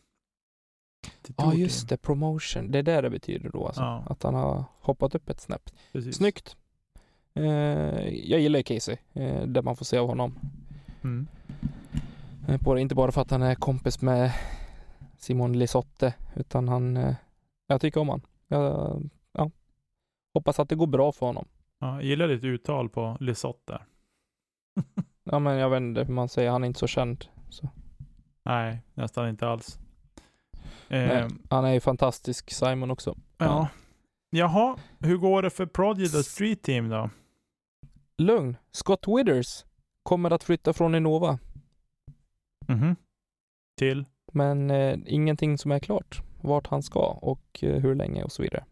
Ja, 1.37 1.55
just 1.55 1.89
det. 1.89 1.97
Promotion. 1.97 2.71
Det 2.71 2.79
är 2.79 2.83
det 2.83 3.01
det 3.01 3.11
betyder 3.11 3.51
då 3.51 3.67
alltså. 3.67 3.83
Ja. 3.83 4.05
Att 4.07 4.23
han 4.23 4.35
har 4.35 4.65
hoppat 4.81 5.15
upp 5.15 5.31
ett 5.31 5.41
snäpp. 5.41 5.71
Precis. 5.93 6.17
Snyggt. 6.17 6.57
Eh, 7.35 8.09
jag 8.09 8.41
gillar 8.41 8.63
Casey, 8.63 8.97
eh, 9.13 9.43
det 9.43 9.63
man 9.63 9.77
får 9.77 9.85
se 9.85 9.99
av 9.99 10.09
honom. 10.09 10.39
Mm. 11.05 11.27
Eh, 12.49 12.81
inte 12.81 12.95
bara 12.95 13.13
för 13.13 13.21
att 13.21 13.31
han 13.31 13.43
är 13.43 13.55
kompis 13.55 14.03
med 14.03 14.33
Simon 15.17 15.59
Lisotte, 15.59 16.15
utan 16.37 16.69
han, 16.69 16.97
eh, 16.97 17.15
jag 17.67 17.81
tycker 17.81 18.01
om 18.01 18.09
honom. 18.09 18.27
Jag, 18.49 19.03
ja, 19.33 19.51
hoppas 20.35 20.61
att 20.61 20.69
det 20.69 20.75
går 20.75 20.87
bra 20.87 21.13
för 21.13 21.27
honom. 21.27 21.49
Ja, 21.79 21.95
jag 21.95 22.05
gillar 22.05 22.29
ditt 22.29 22.45
uttal 22.45 22.89
på 22.89 23.17
Lisotte. 23.21 23.81
ja, 25.31 25.39
men 25.39 25.57
jag 25.57 25.71
vet 25.71 25.81
inte 25.81 26.05
hur 26.05 26.15
man 26.15 26.29
säger, 26.29 26.51
han 26.51 26.63
är 26.63 26.67
inte 26.67 26.79
så 26.79 26.87
känd. 26.87 27.25
Så. 27.49 27.69
Nej, 28.43 28.83
nästan 28.95 29.29
inte 29.29 29.49
alls. 29.49 29.79
Nej, 30.89 31.11
eh, 31.11 31.29
han 31.51 31.65
är 31.65 31.73
ju 31.73 31.81
fantastisk, 31.81 32.51
Simon 32.51 32.91
också. 32.91 33.17
Ja. 33.39 33.45
ja. 33.47 33.69
Jaha, 34.31 34.77
hur 34.99 35.17
går 35.17 35.43
det 35.43 35.51
för 35.51 35.67
Prodigy 35.67 36.09
The 36.09 36.23
Street 36.23 36.63
Team 36.63 36.89
då? 36.89 37.11
Lugn. 38.19 38.57
Scott 38.73 39.05
Withers 39.09 39.65
kommer 40.03 40.31
att 40.31 40.45
flytta 40.45 40.73
från 40.73 40.95
Innova. 40.95 41.39
Mhm. 42.67 42.97
Till? 43.79 44.05
Men 44.33 44.71
eh, 44.71 44.99
ingenting 45.07 45.59
som 45.59 45.73
är 45.73 45.79
klart. 45.79 46.23
Vart 46.41 46.67
han 46.67 46.83
ska 46.83 47.07
och 47.07 47.59
eh, 47.63 47.81
hur 47.81 47.95
länge 47.95 48.25
och 48.25 48.33
så 48.33 48.43
vidare. 48.43 48.65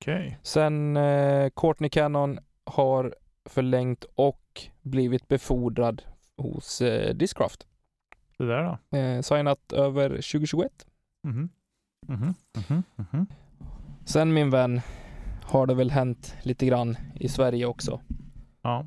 Okej. 0.00 0.26
Okay. 0.26 0.34
Sen 0.42 0.96
eh, 0.96 1.50
Courtney 1.56 1.90
Cannon 1.90 2.38
har 2.64 3.14
förlängt 3.44 4.04
och 4.14 4.43
blivit 4.82 5.28
befordrad 5.28 6.02
hos 6.36 6.80
eh, 6.80 7.14
Discraft. 7.14 7.66
Det 8.38 8.46
där 8.46 8.78
då? 8.90 8.98
Eh, 8.98 9.20
signat 9.20 9.72
över 9.72 10.08
2021. 10.08 10.86
Mhm. 11.22 11.48
Mhm. 12.06 12.34
Mhm. 12.68 12.82
Mhm. 12.96 13.26
Sen 14.04 14.34
min 14.34 14.50
vän 14.50 14.80
har 15.42 15.66
det 15.66 15.74
väl 15.74 15.90
hänt 15.90 16.36
lite 16.42 16.66
grann 16.66 16.96
i 17.14 17.28
Sverige 17.28 17.66
också. 17.66 18.00
Ja. 18.62 18.86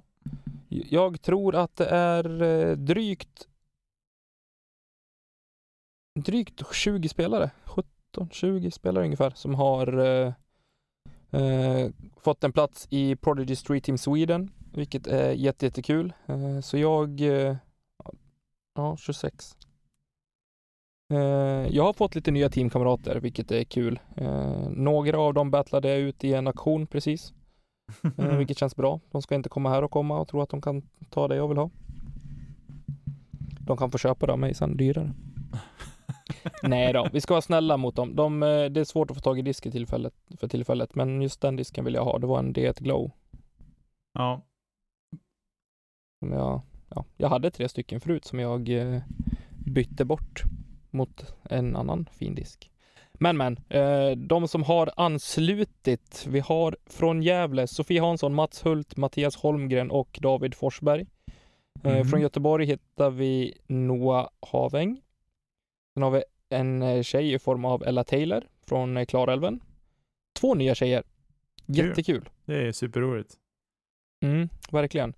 Jag 0.69 1.21
tror 1.21 1.55
att 1.55 1.75
det 1.75 1.85
är 1.85 2.41
eh, 2.41 2.77
drygt 2.77 3.47
drygt 6.15 6.73
20 6.73 7.09
spelare, 7.09 7.51
17-20 8.15 8.69
spelare 8.69 9.03
ungefär, 9.03 9.29
som 9.29 9.55
har 9.55 9.97
eh, 9.97 10.33
eh, 11.31 11.91
fått 12.17 12.43
en 12.43 12.51
plats 12.51 12.87
i 12.89 13.15
Prodigy 13.15 13.55
Street 13.55 13.83
Team 13.83 13.97
Sweden, 13.97 14.51
vilket 14.73 15.07
är 15.07 15.31
jättekul. 15.31 16.13
Jätte 16.27 16.33
eh, 16.33 16.61
så 16.61 16.77
jag, 16.77 17.21
eh, 17.21 17.55
ja 18.75 18.97
26. 18.97 19.57
Eh, 21.13 21.19
jag 21.75 21.83
har 21.83 21.93
fått 21.93 22.15
lite 22.15 22.31
nya 22.31 22.49
teamkamrater, 22.49 23.19
vilket 23.19 23.51
är 23.51 23.63
kul. 23.63 23.99
Eh, 24.15 24.69
några 24.69 25.19
av 25.19 25.33
dem 25.33 25.51
battlade 25.51 25.89
jag 25.89 25.99
ut 25.99 26.23
i 26.23 26.33
en 26.33 26.47
aktion 26.47 26.87
precis, 26.87 27.33
vilket 28.37 28.57
känns 28.57 28.75
bra. 28.75 28.99
De 29.11 29.21
ska 29.21 29.35
inte 29.35 29.49
komma 29.49 29.69
här 29.69 29.83
och 29.83 29.91
komma 29.91 30.19
och 30.19 30.27
tro 30.27 30.41
att 30.41 30.49
de 30.49 30.61
kan 30.61 30.81
ta 31.09 31.27
det 31.27 31.35
jag 31.35 31.47
vill 31.47 31.57
ha. 31.57 31.69
De 33.59 33.77
kan 33.77 33.91
få 33.91 33.97
köpa 33.97 34.25
det 34.25 34.33
av 34.33 34.39
mig 34.39 34.53
sen 34.53 34.77
dyrare. 34.77 35.13
Nej 36.63 36.93
då, 36.93 37.07
vi 37.13 37.21
ska 37.21 37.33
vara 37.33 37.41
snälla 37.41 37.77
mot 37.77 37.95
dem. 37.95 38.15
De, 38.15 38.43
eh, 38.43 38.65
det 38.65 38.79
är 38.79 38.83
svårt 38.83 39.11
att 39.11 39.17
få 39.17 39.21
tag 39.21 39.39
i 39.39 39.41
disk 39.41 39.63
tillfället, 39.63 40.13
för 40.39 40.47
tillfället, 40.47 40.95
men 40.95 41.21
just 41.21 41.41
den 41.41 41.55
disken 41.55 41.85
vill 41.85 41.93
jag 41.93 42.03
ha. 42.03 42.19
Det 42.19 42.27
var 42.27 42.39
en 42.39 42.53
D1 42.53 42.83
Glow. 42.83 43.11
Ja. 44.13 44.41
Som 46.19 46.31
jag, 46.31 46.61
ja, 46.89 47.05
jag 47.17 47.29
hade 47.29 47.51
tre 47.51 47.69
stycken 47.69 47.99
förut 47.99 48.25
som 48.25 48.39
jag 48.39 48.69
eh, 48.69 49.01
bytte 49.65 50.05
bort 50.05 50.43
mot 50.91 51.35
en 51.43 51.75
annan 51.75 52.09
fin 52.11 52.35
disk. 52.35 52.71
Men 53.19 53.37
men, 53.37 53.57
eh, 53.69 54.11
de 54.11 54.47
som 54.47 54.63
har 54.63 54.91
anslutit. 54.95 56.25
Vi 56.29 56.39
har 56.39 56.77
från 56.85 57.21
Gävle 57.21 57.67
Sofie 57.67 58.01
Hansson, 58.01 58.33
Mats 58.33 58.65
Hult, 58.65 58.97
Mattias 58.97 59.35
Holmgren 59.35 59.91
och 59.91 60.19
David 60.21 60.55
Forsberg. 60.55 61.05
Mm. 61.83 62.05
Från 62.05 62.21
Göteborg 62.21 62.65
hittar 62.65 63.09
vi 63.09 63.57
Noah 63.67 64.29
Haveng. 64.39 65.01
Sen 65.97 66.03
har 66.03 66.11
vi 66.11 66.23
en 66.49 66.81
eh, 66.81 67.01
tjej 67.03 67.33
i 67.33 67.39
form 67.39 67.65
av 67.65 67.83
Ella 67.83 68.03
Taylor 68.03 68.43
från 68.67 68.97
eh, 68.97 69.05
Klarälven. 69.05 69.59
Två 70.39 70.55
nya 70.55 70.75
tjejer. 70.75 71.03
Jättekul. 71.65 72.29
Det 72.45 72.67
är 72.67 72.71
superroligt. 72.71 73.33
Mm, 74.21 74.49
verkligen. 74.71 75.13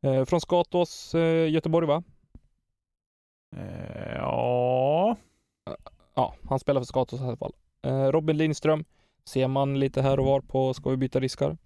Eh, 0.00 0.24
från 0.24 0.40
Skatås, 0.40 1.14
eh, 1.14 1.50
Göteborg 1.50 1.86
va? 1.86 2.02
Eh, 3.56 4.14
ja. 4.14 5.16
Ja, 6.14 6.34
han 6.48 6.58
spelar 6.58 6.80
för 6.80 6.86
Skatås 6.86 7.20
i 7.20 7.24
alla 7.24 7.36
fall. 7.36 7.52
Robin 8.12 8.36
Lindström 8.36 8.84
ser 9.24 9.48
man 9.48 9.80
lite 9.80 10.02
här 10.02 10.20
och 10.20 10.26
var 10.26 10.40
på 10.40 10.74
Ska 10.74 10.90
vi 10.90 10.96
byta 10.96 11.20
diskar? 11.20 11.56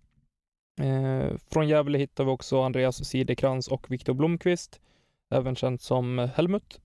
Från 1.51 1.69
Gävle 1.69 1.99
hittar 1.99 2.25
vi 2.25 2.31
också 2.31 2.63
Andreas 2.63 3.05
Sidekrans 3.05 3.69
och 3.69 3.91
Viktor 3.91 4.15
Blomqvist, 4.15 4.81
även 5.31 5.57
känd 5.57 5.81
som 5.81 6.19
Helmut. 6.35 6.81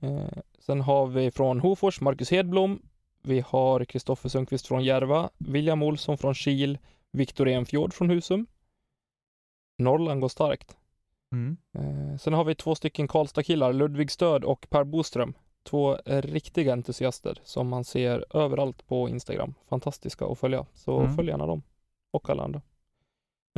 Eh, 0.00 0.38
sen 0.58 0.80
har 0.80 1.06
vi 1.06 1.30
från 1.30 1.60
Hofors 1.60 2.00
Marcus 2.00 2.30
Hedblom. 2.30 2.82
Vi 3.22 3.40
har 3.40 3.84
Kristoffer 3.84 4.28
Sundqvist 4.28 4.66
från 4.66 4.84
Järva, 4.84 5.30
William 5.38 5.82
Olsson 5.82 6.18
från 6.18 6.34
Kil, 6.34 6.78
Viktor 7.12 7.48
Enfjord 7.48 7.94
från 7.94 8.10
Husum. 8.10 8.46
Norrland 9.78 10.20
går 10.20 10.28
starkt. 10.28 10.76
Mm. 11.32 11.56
Eh, 11.78 12.18
sen 12.18 12.32
har 12.32 12.44
vi 12.44 12.54
två 12.54 12.74
stycken 12.74 13.08
Karlstad-killar, 13.08 13.72
Ludvig 13.72 14.10
Stöd 14.10 14.44
och 14.44 14.66
Per 14.70 14.84
Boström. 14.84 15.34
Två 15.62 15.98
riktiga 16.04 16.72
entusiaster 16.72 17.40
som 17.44 17.68
man 17.68 17.84
ser 17.84 18.36
överallt 18.36 18.86
på 18.86 19.08
Instagram. 19.08 19.54
Fantastiska 19.68 20.26
att 20.26 20.38
följa, 20.38 20.66
så 20.74 21.00
mm. 21.00 21.16
följ 21.16 21.28
gärna 21.28 21.46
dem. 21.46 21.62
Och 22.10 22.30
alla 22.30 22.42
andra. 22.42 22.62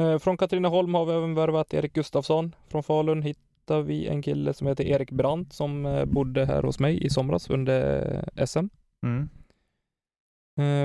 Eh, 0.00 0.18
från 0.18 0.36
Katrineholm 0.36 0.94
har 0.94 1.06
vi 1.06 1.12
även 1.12 1.34
värvat 1.34 1.74
Erik 1.74 1.92
Gustafsson. 1.92 2.54
Från 2.68 2.82
Falun 2.82 3.22
hittar 3.70 3.82
vi 3.82 4.08
en 4.08 4.22
kille 4.22 4.54
som 4.54 4.66
heter 4.66 4.84
Erik 4.84 5.10
Brandt 5.10 5.52
som 5.52 5.86
eh, 5.86 6.04
bodde 6.04 6.46
här 6.46 6.62
hos 6.62 6.78
mig 6.78 7.04
i 7.04 7.10
somras 7.10 7.50
under 7.50 8.46
SM. 8.46 8.68
Mm. 9.02 9.28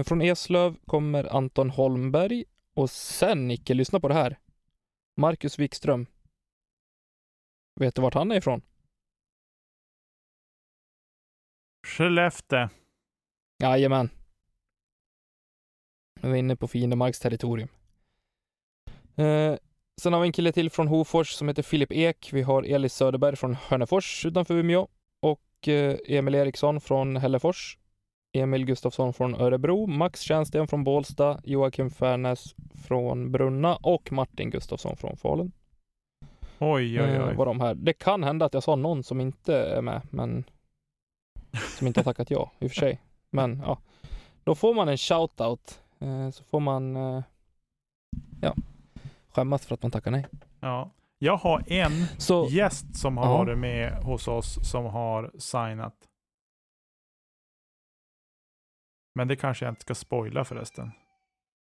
Från 0.04 0.22
Eslöv 0.22 0.76
kommer 0.86 1.36
Anton 1.36 1.70
Holmberg 1.70 2.46
och 2.76 2.90
sen 2.90 3.48
Nicke, 3.48 3.74
lyssna 3.74 4.00
på 4.00 4.08
det 4.08 4.14
här. 4.14 4.40
Marcus 5.18 5.60
Wikström 5.60 6.06
Vet 7.80 7.96
du 7.96 8.02
vart 8.02 8.14
han 8.14 8.32
är 8.32 8.36
ifrån? 8.36 8.62
Skellefteå. 11.88 12.70
Jajamän. 13.60 14.10
Nu 16.22 16.30
är 16.30 16.34
vi 16.34 16.40
inne 16.40 16.56
på 16.56 16.68
fiendemarks 16.68 17.20
territorium. 17.20 17.70
Eh, 19.16 19.58
sen 20.02 20.14
har 20.14 20.20
vi 20.22 20.28
en 20.28 20.32
kille 20.32 20.52
till 20.52 20.70
från 20.70 20.88
Hofors 20.88 21.30
som 21.32 21.48
heter 21.48 21.64
Filip 21.64 21.92
Ek. 21.92 22.30
Vi 22.34 22.42
har 22.42 22.64
Elis 22.64 22.94
Söderberg 22.94 23.36
från 23.36 23.56
Hörnefors 23.56 24.26
utanför 24.26 24.54
Umeå 24.54 24.88
och 25.22 25.68
eh, 25.68 25.98
Emil 26.08 26.36
Eriksson 26.36 26.82
från 26.82 27.18
Hällefors. 27.18 27.78
Emil 28.34 28.66
Gustafsson 28.66 29.14
från 29.14 29.36
Örebro, 29.36 29.88
Max 29.88 30.22
Tjänsten 30.22 30.68
från 30.68 30.84
Bålsta, 30.84 31.40
Joakim 31.44 31.92
Färnäs 31.92 32.56
från 32.88 33.32
Brunna 33.32 33.76
och 33.76 34.12
Martin 34.12 34.50
Gustafsson 34.50 34.98
från 34.98 35.18
Falun. 35.18 35.52
Oj, 36.60 37.02
oj, 37.02 37.10
Eh, 37.10 37.28
oj. 37.28 37.36
var 37.36 37.46
de 37.46 37.60
här. 37.62 37.76
Det 37.76 37.94
kan 37.94 38.24
hända 38.24 38.46
att 38.46 38.54
jag 38.54 38.64
sa 38.64 38.76
någon 38.76 39.04
som 39.04 39.22
inte 39.22 39.56
är 39.58 39.82
med, 39.82 40.02
men 40.10 40.44
som 41.78 41.88
inte 41.88 42.00
har 42.00 42.04
tackat 42.04 42.32
ja 42.32 42.52
i 42.60 42.66
och 42.68 42.72
för 42.72 42.76
sig. 42.76 43.02
Men 43.30 43.62
ja, 43.66 43.78
då 44.44 44.56
får 44.56 44.74
man 44.74 44.88
en 44.90 44.98
shout-out. 44.98 45.80
Eh, 46.00 46.30
så 46.30 46.44
får 46.44 46.60
man 46.60 46.96
ja, 48.42 48.56
skämmas 49.36 49.66
för 49.66 49.74
att 49.74 49.82
man 49.82 49.92
tackar 49.92 50.12
nej. 50.12 50.26
Ja. 50.60 50.92
Jag 51.18 51.38
har 51.38 51.64
en 51.72 51.92
Så 52.18 52.48
gäst 52.50 52.96
som 52.96 53.18
har 53.18 53.26
Ja. 53.26 53.38
varit 53.38 53.58
med 53.58 54.04
hos 54.04 54.28
oss 54.28 54.70
som 54.72 54.86
har 54.86 55.32
signat. 55.38 55.96
Men 59.16 59.28
det 59.28 59.36
kanske 59.36 59.66
jag 59.66 59.72
inte 59.72 59.82
ska 59.82 59.96
spoila 59.96 60.46
förresten. 60.46 60.92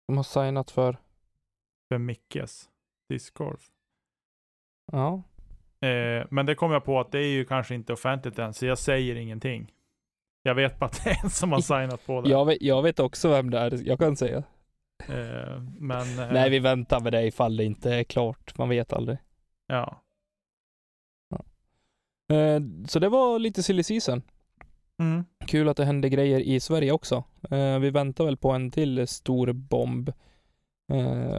de 0.07 0.17
har 0.17 0.23
signat 0.23 0.71
för, 0.71 0.97
För 1.89 1.97
Mickes 1.97 2.69
discgolf. 3.09 3.61
ja, 4.91 5.23
Eh, 5.81 6.27
men 6.31 6.45
det 6.45 6.55
kom 6.55 6.71
jag 6.71 6.83
på 6.85 6.99
att 6.99 7.11
det 7.11 7.19
är 7.19 7.27
ju 7.29 7.45
kanske 7.45 7.75
inte 7.75 7.93
offentligt 7.93 8.39
än, 8.39 8.53
så 8.53 8.65
jag 8.65 8.77
säger 8.77 9.15
ingenting. 9.15 9.73
Jag 10.43 10.55
vet 10.55 10.79
bara 10.79 10.85
att 10.85 11.03
det 11.03 11.09
är 11.09 11.23
en 11.23 11.29
som 11.29 11.51
har 11.51 11.61
signat 11.61 12.05
på 12.05 12.21
det. 12.21 12.29
jag 12.29 12.45
vet, 12.45 12.61
jag 12.61 12.81
vet 12.83 12.99
också 12.99 13.29
vem 13.29 13.49
det 13.49 13.59
är, 13.59 13.87
jag 13.87 13.99
kan 13.99 14.15
säga. 14.17 14.43
Eh, 15.09 15.61
men... 15.79 16.19
Eh, 16.19 16.31
Nej, 16.31 16.49
vi 16.49 16.59
väntar 16.59 16.99
med 16.99 17.13
det 17.13 17.27
ifall 17.27 17.57
det 17.57 17.63
inte 17.63 17.93
är 17.93 18.03
klart. 18.03 18.57
Man 18.57 18.69
vet 18.69 18.93
aldrig. 18.93 19.17
Ja. 19.67 20.01
Eh, 22.33 22.61
så 22.87 22.99
det 22.99 23.09
var 23.09 23.39
lite 23.39 23.63
silly 23.63 23.83
season. 23.83 24.21
Mm. 24.99 25.25
Kul 25.47 25.69
att 25.69 25.77
det 25.77 25.85
hände 25.85 26.09
grejer 26.09 26.39
i 26.39 26.59
Sverige 26.59 26.91
också. 26.91 27.23
Vi 27.81 27.89
väntar 27.89 28.25
väl 28.25 28.37
på 28.37 28.51
en 28.51 28.71
till 28.71 29.07
stor 29.07 29.53
bomb. 29.53 30.11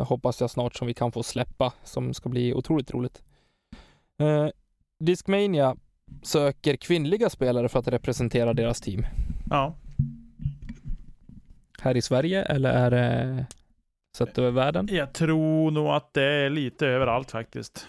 Hoppas 0.01 0.41
jag 0.41 0.51
snart 0.51 0.77
som 0.77 0.87
vi 0.87 0.95
kan 0.95 1.13
få 1.13 1.23
släppa, 1.23 1.73
som 1.85 2.15
ska 2.15 2.29
bli 2.29 2.55
otroligt 2.55 2.91
roligt. 2.91 3.23
Discmania 5.05 5.77
söker 6.23 6.77
kvinnliga 6.77 7.31
spelare 7.31 7.69
för 7.69 7.79
att 7.79 7.89
representera 7.89 8.55
deras 8.55 8.81
team. 8.81 9.07
Ja. 9.51 9.75
Här 11.83 11.97
i 11.97 12.03
Sverige 12.03 12.43
eller 12.43 12.71
är 12.73 12.91
det 12.91 13.47
sett 14.17 14.39
över 14.39 14.51
världen? 14.51 14.89
Jag 14.91 15.13
tror 15.13 15.71
nog 15.71 15.87
att 15.89 16.15
det 16.15 16.23
är 16.25 16.51
lite 16.51 16.87
överallt 16.87 17.31
faktiskt. 17.31 17.87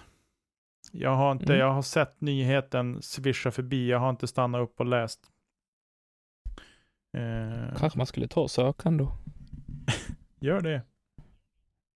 Jag 0.91 1.15
har 1.15 1.32
inte, 1.32 1.45
Mm. 1.45 1.58
jag 1.60 1.71
har 1.73 1.82
sett 1.82 2.21
nyheten 2.21 3.02
svischa 3.02 3.52
förbi. 3.52 3.89
Jag 3.89 3.99
har 3.99 4.10
inte 4.10 4.28
stannat 4.28 4.62
upp 4.62 4.80
och 4.80 4.86
läst. 4.86 5.19
Eh, 7.17 7.78
Kanske 7.78 7.97
man 7.97 8.08
skulle 8.08 8.28
ta 8.28 8.41
och 8.41 8.52
söka 8.52 8.89
ändå. 8.89 9.12
gör 10.39 10.62
det. 10.62 10.82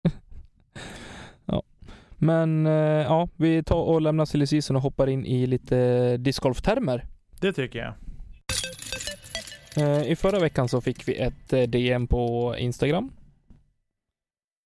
Men 2.23 2.65
eh, 2.65 2.73
ja, 3.03 3.29
vi 3.35 3.63
tar 3.63 3.83
och 3.83 4.01
lämnar 4.01 4.25
silly 4.25 4.61
och 4.75 4.81
hoppar 4.81 5.07
in 5.07 5.25
i 5.25 5.47
lite 5.47 6.17
discgolftermer. 6.17 7.05
Det 7.39 7.53
tycker 7.53 7.79
jag. 7.79 7.93
Eh, 9.77 10.11
I 10.11 10.15
förra 10.15 10.39
veckan 10.39 10.69
så 10.69 10.81
fick 10.81 11.07
vi 11.07 11.15
ett 11.15 11.53
eh, 11.53 11.61
DM 11.61 12.07
på 12.07 12.55
Instagram. 12.57 13.11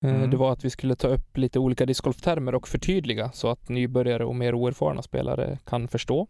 Eh, 0.04 0.14
Mm. 0.14 0.30
Det 0.30 0.36
var 0.36 0.52
att 0.52 0.64
vi 0.64 0.70
skulle 0.70 0.96
ta 0.96 1.08
upp 1.08 1.36
lite 1.36 1.58
olika 1.58 1.86
discgolftermer 1.86 2.54
och 2.54 2.68
förtydliga 2.68 3.32
så 3.32 3.48
att 3.48 3.68
nybörjare 3.68 4.24
och 4.24 4.34
mer 4.36 4.54
oerfarna 4.54 5.02
spelare 5.02 5.58
kan 5.64 5.88
förstå. 5.88 6.26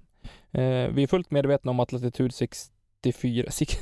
Vi 0.91 1.03
är 1.03 1.07
fullt 1.07 1.31
medvetna 1.31 1.71
om 1.71 1.81
att 1.81 1.93
latitud 1.93 2.35
64, 2.35 3.51
sik- 3.51 3.79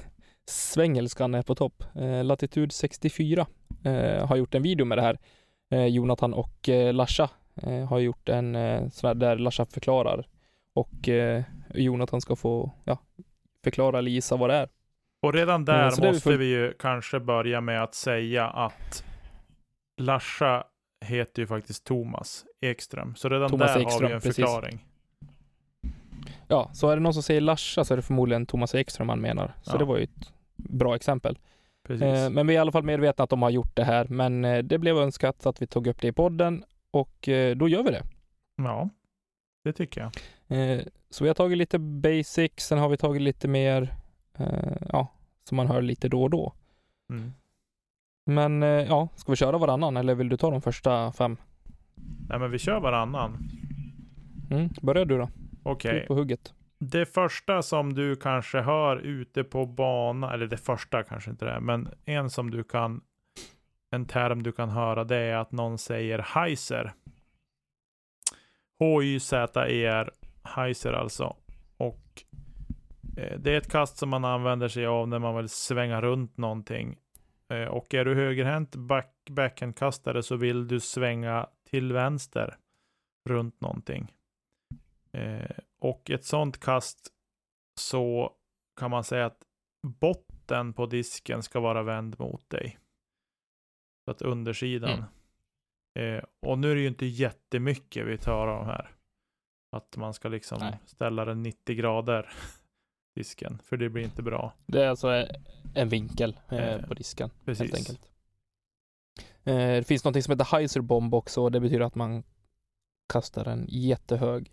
svengelskan 0.51 1.35
är 1.35 1.43
på 1.43 1.55
topp. 1.55 1.85
Latitud 2.25 2.73
64 2.73 3.47
eh, 3.85 4.27
har 4.27 4.37
gjort 4.37 4.55
en 4.55 4.63
video 4.63 4.85
med 4.87 4.99
det 4.99 5.03
här. 5.03 5.19
Jonathan 5.89 6.35
och 6.35 6.69
Larsa 6.93 7.31
har 7.89 7.99
gjort 7.99 8.29
en 8.29 8.53
sån 8.91 9.09
här 9.09 9.15
där 9.15 9.37
Larsa 9.37 9.67
förklarar 9.67 10.27
och 10.75 11.09
Jonathan 11.75 12.21
ska 12.21 12.37
få 12.37 12.71
ja, 12.85 12.99
förklara 13.65 13.99
eller 13.99 14.11
gissa 14.11 14.37
vad 14.37 14.51
det 14.51 14.57
är. 14.57 14.69
Och 15.25 15.33
redan 15.35 15.61
Eh, 15.61 15.65
där 15.65 15.75
det 15.79 15.81
är 15.97 16.01
vi 16.01 16.07
måste 16.13 16.29
full- 16.31 16.37
vi 16.39 16.45
ju 16.47 16.73
kanske 16.79 17.21
börja 17.21 17.61
med 17.61 17.83
att 17.83 17.95
säga 17.95 18.47
att 18.49 19.05
Larsa 20.01 20.65
heter 21.05 21.43
ju 21.43 21.47
faktiskt 21.47 21.85
Thomas 21.85 22.45
Ekström. 22.61 23.15
Så 23.15 23.29
redan 23.29 23.49
Thomas 23.51 23.67
där 23.67 23.73
har 23.75 23.79
vi 23.81 23.85
Ekström, 23.87 24.13
en 24.13 24.21
precis. 24.21 24.37
förklaring. 24.37 24.85
Ja, 26.49 26.71
så 26.73 26.89
är 26.91 26.97
det 26.97 27.03
någon 27.03 27.15
som 27.15 27.23
säger 27.23 27.41
Larsa 27.41 27.85
så 27.85 27.95
är 27.95 27.97
det 27.97 28.03
förmodligen 28.03 28.47
Thomas 28.47 28.75
Ekström 28.75 29.07
man 29.07 29.21
menar. 29.21 29.53
Så 29.63 29.71
Ja. 29.75 29.79
det 29.79 29.85
var 29.85 29.97
ju 29.97 30.05
ett 30.05 30.33
bra 30.57 30.95
exempel. 30.97 31.39
Eh, 31.89 32.31
men 32.31 32.47
vi 32.47 32.53
är 32.55 32.59
i 32.59 32.61
alla 32.61 32.73
fall 32.73 32.83
medvetna 32.83 33.25
att 33.25 33.31
de 33.31 33.43
har 33.43 33.51
gjort 33.51 33.77
det 33.77 33.85
här. 33.85 34.07
Men 34.09 34.45
eh, 34.45 34.59
det 34.63 34.79
blev 34.79 34.97
önskat 34.99 35.47
att 35.47 35.63
vi 35.63 35.67
tog 35.67 35.87
upp 35.87 36.01
det 36.01 36.09
i 36.09 36.13
podden 36.13 36.65
och 36.91 37.29
eh, 37.29 37.57
då 37.57 37.69
gör 37.69 37.83
vi 37.83 37.91
det. 37.91 38.03
ja, 38.57 38.89
det 39.65 39.73
tycker 39.73 40.01
jag. 40.01 40.13
Eh, 40.77 40.81
så 41.11 41.25
vi 41.25 41.29
har 41.29 41.35
tagit 41.35 41.59
lite 41.59 41.79
basic, 41.79 42.53
sen 42.57 42.79
har 42.79 42.89
vi 42.89 42.97
tagit 42.97 43.23
lite 43.23 43.49
mer, 43.49 43.95
ja, 44.93 45.09
som 45.45 45.57
man 45.57 45.67
hör 45.67 45.83
lite 45.83 46.09
då 46.09 46.23
och 46.23 46.31
då. 46.31 46.53
Mm. 47.11 47.33
Men 48.27 48.63
eh, 48.63 48.69
ja, 48.69 49.09
ska 49.17 49.33
vi 49.33 49.37
köra 49.37 49.59
varannan 49.59 49.97
eller 49.97 50.15
vill 50.15 50.29
du 50.29 50.37
ta 50.37 50.51
de 50.51 50.63
första 50.63 51.13
fem? 51.13 51.37
Nej, 52.29 52.39
men 52.39 52.51
vi 52.51 52.59
kör 52.59 52.81
varannan. 52.81 53.39
Mm, 54.51 54.71
börjar 54.83 55.05
du 55.05 55.19
då? 55.19 55.29
Okej. 55.63 55.99
Ut 55.99 56.07
på 56.07 56.15
hugget. 56.15 56.55
Det 56.79 57.07
första 57.07 57.63
som 57.63 57.95
du 57.95 58.17
kanske 58.17 58.61
hör 58.61 58.97
ute 58.97 59.45
på 59.45 59.67
banan, 59.67 60.33
eller 60.33 60.47
det 60.47 60.57
första 60.57 61.03
kanske 61.03 61.31
inte 61.31 61.45
det 61.45 61.51
är, 61.51 61.61
men 61.61 61.89
en 62.05 62.31
som 62.31 62.51
du 62.51 62.65
kan, 62.65 63.01
en 63.91 64.07
term 64.07 64.43
du 64.43 64.53
kan 64.53 64.69
höra, 64.69 65.05
det 65.05 65.17
är 65.17 65.37
att 65.37 65.53
någon 65.53 65.79
säger 65.79 66.19
heiser. 66.19 66.93
H-Y-Z-E-R, 68.79 70.11
heiser 70.43 70.93
alltså. 70.93 71.37
Och 71.77 72.23
eh, 72.33 72.34
det 73.15 73.47
är 73.53 73.57
ett 73.57 73.71
kast 73.71 73.97
som 73.97 74.09
man 74.09 74.25
använder 74.25 74.69
sig 74.69 74.87
av 74.87 75.09
när 75.09 75.19
man 75.19 75.37
vill 75.37 75.49
svänga 75.49 76.01
runt 76.01 76.37
någonting. 76.37 76.99
Eh, 77.49 77.69
och 77.69 77.95
är 77.95 78.05
du 78.05 78.15
högerhänt 78.15 78.77
back, 78.77 79.15
backhandkastare 79.31 80.23
så 80.23 80.37
vill 80.37 80.69
du 80.69 80.81
svänga 80.81 81.49
till 81.71 81.93
vänster 81.93 82.57
runt 83.29 83.61
någonting. 83.61 84.13
Eh, 85.13 85.57
och 85.81 86.11
ett 86.11 86.25
sånt 86.25 86.61
kast 86.61 87.09
så 87.81 88.33
kan 88.77 88.91
man 88.91 89.05
säga 89.05 89.27
att 89.27 89.43
botten 89.83 90.73
på 90.73 90.87
disken 90.87 91.43
ska 91.43 91.61
vara 91.61 91.83
vänd 91.83 92.19
mot 92.19 92.51
dig. 92.51 92.79
Så 94.05 94.11
att 94.11 94.23
undersidan. 94.23 95.05
Eh, 95.99 96.25
och 96.47 96.59
nu 96.59 96.71
är 96.71 96.75
det 96.75 96.81
ju 96.81 96.89
inte 96.89 97.07
jättemycket 97.07 98.07
vi 98.07 98.19
tar 98.19 98.47
av 98.49 98.65
här. 98.65 98.91
Att 99.77 99.97
man 99.97 100.15
ska 100.15 100.29
liksom 100.29 100.59
Nej. 100.61 100.79
ställa 100.87 101.25
den 101.25 101.43
90 101.43 101.77
grader 101.77 102.33
disken, 103.15 103.59
för 103.65 103.77
det 103.77 103.89
blir 103.89 104.03
inte 104.05 104.23
bra. 104.23 104.53
Det 104.67 104.85
är 104.85 104.89
alltså 104.89 105.13
eh, 105.15 105.29
en 105.75 105.89
vinkel 105.89 106.39
eh, 106.49 106.59
Eh, 106.59 106.87
på 106.87 106.95
disken. 106.95 107.31
Precis. 107.45 107.61
helt 107.61 107.75
enkelt. 107.75 108.09
Eh, 109.45 109.55
det 109.57 109.87
finns 109.87 110.05
något 110.05 110.25
som 110.25 110.33
heter 110.33 110.57
Heiser 110.57 110.81
bomb 110.81 111.15
också 111.15 111.43
och 111.43 111.53
det 111.53 111.61
betyder 111.61 111.85
att 111.85 111.95
man 111.95 112.23
kastar 113.13 113.45
en 113.49 113.67
jättehög 113.69 114.51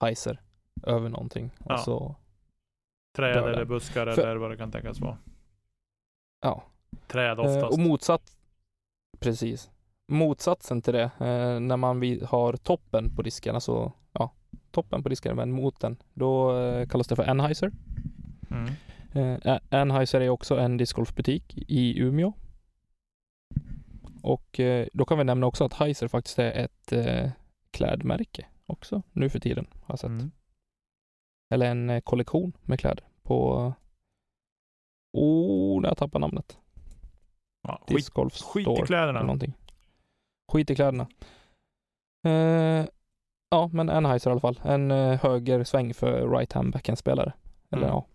Heiser 0.00 0.40
över 0.82 1.08
någonting. 1.08 1.50
Och 1.58 1.70
Ja. 1.72 1.78
så, 1.78 2.16
Träd 3.16 3.36
eller 3.36 3.64
buskar 3.64 4.12
För- 4.14 4.22
eller 4.26 4.36
vad 4.36 4.50
det 4.50 4.56
kan 4.56 4.72
tänkas 4.72 5.00
vara. 5.00 5.18
ja. 6.40 6.62
Träd 7.06 7.38
Eh, 7.38 7.44
oftast. 7.44 7.72
och 7.72 7.78
motsatt, 7.78 8.36
precis. 9.18 9.70
Motsatsen 10.08 10.82
till 10.82 10.92
det, 10.94 11.02
eh, 11.02 11.60
när 11.60 11.76
man 11.76 12.00
vi- 12.00 12.24
har 12.24 12.52
toppen 12.56 13.16
på 13.16 13.22
disken, 13.22 13.54
alltså 13.54 13.92
ja, 14.12 14.30
toppen 14.74 15.02
på 15.02 15.08
disken 15.08 15.36
vänd 15.36 15.52
mot 15.52 15.80
den, 15.80 15.96
då 16.14 16.58
eh, 16.58 16.88
kallas 16.88 17.06
det 17.06 17.16
för 17.16 17.30
Anheuser. 17.30 17.72
Mm. 18.50 18.70
Eh, 19.42 19.58
Anheuser 19.70 20.20
är 20.20 20.28
också 20.28 20.58
en 20.58 20.76
discgolfbutik 20.76 21.54
i 21.56 22.00
Umeå. 22.00 22.32
Och 24.22 24.60
eh, 24.60 24.86
då 24.92 25.04
kan 25.04 25.18
vi 25.18 25.24
nämna 25.24 25.46
också 25.46 25.64
att 25.64 25.72
Heiser 25.72 26.08
faktiskt 26.08 26.38
är 26.38 26.52
ett 26.52 26.92
eh, 26.92 27.30
klädmärke 27.70 28.46
också 28.66 29.02
nu 29.12 29.28
för 29.28 29.38
tiden, 29.38 29.66
har 29.72 29.92
jag 29.92 29.98
sett. 29.98 30.08
Mm. 30.08 30.30
Eller 31.54 31.70
en 31.70 31.90
eh, 31.90 32.00
kollektion 32.00 32.52
med 32.62 32.80
kläder 32.80 33.04
på... 33.22 33.72
Oh, 35.12 35.82
där 35.82 35.88
jag 35.88 35.96
tappar 35.96 36.20
namnet. 36.20 36.58
Ja, 37.62 37.82
skit, 37.88 38.10
skit 38.42 38.66
i 38.66 38.70
eller 38.70 38.86
kläderna. 38.86 39.20
någonting. 39.20 39.54
Skit 40.52 40.70
i 40.70 40.74
kläderna. 40.74 41.08
Eh, 43.52 43.58
Ja, 43.58 43.70
men 43.72 43.90
Anheuser 43.90 44.30
i 44.30 44.32
alla 44.32 44.40
fall. 44.40 44.60
En 44.64 44.90
eh, 44.90 45.20
höger 45.22 45.64
sväng 45.64 45.94
för 45.94 46.28
right 46.38 46.52
hand 46.52 46.72
backhand-spelare. 46.72 47.32
Eller 47.70 47.82
Mm. 47.86 47.94
ja, 47.94 48.06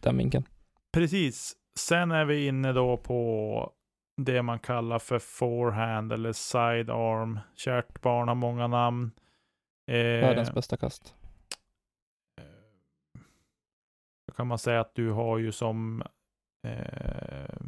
den 0.00 0.16
vinkeln. 0.16 0.44
Precis. 0.92 1.56
Sen 1.78 2.10
är 2.10 2.24
vi 2.24 2.46
inne 2.46 2.72
då 2.72 2.96
på 2.96 3.72
det 4.22 4.42
man 4.42 4.58
kallar 4.58 4.98
för 4.98 5.18
forehand 5.18 6.12
eller 6.12 6.32
sidearm. 6.32 7.38
Kärt 7.56 8.00
barn 8.02 8.28
har 8.28 8.34
många 8.34 8.66
namn. 8.66 9.10
Eh, 9.90 9.96
Världens 9.96 10.52
bästa 10.54 10.76
kast. 10.76 11.14
Då 14.26 14.34
kan 14.34 14.46
man 14.46 14.58
säga 14.58 14.80
att 14.80 14.94
du 14.94 15.10
har 15.10 15.38
ju 15.38 15.52
som 15.52 16.02
eh, 16.66 17.60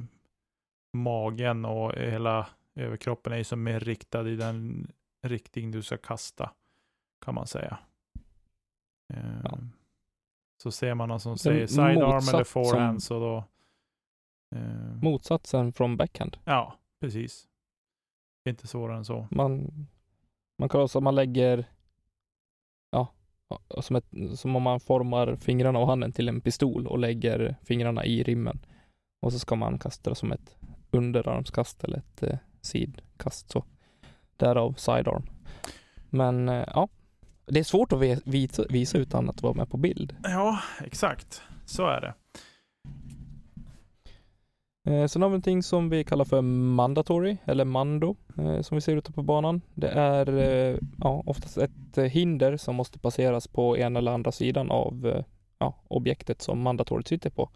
magen 0.97 1.65
och 1.65 1.93
hela 1.95 2.47
överkroppen 2.75 3.33
är 3.33 3.37
ju 3.37 3.45
som 3.45 3.63
mer 3.63 3.81
riktad 3.81 4.29
i 4.29 4.37
den 4.37 4.91
riktning 5.27 5.71
du 5.71 5.83
ska 5.83 5.97
kasta. 5.97 6.51
Kan 7.23 7.35
man 7.35 7.47
säga. 7.47 7.79
Ja. 9.45 9.59
Så 10.63 10.71
ser 10.71 10.95
man 10.95 11.09
någon 11.09 11.21
som 11.21 11.39
säger 11.39 11.67
sidearm 11.67 12.29
eller 12.29 12.45
forehand 12.45 13.03
så 13.03 13.21
då 13.21 13.45
eh, 14.59 14.95
Motsatsen 15.03 15.73
från 15.73 15.97
backhand. 15.97 16.37
Ja, 16.45 16.79
precis. 17.01 17.49
Det 18.45 18.51
är 18.51 18.53
inte 18.53 18.67
svårare 18.67 18.97
än 18.97 19.05
så. 19.05 19.27
Man, 19.31 19.71
man 20.59 20.69
kan 20.69 20.81
också, 20.81 21.01
man 21.01 21.15
lägger, 21.15 21.65
ja, 22.91 23.09
som, 23.81 23.97
ett, 23.97 24.07
som 24.35 24.57
om 24.57 24.63
man 24.63 24.81
formar 24.81 25.37
fingrarna 25.37 25.79
och 25.79 25.87
handen 25.87 26.13
till 26.13 26.29
en 26.29 26.41
pistol 26.41 26.87
och 26.87 26.99
lägger 26.99 27.57
fingrarna 27.63 28.05
i 28.05 28.23
rimmen. 28.23 28.61
Och 29.23 29.33
så 29.33 29.39
ska 29.39 29.57
man 29.57 29.79
kasta 29.79 30.11
det 30.11 30.17
som 30.17 30.33
ett 30.33 30.57
underarmskast 30.91 31.85
eller 31.85 31.99
ett 31.99 32.23
eh, 32.23 32.39
sidkast 32.61 33.51
så. 33.51 33.65
Därav 34.37 34.73
sidearm. 34.73 35.27
Men 36.11 36.49
eh, 36.49 36.65
ja, 36.75 36.89
det 37.47 37.61
är 37.61 37.65
svårt 37.65 37.93
att 37.93 38.01
visa 38.71 38.99
utan 38.99 39.31
att 39.31 39.43
vara 39.43 39.55
med 39.55 39.71
på 39.71 39.77
bild. 39.77 40.17
Ja, 40.23 40.59
exakt. 40.85 41.43
Så 41.65 41.87
är 41.87 42.01
det. 42.01 42.15
Eh, 44.85 45.07
sen 45.07 45.23
har 45.23 45.29
vi 45.29 45.33
någonting 45.33 45.63
som 45.63 45.89
vi 45.89 46.05
kallar 46.05 46.25
för 46.25 46.41
mandatory, 46.43 47.37
eller 47.45 47.65
mando, 47.65 48.17
eh, 48.39 48.61
som 48.61 48.75
vi 48.75 48.81
ser 48.81 48.97
ute 48.97 49.13
på 49.13 49.23
banan. 49.23 49.61
Det 49.75 49.89
är 49.89 50.39
eh, 50.39 50.79
ja, 50.99 51.23
oftast 51.27 51.59
ett 51.59 51.99
eh, 51.99 52.05
hinder 52.05 52.57
som 52.57 52.75
måste 52.75 52.99
passeras 52.99 53.49
på 53.49 53.79
ena 53.79 53.99
eller 53.99 54.13
andra 54.13 54.33
sidan 54.33 54.71
av 54.71 55.07
eh, 55.07 55.25
ja, 55.59 55.75
objektet 55.89 56.43
som 56.43 56.61
mandatory 56.61 57.03
sitter 57.07 57.31
på. 57.31 57.51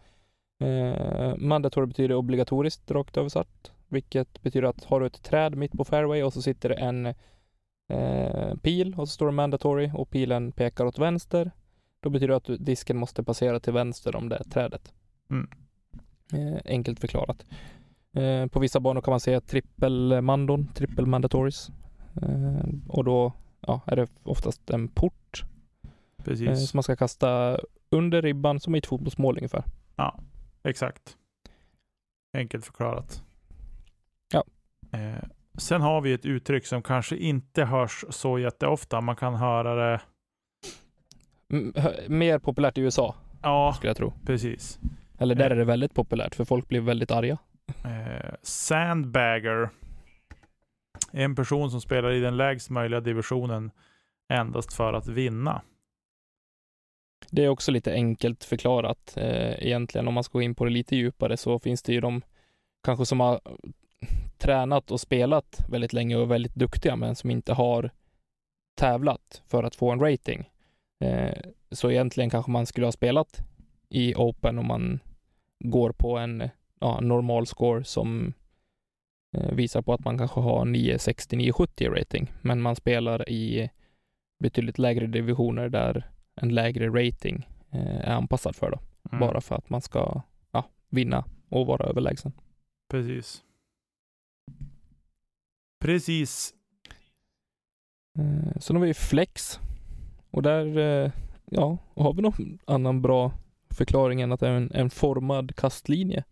Eh, 0.65 1.37
mandatory 1.37 1.87
betyder 1.87 2.15
obligatoriskt 2.15 2.91
rakt 2.91 3.17
översatt, 3.17 3.73
vilket 3.89 4.43
betyder 4.43 4.69
att 4.69 4.85
har 4.85 5.01
du 5.01 5.07
ett 5.07 5.23
träd 5.23 5.57
mitt 5.57 5.73
på 5.73 5.85
fairway 5.85 6.23
och 6.23 6.33
så 6.33 6.43
sitter 6.43 6.69
det 6.69 6.75
en 6.75 7.15
eh, 7.89 8.57
pil 8.57 8.95
och 8.99 9.09
så 9.09 9.13
står 9.13 9.27
det 9.27 9.33
mandatory 9.33 9.91
och 9.95 10.11
pilen 10.11 10.53
pekar 10.53 10.85
åt 10.85 10.99
vänster. 10.99 11.51
Då 12.01 12.11
betyder 12.11 12.29
det 12.29 12.37
att 12.37 12.45
du, 12.45 12.57
disken 12.57 12.97
måste 12.97 13.25
passera 13.25 13.61
till 13.61 13.73
vänster 13.73 14.17
om 14.17 14.29
det 14.29 14.45
trädet. 14.45 14.93
Mm. 15.31 15.49
Eh, 16.33 16.61
enkelt 16.65 17.01
förklarat. 17.01 17.47
Eh, 18.13 18.47
på 18.47 18.61
vissa 18.61 18.81
banor 18.81 19.01
kan 19.01 19.13
man 19.13 19.21
säga 19.21 19.41
trippelmandon, 19.41 20.69
trippel 20.75 21.07
mandatories. 21.07 21.71
Eh, 22.23 22.69
och 22.89 23.05
då 23.05 23.33
ja, 23.61 23.81
är 23.87 23.97
det 23.97 24.09
oftast 24.23 24.71
en 24.71 24.89
port 24.89 25.45
eh, 25.83 26.25
Precis. 26.25 26.71
som 26.71 26.79
man 26.79 26.83
ska 26.83 26.97
kasta 26.97 27.59
under 27.91 28.23
ribban 28.23 28.61
som 28.61 28.75
i 28.75 28.79
ett 28.79 28.87
fotbollsmål 28.87 29.37
ungefär. 29.37 29.65
Ja, 29.97 30.21
exakt. 30.63 31.17
Enkelt 32.33 32.65
förklarat. 32.65 33.23
Ja. 34.33 34.45
Sen 35.59 35.83
har 35.83 36.01
vi 36.01 36.13
ett 36.13 36.27
uttryck 36.27 36.67
som 36.67 36.83
kanske 36.83 37.17
inte 37.17 37.65
hörs 37.65 38.05
så 38.11 38.39
jätteofta. 38.39 39.01
Man 39.01 39.17
kan 39.17 39.35
höra 39.35 39.75
det. 39.75 40.01
M- 41.53 41.73
mer 42.09 42.39
populärt 42.39 42.79
i 42.79 42.81
USA 42.81 43.15
Ja, 43.43 43.73
skulle 43.77 43.91
jag 43.91 43.97
tro. 43.97 44.13
precis. 44.27 44.79
Eller 45.19 45.35
där 45.35 45.47
Eh. 45.47 45.53
är 45.53 45.57
det 45.57 45.65
väldigt 45.65 45.95
populärt 45.95 46.35
för 46.35 46.45
folk 46.45 46.69
blir 46.69 46.81
väldigt 46.81 47.11
arga. 47.11 47.39
Eh, 47.85 48.35
sandbagger. 48.43 49.71
En 51.13 51.35
person 51.37 51.71
som 51.71 51.81
spelar 51.81 52.13
i 52.13 52.21
den 52.21 52.37
lägst 52.37 52.71
möjliga 52.71 53.01
divisionen 53.01 53.71
endast 54.33 54.73
för 54.73 54.93
att 54.93 55.09
vinna. 55.09 55.63
Det 57.31 57.45
är 57.45 57.49
också 57.49 57.73
lite 57.73 57.93
enkelt 57.93 58.45
förklarat 58.45 59.15
eh, 59.17 59.67
egentligen. 59.67 60.09
Om 60.09 60.15
man 60.15 60.25
ska 60.25 60.39
gå 60.39 60.43
in 60.43 60.55
på 60.55 60.65
det 60.65 60.71
lite 60.71 60.97
djupare 60.97 61.37
så 61.37 61.59
finns 61.59 61.83
det 61.83 61.93
ju 61.93 62.01
de 62.01 62.23
kanske 62.85 63.07
som 63.07 63.21
har 63.21 63.41
tränat 64.39 64.91
och 64.91 65.01
spelat 65.01 65.61
väldigt 65.69 65.93
länge 65.93 66.17
och 66.17 66.23
är 66.23 66.27
väldigt 66.27 66.55
duktiga 66.55 66.97
men 66.97 67.17
som 67.17 67.31
inte 67.31 67.53
har 67.53 67.91
tävlat 68.77 69.43
för 69.47 69.63
att 69.63 69.75
få 69.75 69.91
en 69.91 70.01
rating. 70.01 70.51
Eh, 71.01 71.35
så 71.71 71.91
egentligen 71.91 72.31
kanske 72.31 72.51
man 72.51 72.67
skulle 72.67 72.87
ha 72.87 72.93
spelat 72.93 73.41
i 73.89 74.15
Open 74.15 74.59
om 74.59 74.67
man 74.67 75.01
går 75.65 75.93
på 75.93 76.19
en 76.19 76.49
ja, 76.81 77.01
normal 77.01 77.47
score 77.47 77.85
som 77.85 78.33
eh, 79.37 79.53
visar 79.55 79.83
på 79.83 79.93
att 79.93 80.05
man 80.05 80.19
kanske 80.19 80.41
har 80.41 80.65
960-970 80.65 81.91
rating. 81.91 82.33
Men 82.43 82.63
man 82.63 82.77
spelar 82.77 83.29
i 83.29 83.71
betydligt 84.39 84.79
lägre 84.79 85.07
divisioner 85.07 85.69
där 85.69 86.11
en 86.35 86.55
lägre 86.55 86.89
rating 86.89 87.49
eh, 87.71 88.01
är 88.01 88.15
anpassad 88.15 88.57
för 88.57 88.71
då. 88.71 88.79
Mm, 89.11 89.21
Bara 89.21 89.41
för 89.41 89.55
att 89.55 89.71
man 89.71 89.81
ska 89.81 90.23
ja, 90.53 90.65
vinna 90.89 91.25
och 91.49 91.67
vara 91.67 91.87
överlägsen. 91.87 92.33
Precis. 92.91 93.43
Precis. 95.79 96.55
Eh, 98.19 98.61
sen 98.61 98.77
har 98.77 98.83
vi 98.83 98.95
flex. 98.95 99.61
Och 100.31 100.43
där 100.43 100.79
eh, 100.79 101.13
ja, 101.45 101.79
har 101.95 102.13
vi 102.13 102.23
någon 102.23 102.59
annan 102.65 103.03
bra 103.03 103.33
förklaring 103.71 104.21
än 104.21 104.33
att 104.33 104.41
det 104.41 104.49
är 104.49 104.53
en, 104.53 104.71
en 104.75 104.91
formad 104.91 105.57
kastlinje. 105.57 106.25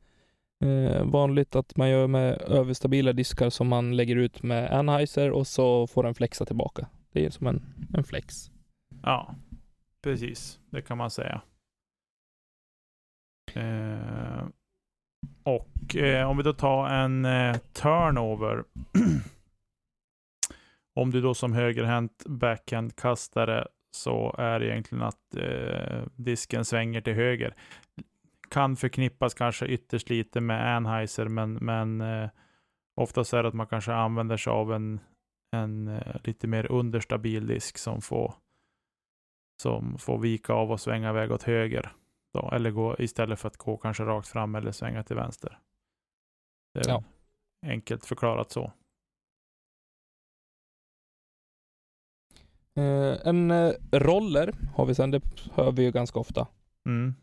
Eh, 0.64 1.04
vanligt 1.04 1.56
att 1.56 1.76
man 1.76 1.90
gör 1.90 2.06
med 2.06 2.42
överstabila 2.42 3.12
diskar 3.12 3.50
som 3.50 3.68
man 3.68 3.96
lägger 3.96 4.16
ut 4.16 4.42
med 4.42 4.70
Anheuser 4.70 5.30
och 5.30 5.46
så 5.46 5.86
får 5.86 6.02
den 6.02 6.14
flexa 6.14 6.44
tillbaka. 6.44 6.86
Det 7.12 7.26
är 7.26 7.30
som 7.30 7.46
en, 7.46 7.62
en 7.94 8.04
flex. 8.04 8.50
Ja, 9.02 9.34
precis. 10.02 10.60
Det 10.70 10.82
kan 10.82 10.98
man 10.98 11.10
säga. 11.10 11.42
Eh, 13.54 14.46
och 15.44 15.96
eh, 15.96 16.30
om 16.30 16.36
vi 16.36 16.42
då 16.42 16.52
tar 16.52 16.88
en 16.88 17.24
eh, 17.24 17.56
turnover. 17.56 18.64
om 20.94 21.10
du 21.10 21.20
då 21.20 21.34
som 21.34 21.52
högerhänt 21.52 22.24
backhandkastare 22.26 23.68
så 23.90 24.34
är 24.38 24.60
det 24.60 24.66
egentligen 24.66 25.04
att 25.04 25.36
eh, 25.36 26.02
disken 26.16 26.64
svänger 26.64 27.00
till 27.00 27.14
höger. 27.14 27.54
Kan 28.50 28.76
förknippas 28.76 29.34
kanske 29.34 29.66
ytterst 29.66 30.10
lite 30.10 30.40
med 30.40 30.76
Anheuser, 30.76 31.28
men, 31.28 31.52
men 31.52 32.00
eh, 32.00 32.28
oftast 32.94 33.32
är 33.32 33.42
det 33.42 33.48
att 33.48 33.54
man 33.54 33.66
kanske 33.66 33.92
använder 33.92 34.36
sig 34.36 34.50
av 34.50 34.72
en, 34.72 35.00
en 35.56 35.88
eh, 35.88 36.16
lite 36.24 36.46
mer 36.46 36.72
understabil 36.72 37.46
disk 37.46 37.78
som 37.78 38.00
får 38.00 38.34
som 39.62 39.98
får 39.98 40.18
vika 40.18 40.52
av 40.52 40.72
och 40.72 40.80
svänga 40.80 41.10
iväg 41.10 41.32
åt 41.32 41.42
höger. 41.42 41.92
Då, 42.34 42.50
eller 42.52 42.70
gå 42.70 42.96
istället 42.98 43.38
för 43.40 43.48
att 43.48 43.56
gå 43.56 43.76
kanske 43.76 44.04
rakt 44.04 44.28
fram 44.28 44.54
eller 44.54 44.72
svänga 44.72 45.02
till 45.02 45.16
vänster. 45.16 45.58
Det 46.74 46.80
är 46.80 46.88
Ja. 46.88 47.04
enkelt 47.66 48.04
förklarat 48.06 48.50
så. 48.50 48.72
Eh, 52.76 53.26
en 53.28 53.50
eh, 53.50 53.72
roller 53.92 54.54
har 54.74 54.86
vi 54.86 54.94
sen, 54.94 55.10
det 55.10 55.20
hör 55.52 55.72
vi 55.72 55.82
ju 55.82 55.90
ganska 55.90 56.18
ofta. 56.18 56.48
Mm. 56.86 57.14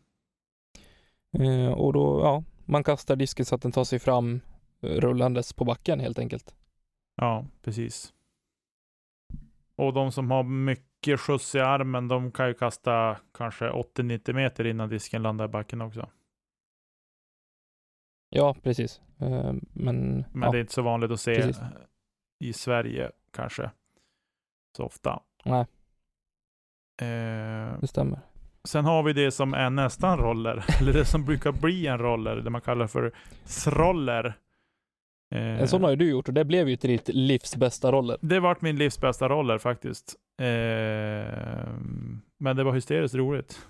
Eh, 1.38 1.72
och 1.72 1.92
då, 1.92 2.20
ja, 2.20 2.44
man 2.64 2.84
kastar 2.84 3.16
disken 3.16 3.46
så 3.46 3.54
att 3.54 3.62
den 3.62 3.72
tar 3.72 3.84
sig 3.84 3.98
fram 3.98 4.40
rullandes 4.80 5.52
på 5.52 5.64
backen 5.64 6.00
helt 6.00 6.18
enkelt. 6.18 6.54
Ja, 7.16 7.46
precis. 7.62 8.12
Och 9.76 9.92
de 9.92 10.12
som 10.12 10.30
har 10.30 10.42
mycket 10.42 10.91
skjuts 11.02 11.54
i 11.54 11.60
armen, 11.60 12.08
de 12.08 12.32
kan 12.32 12.48
ju 12.48 12.54
kasta 12.54 13.16
kanske 13.34 13.70
80-90 13.70 14.32
meter 14.32 14.66
innan 14.66 14.88
disken 14.88 15.22
landar 15.22 15.44
i 15.44 15.48
backen 15.48 15.80
också. 15.80 16.08
Ja, 18.30 18.54
precis. 18.62 19.00
Eh, 19.20 19.52
men 19.72 20.24
Men 20.32 20.42
ja, 20.42 20.50
det 20.50 20.58
är 20.58 20.60
inte 20.60 20.72
så 20.72 20.82
vanligt 20.82 21.10
att 21.10 21.20
se 21.20 21.34
precis. 21.34 21.60
i 22.44 22.52
Sverige 22.52 23.10
kanske 23.32 23.70
så 24.76 24.84
ofta. 24.84 25.22
Nej. 25.44 25.60
Eh, 27.02 27.78
det 27.80 27.86
stämmer. 27.86 28.18
Sen 28.64 28.84
har 28.84 29.02
vi 29.02 29.12
det 29.12 29.30
som 29.30 29.54
är 29.54 29.70
nästan 29.70 30.18
roller, 30.18 30.64
eller 30.80 30.92
det 30.92 31.04
som 31.04 31.24
brukar 31.24 31.52
bli 31.52 31.86
en 31.86 31.98
roller, 31.98 32.36
det 32.36 32.50
man 32.50 32.60
kallar 32.60 32.86
för 32.86 33.12
throller. 33.64 34.26
Eh, 35.34 35.60
En 35.60 35.68
sån 35.68 35.82
har 35.82 35.90
ju 35.90 35.96
du 35.96 36.10
gjort 36.10 36.28
och 36.28 36.34
det 36.34 36.44
blev 36.44 36.68
ju 36.68 36.76
till 36.76 36.90
ditt 36.90 37.08
livs 37.08 37.56
bästa 37.56 37.92
roller. 37.92 38.18
Det 38.20 38.40
vart 38.40 38.60
min 38.60 38.76
livs 38.76 39.00
bästa 39.00 39.28
roller 39.28 39.58
faktiskt. 39.58 40.16
Eh, 40.42 41.68
men 42.38 42.56
det 42.56 42.64
var 42.64 42.72
hysteriskt 42.72 43.14
roligt. 43.14 43.66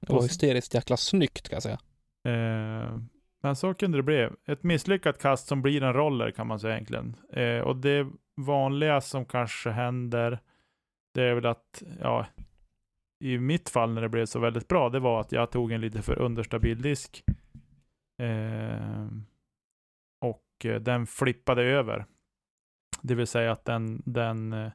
Det 0.00 0.12
var 0.12 0.22
hysteriskt 0.22 0.74
jäkla 0.74 0.96
snyggt 0.96 1.48
kan 1.48 1.56
jag 1.56 1.62
säga. 1.62 1.78
Eh, 2.24 2.98
men 3.42 3.56
så 3.56 3.74
kunde 3.74 3.98
det 3.98 4.02
bli. 4.02 4.28
Ett 4.46 4.62
misslyckat 4.62 5.18
kast 5.18 5.48
som 5.48 5.62
blir 5.62 5.82
en 5.82 5.92
roller 5.92 6.30
kan 6.30 6.46
man 6.46 6.60
säga 6.60 6.74
egentligen. 6.74 7.16
Eh, 7.32 7.58
och 7.58 7.76
det 7.76 8.06
vanliga 8.36 9.00
som 9.00 9.24
kanske 9.24 9.70
händer 9.70 10.40
det 11.14 11.22
är 11.22 11.34
väl 11.34 11.46
att, 11.46 11.82
ja, 12.00 12.26
i 13.20 13.38
mitt 13.38 13.68
fall 13.68 13.92
när 13.92 14.02
det 14.02 14.08
blev 14.08 14.26
så 14.26 14.38
väldigt 14.38 14.68
bra, 14.68 14.88
det 14.88 15.00
var 15.00 15.20
att 15.20 15.32
jag 15.32 15.50
tog 15.50 15.72
en 15.72 15.80
lite 15.80 16.02
för 16.02 16.18
understabil 16.18 16.82
disk. 16.82 17.24
Eh, 18.18 19.06
och 20.20 20.64
eh, 20.64 20.80
den 20.80 21.06
flippade 21.06 21.62
över. 21.62 22.06
Det 23.02 23.14
vill 23.14 23.26
säga 23.26 23.52
att 23.52 23.64
den, 23.64 24.02
den 24.06 24.52
eh, 24.52 24.72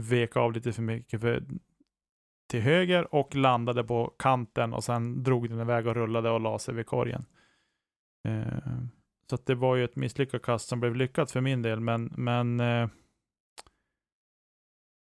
vek 0.00 0.36
av 0.36 0.52
lite 0.52 0.72
för 0.72 0.82
mycket 0.82 1.20
för, 1.20 1.42
till 2.48 2.60
höger 2.60 3.14
och 3.14 3.34
landade 3.34 3.84
på 3.84 4.14
kanten 4.18 4.74
och 4.74 4.84
sen 4.84 5.22
drog 5.22 5.50
den 5.50 5.60
iväg 5.60 5.86
och 5.86 5.94
rullade 5.94 6.30
och 6.30 6.40
la 6.40 6.58
sig 6.58 6.74
vid 6.74 6.86
korgen. 6.86 7.24
Eh, 8.28 8.78
så 9.30 9.34
att 9.34 9.46
det 9.46 9.54
var 9.54 9.76
ju 9.76 9.84
ett 9.84 9.96
misslyckat 9.96 10.42
kast 10.42 10.68
som 10.68 10.80
blev 10.80 10.96
lyckat 10.96 11.30
för 11.30 11.40
min 11.40 11.62
del, 11.62 11.80
men, 11.80 12.12
men 12.16 12.60
eh, 12.60 12.88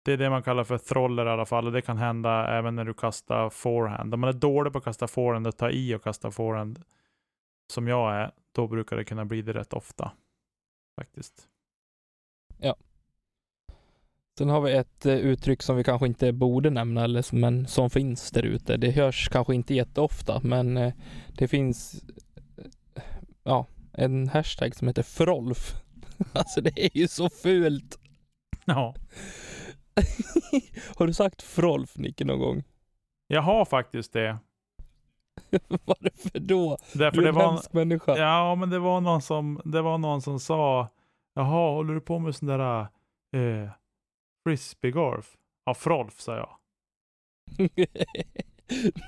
det 0.04 0.12
är 0.12 0.16
det 0.16 0.30
man 0.30 0.42
kallar 0.42 0.64
för 0.64 0.78
throller 0.78 1.26
i 1.26 1.28
alla 1.28 1.46
fall 1.46 1.66
och 1.66 1.72
det 1.72 1.82
kan 1.82 1.98
hända 1.98 2.48
även 2.58 2.74
när 2.74 2.84
du 2.84 2.94
kastar 2.94 3.50
forehand. 3.50 4.14
Om 4.14 4.20
man 4.20 4.28
är 4.28 4.32
dålig 4.32 4.72
på 4.72 4.78
att 4.78 4.84
kasta 4.84 5.08
forehand 5.08 5.46
och 5.46 5.56
ta 5.56 5.70
i 5.70 5.94
och 5.94 6.02
kasta 6.02 6.30
forehand 6.30 6.82
som 7.72 7.88
jag 7.88 8.14
är, 8.14 8.32
då 8.52 8.66
brukar 8.66 8.96
det 8.96 9.04
kunna 9.04 9.24
bli 9.24 9.42
det 9.42 9.52
rätt 9.52 9.72
ofta. 9.72 10.12
Faktiskt. 11.00 11.48
Sen 14.38 14.48
har 14.48 14.60
vi 14.60 14.72
ett 14.72 15.06
eh, 15.06 15.14
uttryck 15.14 15.62
som 15.62 15.76
vi 15.76 15.84
kanske 15.84 16.06
inte 16.06 16.32
borde 16.32 16.70
nämna, 16.70 17.04
eller 17.04 17.34
men 17.34 17.66
som 17.66 17.90
finns 17.90 18.30
där 18.30 18.42
ute. 18.42 18.76
Det 18.76 18.90
hörs 18.90 19.28
kanske 19.28 19.54
inte 19.54 19.74
jätteofta, 19.74 20.40
men 20.42 20.76
eh, 20.76 20.92
det 21.38 21.48
finns 21.48 22.04
eh, 22.94 23.02
ja, 23.42 23.66
en 23.92 24.28
hashtag 24.28 24.74
som 24.76 24.88
heter 24.88 25.02
frolf. 25.02 25.74
Alltså 26.32 26.60
det 26.60 26.84
är 26.86 26.96
ju 26.96 27.08
så 27.08 27.28
fult. 27.30 27.98
Ja, 28.64 28.94
har 30.96 31.06
du 31.06 31.12
sagt 31.12 31.42
frolf, 31.42 31.96
Nicke, 31.98 32.24
någon 32.24 32.38
gång? 32.38 32.64
jag 33.26 33.42
har 33.42 33.64
faktiskt 33.64 34.12
det. 34.12 34.38
Varför 35.68 36.40
då? 36.40 36.78
Därför 36.92 37.20
Du 37.20 37.24
är 37.24 37.28
en 37.28 37.34
var, 37.34 37.50
hemsk 37.50 37.72
människa. 37.72 38.16
ja, 38.16 38.54
men 38.54 38.70
det 38.70 38.78
var 38.78 39.00
någon 39.00 39.22
som, 39.22 39.60
det 39.64 39.82
var 39.82 39.98
någon 39.98 40.22
som 40.22 40.40
sa, 40.40 40.88
jaha, 41.34 41.72
håller 41.74 41.94
du 41.94 42.00
på 42.00 42.18
med 42.18 42.36
sån 42.36 42.48
där 42.48 42.80
eh, 43.32 43.70
frisbeegolf? 44.50 45.36
Ja, 45.64 45.74
frolf, 45.74 46.20
sa 46.20 46.36
jag. 46.36 46.56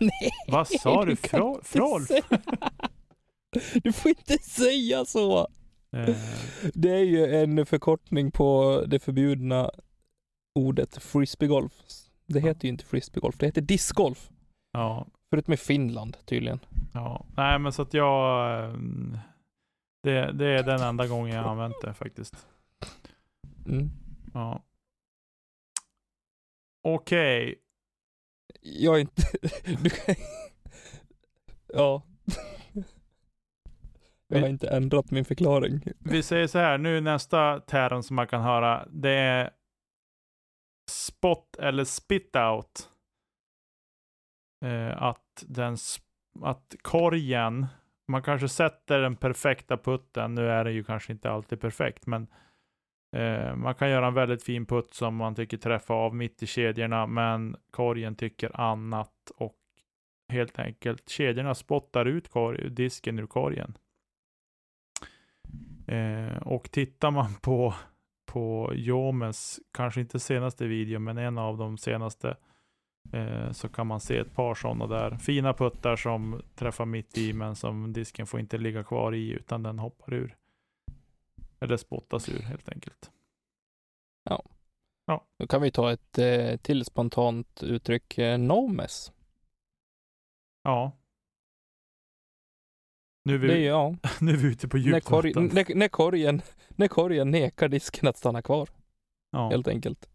Nej, 0.01 0.31
Vad 0.49 0.69
sa 0.69 1.05
du? 1.05 1.17
Fro, 1.17 1.61
frolf? 1.65 2.09
Du 3.83 3.93
får 3.93 4.09
inte 4.09 4.39
säga 4.39 5.05
så. 5.05 5.49
Eh, 5.93 6.17
Det 6.75 6.91
är 6.91 7.05
ju 7.05 7.35
en 7.37 7.67
förkortning 7.67 8.31
på 8.31 8.83
det 8.87 8.99
förbjudna 8.99 9.71
ordet 10.55 11.03
frisbeegolf. 11.03 11.73
Det 12.27 12.41
heter 12.41 12.65
ju 12.65 12.69
inte 12.69 12.85
frisbeegolf, 12.85 13.37
det 13.39 13.47
heter 13.47 13.61
discgolf. 13.61 14.31
ja, 14.73 15.07
Förutom 15.31 15.55
i 15.55 15.57
Finland 15.57 16.17
tydligen. 16.25 16.61
ja. 16.95 17.27
Nej, 17.37 17.59
men 17.59 17.73
så 17.73 17.83
att 17.83 17.95
jag, 17.95 18.55
eh, 18.65 18.73
det, 20.03 20.33
det 20.33 20.47
är 20.47 20.63
den 20.63 20.81
enda 20.83 21.07
gången 21.07 21.37
jag 21.37 21.47
använt 21.47 21.81
det 21.83 21.95
faktiskt. 21.95 22.35
Mm. 23.67 23.91
Ja. 24.35 24.63
Okej, 26.95 27.55
Jag 28.61 28.97
är 28.97 29.01
inte... 29.01 29.23
Du 29.83 29.91
kan... 29.91 30.15
Ja. 31.67 32.03
Jag 34.29 34.41
har 34.41 34.49
inte 34.49 34.69
ändrat 34.69 35.11
min 35.11 35.25
förklaring. 35.25 35.83
vi 35.99 36.23
säger 36.23 36.47
så 36.47 36.59
här, 36.59 36.79
nu 36.79 37.01
nästa 37.01 37.61
term 37.61 38.03
som 38.03 38.17
man 38.17 38.27
kan 38.27 38.43
höra, 38.43 38.87
det 38.91 39.11
är 39.11 39.51
spot 40.91 41.57
eller 41.59 41.85
spit 41.85 42.37
out. 42.37 42.91
Eh, 44.65 45.03
att 45.03 45.45
den, 45.47 45.77
att 46.43 46.75
korgen, 46.83 47.67
man 48.09 48.23
kanske 48.23 48.49
sätter 48.49 48.99
den 48.99 49.17
perfekta 49.17 49.77
putten, 49.77 50.35
nu 50.35 50.51
är 50.51 50.65
det 50.65 50.73
ju 50.73 50.85
kanske 50.85 51.13
inte 51.13 51.31
alltid 51.31 51.61
perfekt, 51.61 52.07
men 52.07 52.27
eh, 53.13 53.57
man 53.57 53.75
kan 53.75 53.91
göra 53.91 54.07
en 54.07 54.15
väldigt 54.15 54.43
fin 54.43 54.67
putt 54.67 54.95
som 54.95 55.17
man 55.17 55.35
tycker 55.35 55.57
träffar 55.57 55.95
av 55.95 56.15
mitt 56.15 56.43
i 56.43 56.47
kedjorna, 56.47 57.07
men 57.07 57.57
korgen 57.71 58.15
tycker 58.15 58.61
annat 58.61 59.31
och 59.37 59.57
helt 60.29 60.59
enkelt 60.59 61.09
kedjorna 61.09 61.55
spottar 61.55 62.07
ut 62.07 62.29
korg, 62.29 62.71
disken 62.71 63.19
ur 63.19 63.27
korgen. 63.27 63.79
Eh, 65.87 66.37
och 66.37 66.71
tittar 66.71 67.11
man 67.11 67.35
på, 67.35 67.75
på 68.27 68.73
Jomes, 68.75 69.61
kanske 69.73 70.01
inte 70.01 70.21
senaste 70.21 70.67
video, 70.67 70.99
men 70.99 71.19
en 71.19 71.39
av 71.39 71.57
de 71.59 71.79
senaste, 71.79 72.37
eh, 73.13 73.51
så 73.53 73.69
kan 73.69 73.87
man 73.87 74.01
se 74.01 74.19
ett 74.19 74.35
par 74.35 74.55
sådana 74.55 74.87
där. 74.87 75.17
Fina 75.17 75.53
puttar 75.53 75.97
som 75.97 76.43
träffar 76.55 76.85
mitt 76.85 77.19
i, 77.19 77.33
men 77.33 77.57
som 77.57 77.93
disken 77.93 78.27
får 78.27 78.41
inte 78.41 78.59
ligga 78.59 78.85
kvar 78.85 79.15
i, 79.15 79.31
utan 79.31 79.63
den 79.63 79.79
hoppar 79.79 80.15
ur. 80.15 80.37
Eller 81.61 81.77
spottas 81.77 82.29
ur 82.29 82.39
helt 82.43 82.69
enkelt. 82.69 83.11
Då 85.39 85.47
kan 85.47 85.63
vi 85.63 85.71
ta 85.71 85.93
ett 85.93 86.19
eh, 86.19 86.57
till 86.57 86.85
spontant 86.85 87.63
uttryck. 87.63 88.19
Eh, 88.19 88.39
no 88.39 88.69
mess. 88.69 89.13
Ja. 90.63 90.93
Nu 93.25 93.35
är 93.35 93.39
vi, 93.39 93.49
Det 93.49 93.59
ja, 93.61 93.97
nu 94.21 94.33
är 94.33 94.37
vi 94.37 94.49
ute 94.49 94.69
på 94.69 94.77
när, 94.77 94.85
djupt 94.85 95.07
korg, 95.07 95.33
vatten. 95.33 95.51
när, 95.55 95.75
när, 95.75 95.89
korgen, 95.89 96.43
när 96.69 96.89
korgen 96.89 97.31
nekar 97.31 97.69
disken 97.69 98.09
att 98.09 98.17
stanna 98.17 98.43
kvar, 98.43 98.69
Ja. 99.31 99.49
helt 99.51 99.69
enkelt. 99.69 100.09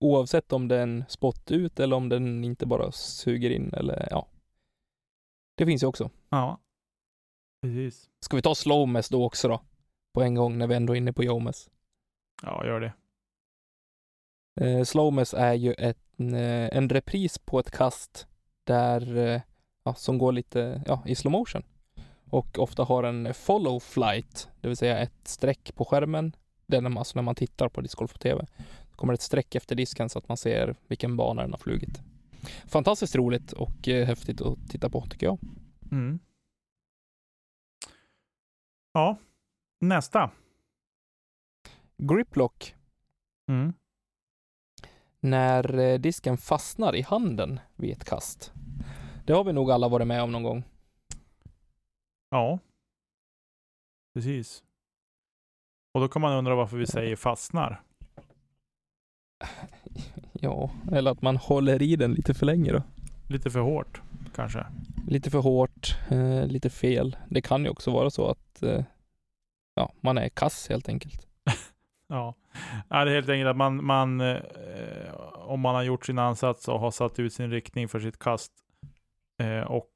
Oavsett 0.00 0.52
om 0.52 0.68
den 0.68 1.04
spott 1.08 1.50
ut 1.50 1.80
eller 1.80 1.96
om 1.96 2.08
den 2.08 2.44
inte 2.44 2.66
bara 2.66 2.92
suger 2.92 3.50
in 3.50 3.72
eller 3.74 4.08
ja. 4.10 4.28
Det 5.56 5.66
finns 5.66 5.82
ju 5.82 5.86
också. 5.86 6.10
ja. 6.28 6.60
Precis. 7.62 8.10
Ska 8.20 8.36
vi 8.36 8.42
ta 8.42 8.54
slow 8.54 8.88
mess 8.88 9.08
då 9.08 9.24
också 9.24 9.48
då? 9.48 9.60
På 10.18 10.22
en 10.22 10.34
gång 10.34 10.58
när 10.58 10.66
vi 10.66 10.74
ändå 10.74 10.92
är 10.92 10.96
inne 10.96 11.12
på 11.12 11.24
Jomes. 11.24 11.70
Ja, 12.42 12.66
gör 12.66 12.80
det. 12.80 12.92
Eh, 14.66 14.84
Slowmess 14.84 15.34
är 15.34 15.54
ju 15.54 15.72
ett, 15.72 16.20
eh, 16.20 16.76
en 16.76 16.88
repris 16.88 17.38
på 17.38 17.58
ett 17.58 17.70
kast 17.70 18.26
där, 18.64 19.16
eh, 19.16 19.40
ja, 19.84 19.94
som 19.94 20.18
går 20.18 20.32
lite 20.32 20.82
ja, 20.86 21.02
i 21.06 21.14
slow 21.14 21.32
motion. 21.32 21.62
Och 22.30 22.58
ofta 22.58 22.84
har 22.84 23.02
en 23.02 23.34
follow 23.34 23.80
flight, 23.80 24.48
det 24.60 24.68
vill 24.68 24.76
säga 24.76 24.98
ett 24.98 25.28
streck 25.28 25.74
på 25.74 25.84
skärmen. 25.84 26.32
Det 26.66 26.76
är 26.76 26.98
alltså 26.98 27.18
när 27.18 27.22
man 27.22 27.34
tittar 27.34 27.68
på 27.68 27.80
discgolf 27.80 28.12
på 28.12 28.18
TV. 28.18 28.46
Det 28.90 28.96
kommer 28.96 29.14
ett 29.14 29.22
streck 29.22 29.54
efter 29.54 29.76
disken 29.76 30.08
så 30.08 30.18
att 30.18 30.28
man 30.28 30.36
ser 30.36 30.76
vilken 30.86 31.16
bana 31.16 31.42
den 31.42 31.50
har 31.50 31.58
flugit. 31.58 32.00
Fantastiskt 32.66 33.16
roligt 33.16 33.52
och 33.52 33.88
eh, 33.88 34.06
häftigt 34.06 34.40
att 34.40 34.58
titta 34.68 34.90
på 34.90 35.06
tycker 35.06 35.26
jag. 35.26 35.38
Mm. 35.90 36.18
Ja, 38.92 39.16
nästa. 39.78 40.30
Griplock, 42.02 42.74
Mm. 43.48 43.72
när 45.20 45.78
eh, 45.78 45.98
disken 45.98 46.36
fastnar 46.36 46.96
i 46.96 47.02
handen 47.02 47.60
vid 47.76 47.92
ett 47.92 48.04
kast. 48.04 48.52
Det 49.26 49.32
har 49.32 49.44
vi 49.44 49.52
nog 49.52 49.70
alla 49.70 49.88
varit 49.88 50.06
med 50.06 50.22
om 50.22 50.32
någon 50.32 50.42
gång. 50.42 50.64
Ja. 52.30 52.58
Precis. 54.14 54.64
Och 55.94 56.00
då 56.00 56.08
kan 56.08 56.22
man 56.22 56.32
undra 56.38 56.54
varför 56.54 56.76
vi 56.76 56.86
säger 56.96 57.16
fastnar. 57.16 57.82
Ja, 60.32 60.70
eller 60.92 61.10
att 61.10 61.22
man 61.22 61.36
håller 61.36 61.82
i 61.82 61.96
den 61.96 62.12
lite 62.12 62.34
för 62.34 62.46
länge 62.46 62.72
då. 62.72 62.82
Lite 63.28 63.50
för 63.50 63.60
hårt, 63.60 64.02
kanske. 64.34 64.66
Lite 65.06 65.30
för 65.30 65.38
hårt, 65.38 65.96
eh, 66.10 66.46
lite 66.46 66.70
fel. 66.70 67.16
Det 67.28 67.42
kan 67.42 67.64
ju 67.64 67.70
också 67.70 67.90
vara 67.90 68.10
så 68.10 68.30
att 68.30 68.62
eh, 68.62 68.84
ja, 69.78 69.92
man 70.00 70.18
är 70.18 70.28
kass 70.28 70.68
helt 70.68 70.88
enkelt. 70.88 71.28
Ja. 72.10 72.34
ja, 72.88 73.04
det 73.04 73.10
är 73.10 73.14
helt 73.14 73.28
enkelt 73.28 73.48
att 73.50 73.56
man, 73.56 73.84
man 73.84 74.20
eh, 74.20 74.42
om 75.34 75.60
man 75.60 75.74
har 75.74 75.82
gjort 75.82 76.06
sin 76.06 76.18
ansats 76.18 76.68
och 76.68 76.80
har 76.80 76.90
satt 76.90 77.18
ut 77.18 77.32
sin 77.32 77.50
riktning 77.50 77.88
för 77.88 78.00
sitt 78.00 78.18
kast 78.18 78.52
eh, 79.42 79.60
och 79.60 79.90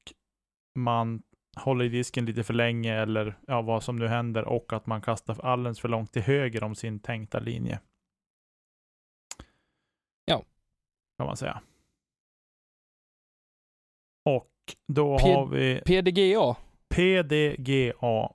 man 0.79 1.23
håller 1.57 1.85
i 1.85 1.89
disken 1.89 2.25
lite 2.25 2.43
för 2.43 2.53
länge 2.53 2.93
eller 3.01 3.39
ja, 3.47 3.61
vad 3.61 3.83
som 3.83 3.95
nu 3.95 4.07
händer 4.07 4.43
och 4.43 4.73
att 4.73 4.85
man 4.85 5.01
kastar 5.01 5.45
alldeles 5.45 5.79
för 5.79 5.89
långt 5.89 6.13
till 6.13 6.21
höger 6.21 6.63
om 6.63 6.75
sin 6.75 6.99
tänkta 6.99 7.39
linje. 7.39 7.79
Ja. 10.25 10.43
Kan 11.17 11.27
man 11.27 11.37
säga. 11.37 11.61
Och 14.25 14.51
då 14.87 15.17
P- 15.17 15.33
har 15.33 15.45
vi 15.45 15.81
PDGA, 15.85 16.55
PDGA. 16.89 18.33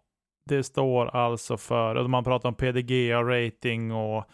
Det 0.49 0.65
står 0.65 1.07
alltså 1.07 1.57
för, 1.57 1.95
och 1.95 2.11
man 2.11 2.25
pratar 2.25 2.49
om 2.49 2.55
PDGA-rating 2.55 3.93
och 3.93 4.25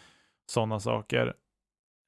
sådana 0.50 0.80
saker. 0.80 1.34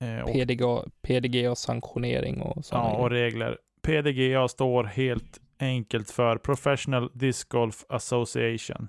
Eh, 0.04 0.20
och, 0.20 0.32
PDGA, 0.32 0.84
PDGA 1.02 1.54
sanktionering 1.54 2.40
och 2.42 2.64
sådana 2.64 2.88
ja, 2.88 2.96
och 2.96 3.10
regler. 3.10 3.58
PDGA 3.82 4.48
står 4.48 4.84
helt 4.84 5.40
enkelt 5.58 6.10
för 6.10 6.38
Professional 6.38 7.10
Disc 7.14 7.44
Golf 7.48 7.84
Association. 7.88 8.88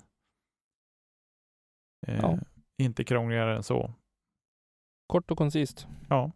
Eh, 2.06 2.18
Ja. 2.20 2.38
Inte 2.82 3.04
krångligare 3.04 3.56
än 3.56 3.62
så. 3.62 3.90
Kort 5.06 5.30
och 5.30 5.38
koncist. 5.38 5.86
Ja. 6.08 6.32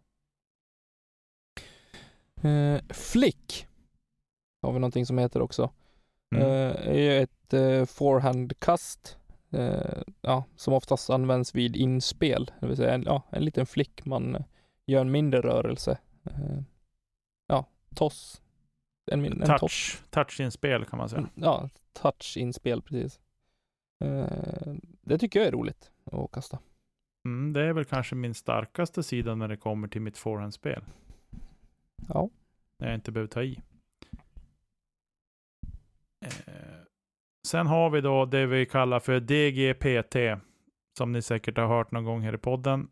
Eh, 2.49 2.81
flick 2.89 3.67
har 4.61 4.73
vi 4.73 4.79
någonting 4.79 5.05
som 5.05 5.17
heter 5.17 5.41
också. 5.41 5.71
Mm. 6.35 6.41
Eh, 6.41 6.87
är 6.87 6.93
ju 6.99 7.17
ett 7.23 7.53
eh, 7.53 7.85
forehandkast 7.85 9.17
eh, 9.51 10.01
ja, 10.21 10.43
som 10.55 10.73
oftast 10.73 11.09
används 11.09 11.55
vid 11.55 11.75
inspel. 11.75 12.51
Det 12.59 12.67
vill 12.67 12.77
säga 12.77 12.93
en, 12.93 13.03
ja, 13.05 13.21
en 13.29 13.45
liten 13.45 13.65
flick, 13.65 14.05
man 14.05 14.35
eh, 14.35 14.41
gör 14.85 15.01
en 15.01 15.11
mindre 15.11 15.41
rörelse. 15.41 15.97
Ja, 17.47 17.65
toss. 17.95 18.41
En, 19.11 19.21
min- 19.21 19.41
en 19.41 19.47
toss. 19.47 19.59
touch, 19.59 20.01
touch-inspel 20.09 20.85
kan 20.85 20.97
man 20.99 21.09
säga. 21.09 21.29
Ja, 21.35 21.69
touch-inspel 21.93 22.81
precis. 22.81 23.19
Det 25.01 25.17
tycker 25.17 25.39
jag 25.39 25.47
är 25.47 25.51
roligt 25.51 25.91
att 26.11 26.31
kasta. 26.31 26.59
Mm, 27.25 27.53
det 27.53 27.61
är 27.61 27.73
väl 27.73 27.85
kanske 27.85 28.15
min 28.15 28.33
starkaste 28.33 29.03
sida 29.03 29.35
när 29.35 29.47
det 29.47 29.57
kommer 29.57 29.87
till 29.87 30.01
mitt 30.01 30.17
forehandspel. 30.17 30.83
Ja. 32.07 32.29
När 32.77 32.87
jag 32.87 32.95
inte 32.95 33.11
behöver 33.11 33.27
ta 33.31 33.43
i. 33.43 33.59
sen 37.47 37.67
har 37.67 37.89
vi 37.89 38.01
då 38.01 38.25
det 38.25 38.45
vi 38.45 38.65
kallar 38.65 38.99
för 38.99 39.19
DGPT. 39.19 40.43
Som 40.97 41.11
ni 41.11 41.21
säkert 41.21 41.57
har 41.57 41.67
hört 41.67 41.91
någon 41.91 42.05
gång 42.05 42.21
här 42.21 42.35
i 42.35 42.37
podden. 42.37 42.87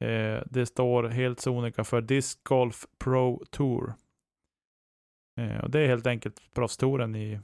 Eh, 0.00 0.42
det 0.46 0.66
står 0.66 1.08
helt 1.08 1.40
sonika 1.40 1.84
för 1.84 2.00
Disc 2.00 2.38
Golf 2.42 2.86
Pro 2.98 3.44
Tour. 3.50 3.94
Eh, 5.40 5.64
och 5.64 5.70
det 5.70 5.80
är 5.80 5.86
helt 5.86 6.06
enkelt 6.06 6.54
proffstouren 6.54 7.16
i, 7.16 7.40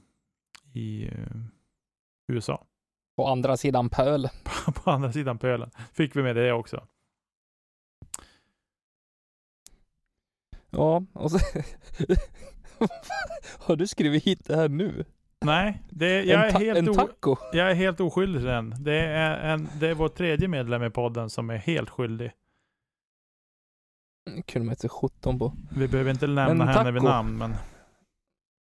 i 0.73 1.07
eh, 1.07 1.37
USA. 2.29 2.67
På 3.17 3.27
andra 3.27 3.57
sidan 3.57 3.89
pöl. 3.91 4.29
På 4.85 4.91
andra 4.91 5.13
sidan 5.13 5.39
pölen. 5.39 5.71
Fick 5.93 6.17
vi 6.17 6.23
med 6.23 6.37
det 6.37 6.53
också. 6.53 6.87
Ja, 10.71 11.05
och 11.13 11.31
så... 11.31 11.39
Har 13.59 13.77
du 13.77 13.87
skrivit 13.87 14.25
hit 14.25 14.45
det 14.45 14.57
här 14.57 14.69
nu? 14.69 15.05
Nej, 15.45 15.83
det, 15.91 16.23
jag, 16.25 16.47
är 16.47 16.51
helt 16.53 16.79
en 16.79 16.89
o, 16.89 16.95
taco? 16.95 17.37
jag 17.53 17.71
är 17.71 17.75
helt 17.75 18.01
oskyldig 18.01 18.41
till 18.41 18.47
den. 18.49 18.75
Det 18.79 18.95
är, 19.01 19.53
en, 19.55 19.69
det 19.81 19.89
är 19.89 19.95
vår 19.95 20.09
tredje 20.09 20.49
medlem 20.49 20.83
i 20.85 20.91
podden 20.91 21.31
som 21.31 21.51
är 21.51 21.57
helt 21.57 21.91
skyldig. 21.91 22.33
kunde 24.47 24.67
man 24.67 24.73
inte 24.73 24.83
se 24.83 24.89
17 24.89 25.39
på. 25.39 25.53
Vi 25.77 25.89
behöver 25.89 26.11
inte 26.11 26.27
nämna 26.27 26.65
En 26.65 26.69
henne 26.69 26.91
vid 26.91 27.03
namn, 27.03 27.39
men 27.39 27.55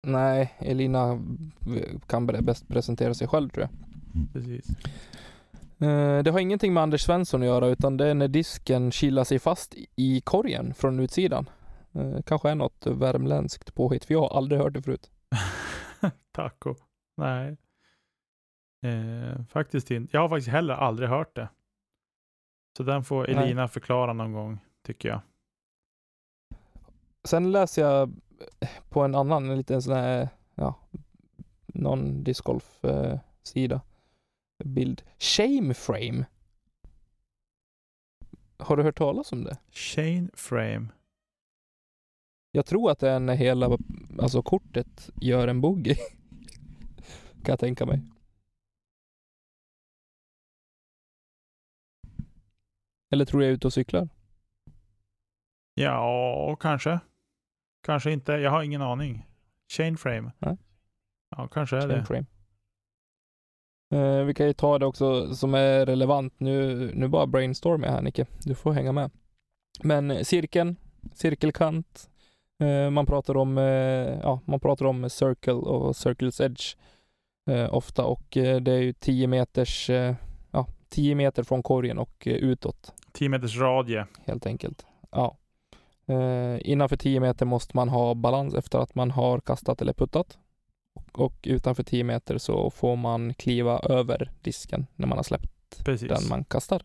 Nej, 0.06 0.54
Elina 0.58 1.22
kan 2.06 2.30
bre- 2.30 2.42
bäst 2.42 2.68
presentera 2.68 3.14
sig 3.14 3.28
själv 3.28 3.48
tror 3.48 3.68
jag. 3.68 4.32
precis. 4.32 4.68
Eh, 5.80 6.22
Det 6.22 6.30
har 6.30 6.38
ingenting 6.38 6.74
med 6.74 6.82
Anders 6.82 7.02
Svensson 7.02 7.42
att 7.42 7.46
göra 7.46 7.66
utan 7.66 7.96
det 7.96 8.06
är 8.08 8.14
när 8.14 8.28
disken 8.28 8.90
kilar 8.90 9.24
sig 9.24 9.38
fast 9.38 9.74
i- 9.74 9.86
i 9.96 10.20
korgen 10.20 10.74
från 10.74 11.00
utsidan. 11.00 11.48
Eh, 11.94 12.22
Kanske 12.22 12.50
är 12.50 12.54
något 12.54 12.86
värmländskt 12.86 13.74
påhitt 13.74 14.04
för 14.04 14.14
jag 14.14 14.20
har 14.20 14.36
aldrig 14.36 14.60
hört 14.60 14.72
det 14.74 14.82
förut. 14.82 15.10
Taco. 16.32 16.74
Nej. 17.16 17.56
Eh, 18.82 19.44
faktiskt 19.48 19.90
inte. 19.90 20.16
Jag 20.16 20.20
har 20.20 20.28
faktiskt 20.28 20.48
heller 20.48 20.74
aldrig 20.74 21.08
hört 21.08 21.36
det. 21.36 21.48
Så 22.76 22.82
den 22.82 23.04
får 23.04 23.26
Nej. 23.26 23.36
Elina 23.36 23.68
förklara 23.68 24.12
någon 24.12 24.32
gång, 24.32 24.58
tycker 24.82 25.08
jag. 25.08 25.20
Sen 27.24 27.52
läser 27.52 27.82
jag 27.82 28.12
på 28.88 29.02
en 29.02 29.14
annan, 29.14 29.50
en 29.50 29.56
liten 29.56 29.82
sån 29.82 29.94
här, 29.94 30.28
ja, 30.54 30.74
någon 31.66 32.24
discgolf 32.24 32.84
eh, 32.84 33.18
sida 33.42 33.80
bild. 34.64 35.02
Shame 35.18 35.74
frame. 35.74 36.24
Har 38.58 38.76
du 38.76 38.82
hört 38.82 38.98
talas 38.98 39.32
om 39.32 39.44
det? 39.44 39.58
Chain 39.70 40.30
frame. 40.34 40.86
Jag 42.56 42.66
tror 42.66 42.90
att 42.90 42.98
det 42.98 43.10
är 43.10 43.20
när 43.20 43.34
hela, 43.34 43.78
alltså 44.18 44.42
kortet 44.42 45.10
gör 45.20 45.48
en 45.48 45.60
boogie. 45.60 45.94
kan 47.32 47.52
jag 47.52 47.58
tänka 47.58 47.86
mig. 47.86 48.02
Eller 53.10 53.24
tror 53.24 53.42
jag 53.42 53.50
är 53.50 53.54
ute 53.54 53.66
och 53.66 53.72
cyklar? 53.72 54.08
Ja, 55.74 56.56
kanske. 56.60 57.00
Kanske 57.82 58.12
inte. 58.12 58.32
Jag 58.32 58.50
har 58.50 58.62
ingen 58.62 58.82
aning. 58.82 59.26
Chain 59.68 59.96
frame. 59.96 60.32
Nej. 60.38 60.56
Ja, 61.30 61.48
kanske 61.48 61.76
är 61.76 61.80
Shame 61.80 61.94
det. 61.94 62.04
frame. 62.04 62.26
Eh, 63.94 64.24
vi 64.24 64.34
kan 64.34 64.46
ju 64.46 64.52
ta 64.52 64.78
det 64.78 64.86
också 64.86 65.34
som 65.34 65.54
är 65.54 65.86
relevant. 65.86 66.40
Nu, 66.40 66.90
nu 66.94 67.08
bara 67.08 67.26
brainstormar 67.26 67.86
jag 67.86 67.94
här 67.94 68.02
Nicke. 68.02 68.26
Du 68.44 68.54
får 68.54 68.72
hänga 68.72 68.92
med. 68.92 69.10
Men 69.82 70.24
cirkeln, 70.24 70.76
cirkelkant. 71.14 72.10
Eh, 72.58 72.90
man 72.90 73.06
pratar 73.06 73.36
om, 73.36 73.58
eh, 73.58 73.64
ja, 74.22 74.40
man 74.44 74.60
pratar 74.60 74.86
om 74.86 75.10
circle 75.10 75.52
och 75.52 75.96
circles 75.96 76.40
edge 76.40 76.76
eh, 77.50 77.74
ofta 77.74 78.04
och 78.04 78.26
det 78.30 78.68
är 78.68 78.82
ju 78.82 78.92
10 78.92 79.26
meters, 79.26 79.90
ja, 80.50 80.66
10 80.88 81.14
meter 81.14 81.42
från 81.42 81.62
korgen 81.62 81.98
och 81.98 82.22
utåt 82.26 82.92
10 83.12 83.28
meters 83.28 83.56
radie. 83.56 84.06
helt 84.24 84.46
enkelt. 84.46 84.86
Ja. 85.10 85.36
Innanför 86.60 86.96
10 86.96 87.20
meter 87.20 87.46
måste 87.46 87.76
man 87.76 87.88
ha 87.88 88.14
balans 88.14 88.54
efter 88.54 88.78
att 88.78 88.94
man 88.94 89.10
har 89.10 89.40
kastat 89.40 89.82
eller 89.82 89.92
puttat. 89.92 90.38
Och, 91.12 91.34
utanför 91.42 91.82
10 91.82 92.04
meter 92.04 92.38
så 92.38 92.70
får 92.70 92.96
man 92.96 93.34
kliva 93.34 93.78
över 93.78 94.30
disken 94.42 94.86
när 94.94 95.06
man 95.06 95.18
har 95.18 95.22
släppt 95.22 95.84
Precis. 95.84 96.08
den 96.08 96.28
man 96.28 96.44
kastar 96.44 96.82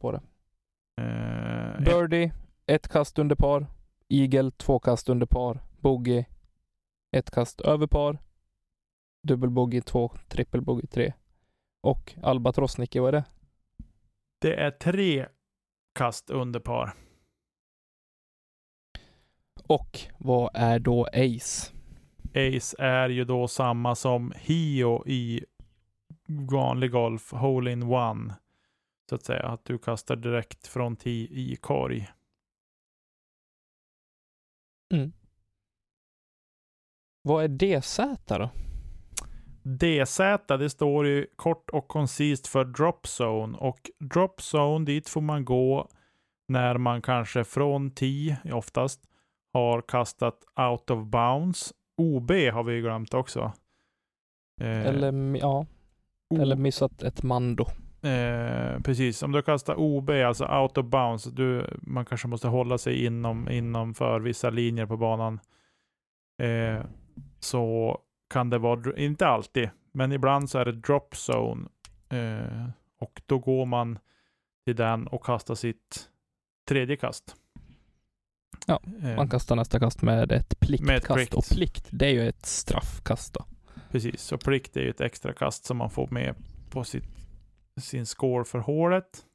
på 0.00 0.12
det. 0.12 0.20
Eh, 1.00 1.84
Birdie, 1.84 2.32
ett 2.66 2.88
kast 2.88 3.18
under 3.18 3.36
par. 3.36 3.66
Eagle, 4.08 4.50
två 4.50 4.78
kast 4.78 5.08
under 5.08 5.26
par. 5.26 5.60
Bogey, 5.80 6.24
ett 7.12 7.30
kast 7.30 7.60
över 7.60 7.86
par. 7.86 8.18
Dubbelbogey, 9.22 9.80
två. 9.80 10.12
Trippelbogey, 10.28 10.86
tre. 10.86 11.12
Och 11.82 12.14
albatross, 12.22 12.78
Nicke, 12.78 13.00
vad 13.00 13.08
är 13.08 13.12
det? 13.12 13.24
det 14.38 14.54
är 14.54 14.70
tre 14.70 15.26
kast 15.94 16.30
under 16.30 16.60
par. 16.60 16.94
Och 19.64 20.00
vad 20.18 20.50
är 20.54 20.78
då 20.78 21.04
ace? 21.04 21.72
Ace 22.34 22.76
är 22.78 23.08
ju 23.08 23.24
då 23.24 23.48
samma 23.48 23.94
som 23.94 24.32
Hio 24.36 25.06
i 25.06 25.44
vanlig 26.28 26.90
golf, 26.90 27.32
hole 27.32 27.72
in 27.72 27.82
one. 27.82 28.34
Så 29.08 29.14
att 29.14 29.24
säga, 29.24 29.42
att 29.42 29.64
du 29.64 29.78
kastar 29.78 30.16
direkt 30.16 30.66
från 30.66 30.96
tee 30.96 31.28
i 31.30 31.56
korg. 31.60 32.08
Vad 37.22 37.44
är 37.44 37.48
DZ 37.48 38.00
då? 38.26 38.50
DZ, 39.62 40.18
det 40.48 40.70
står 40.70 41.06
ju 41.06 41.26
kort 41.36 41.70
och 41.70 41.88
koncist 41.88 42.46
för 42.46 42.64
drop 42.64 43.06
zone 43.20 43.58
och 43.58 43.90
drop 43.98 44.40
zone 44.54 44.84
dit 44.84 45.08
får 45.08 45.20
man 45.20 45.44
gå 45.44 45.88
när 46.48 46.78
man 46.78 47.02
kanske 47.02 47.44
från 47.44 47.90
tee 47.90 48.36
oftast 48.52 49.00
har 49.52 49.82
kastat 49.82 50.38
out 50.70 50.90
of 50.90 51.06
bounds. 51.06 51.72
OB 51.96 52.30
har 52.30 52.62
vi 52.64 52.80
glömt 52.80 53.14
också. 53.14 53.52
Eh, 54.60 54.86
Eller, 54.86 55.36
ja, 55.36 55.66
O- 56.30 56.40
eller 56.40 56.56
missat 56.56 57.02
ett 57.02 57.22
mando. 57.22 57.66
Eh, 58.06 58.80
precis, 58.80 59.22
om 59.22 59.32
du 59.32 59.42
kastar 59.42 59.74
OB, 59.80 60.10
alltså 60.10 60.44
out 60.44 60.78
of 60.78 60.86
bounds, 60.86 61.24
du, 61.24 61.78
man 61.82 62.04
kanske 62.04 62.28
måste 62.28 62.48
hålla 62.48 62.78
sig 62.78 63.04
inom, 63.04 63.48
inom 63.48 63.94
för 63.94 64.20
vissa 64.20 64.50
linjer 64.50 64.86
på 64.86 64.96
banan. 64.96 65.40
Eh, 66.42 66.84
så 67.40 67.98
kan 68.30 68.50
det 68.50 68.58
vara, 68.58 68.96
inte 68.96 69.26
alltid, 69.26 69.70
men 69.92 70.12
ibland 70.12 70.50
så 70.50 70.58
är 70.58 70.64
det 70.64 70.72
drop 70.72 71.14
zone. 71.30 71.68
Eh, 72.08 72.68
och 73.00 73.22
då 73.26 73.38
går 73.38 73.66
man 73.66 73.98
till 74.64 74.76
den 74.76 75.06
och 75.06 75.24
kastar 75.24 75.54
sitt 75.54 76.08
tredje 76.68 76.96
kast. 76.96 77.36
Ja, 78.66 78.80
Eh, 79.02 79.16
Man 79.16 79.28
kastar 79.28 79.56
nästa 79.56 79.78
kast 79.80 80.02
med 80.02 80.32
ett 80.32 80.60
pliktkast. 80.60 80.86
Med 80.86 80.96
ett 80.96 81.14
plikt. 81.14 81.34
Och 81.34 81.44
plikt, 81.50 81.88
det 81.90 82.06
är 82.06 82.10
ju 82.10 82.28
ett 82.28 82.46
straffkast 82.46 83.34
då. 83.34 83.44
Precis, 83.90 84.20
så 84.20 84.38
plikt 84.38 84.76
är 84.76 84.80
ju 84.80 84.90
ett 84.90 85.00
extra 85.00 85.32
kast 85.32 85.64
som 85.64 85.76
man 85.76 85.90
får 85.90 86.08
med 86.10 86.34
på 86.70 86.84
sitt, 86.84 87.04
sin 87.80 88.06
score 88.06 88.44
för 88.44 88.58
hålet. 88.58 89.26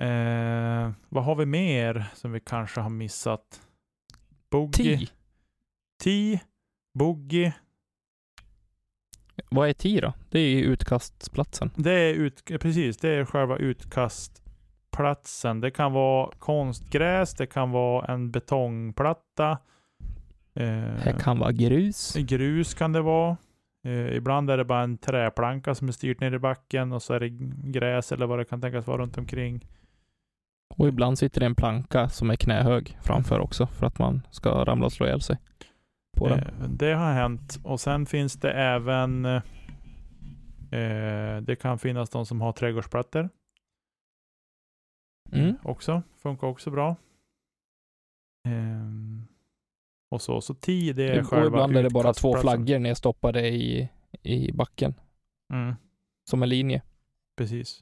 Eh, 0.00 0.90
vad 1.08 1.24
har 1.24 1.34
vi 1.34 1.46
mer 1.46 2.06
som 2.14 2.32
vi 2.32 2.40
kanske 2.40 2.80
har 2.80 2.90
missat? 2.90 3.60
Boogie, 4.50 4.98
Tee. 4.98 5.08
tee, 6.02 6.40
boogie. 6.98 7.54
Vad 9.50 9.68
är 9.68 9.72
tee 9.72 10.00
då? 10.00 10.12
Det 10.30 10.38
är 10.40 10.48
ju 10.50 10.62
utkastsplatsen. 10.64 11.70
Det 11.76 11.92
är 11.92 12.14
ut, 12.14 12.50
eh, 12.50 12.58
precis, 12.58 12.96
det 12.96 13.08
är 13.08 13.24
själva 13.24 13.56
utkastplatsen. 13.56 15.60
Det 15.60 15.70
kan 15.70 15.92
vara 15.92 16.30
konstgräs, 16.38 17.34
det 17.34 17.46
kan 17.46 17.70
vara 17.70 18.12
en 18.12 18.30
betongplatta. 18.30 19.50
Eh, 20.54 21.04
Det 21.04 21.16
kan 21.20 21.38
vara 21.38 21.52
grus. 21.52 22.14
Grus 22.16 22.74
kan 22.74 22.92
det 22.92 23.00
vara. 23.00 23.36
Eh, 23.84 24.16
ibland 24.16 24.50
är 24.50 24.56
det 24.56 24.64
bara 24.64 24.82
en 24.82 24.98
träplanka 24.98 25.74
som 25.74 25.88
är 25.88 25.92
styrt 25.92 26.20
ner 26.20 26.32
i 26.32 26.38
backen 26.38 26.92
och 26.92 27.02
så 27.02 27.14
är 27.14 27.20
det 27.20 27.28
gräs 27.70 28.12
eller 28.12 28.26
vad 28.26 28.38
det 28.38 28.44
kan 28.44 28.60
tänkas 28.60 28.86
vara 28.86 29.02
runt 29.02 29.18
omkring. 29.18 29.66
Och 30.76 30.88
ibland 30.88 31.18
sitter 31.18 31.40
det 31.40 31.46
en 31.46 31.54
planka 31.54 32.08
som 32.08 32.30
är 32.30 32.36
knähög 32.36 32.98
framför 33.02 33.40
också 33.40 33.66
för 33.66 33.86
att 33.86 33.98
man 33.98 34.26
ska 34.30 34.64
ramla 34.64 34.86
och 34.86 34.92
slå 34.92 35.06
ihjäl 35.06 35.20
sig 35.20 35.36
på 36.16 36.28
den. 36.28 36.38
Eh, 36.38 36.68
Det 36.68 36.92
har 36.92 37.12
hänt. 37.12 37.58
Och 37.64 37.80
sen 37.80 38.06
finns 38.06 38.34
det 38.34 38.52
även 38.52 39.24
eh, 39.24 39.42
Det 41.42 41.56
kan 41.60 41.78
finnas 41.78 42.10
de 42.10 42.26
som 42.26 42.40
har 42.40 42.52
trädgårdsplattor 42.52 43.28
Mm. 45.32 45.54
också. 45.62 46.02
Funkar 46.22 46.46
också 46.48 46.70
bra. 46.70 46.96
Ehm, 48.48 49.22
och 50.10 50.22
så. 50.22 50.40
Så 50.40 50.54
10 50.54 50.92
det 50.92 51.04
är 51.08 51.22
själva 51.22 51.46
ibland 51.46 51.76
är 51.76 51.82
det 51.82 51.90
bara 51.90 52.12
två 52.12 52.36
flaggor 52.36 52.78
nedstoppade 52.78 53.48
i, 53.48 53.88
i 54.22 54.52
backen 54.52 54.94
Mm, 55.52 55.74
som 56.30 56.42
en 56.42 56.48
linje. 56.48 56.82
precis. 57.36 57.80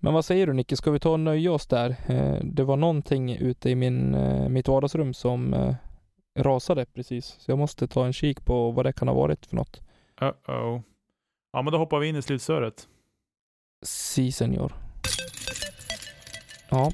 Men 0.00 0.14
vad 0.14 0.24
säger 0.24 0.46
du 0.46 0.52
Nicke, 0.52 0.76
ska 0.76 0.90
vi 0.90 0.98
ta 1.00 1.10
och 1.10 1.20
nöja 1.20 1.52
oss 1.52 1.66
där? 1.66 1.96
Eh, 2.08 2.44
Det 2.44 2.64
var 2.64 2.76
någonting 2.76 3.30
ute 3.36 3.70
i 3.70 3.74
min, 3.74 4.14
eh, 4.14 4.48
mitt 4.48 4.68
vardagsrum 4.68 5.14
som 5.14 5.54
eh, 5.54 5.74
rasade 6.38 6.86
precis. 6.86 7.26
Så 7.26 7.50
jag 7.50 7.58
måste 7.58 7.88
ta 7.88 8.06
en 8.06 8.12
kik 8.12 8.44
på 8.44 8.70
vad 8.70 8.86
det 8.86 8.92
kan 8.92 9.08
ha 9.08 9.14
varit 9.14 9.46
för 9.46 9.56
något. 9.56 9.80
Uh-oh. 10.20 10.82
Ja, 11.52 11.62
men 11.62 11.72
då 11.72 11.78
hoppar 11.78 11.98
vi 11.98 12.08
in 12.08 12.16
i 12.16 12.22
slutsöret. 12.22 12.88
Si 13.86 14.32
senior. 14.32 14.72
Ja, 16.70 16.90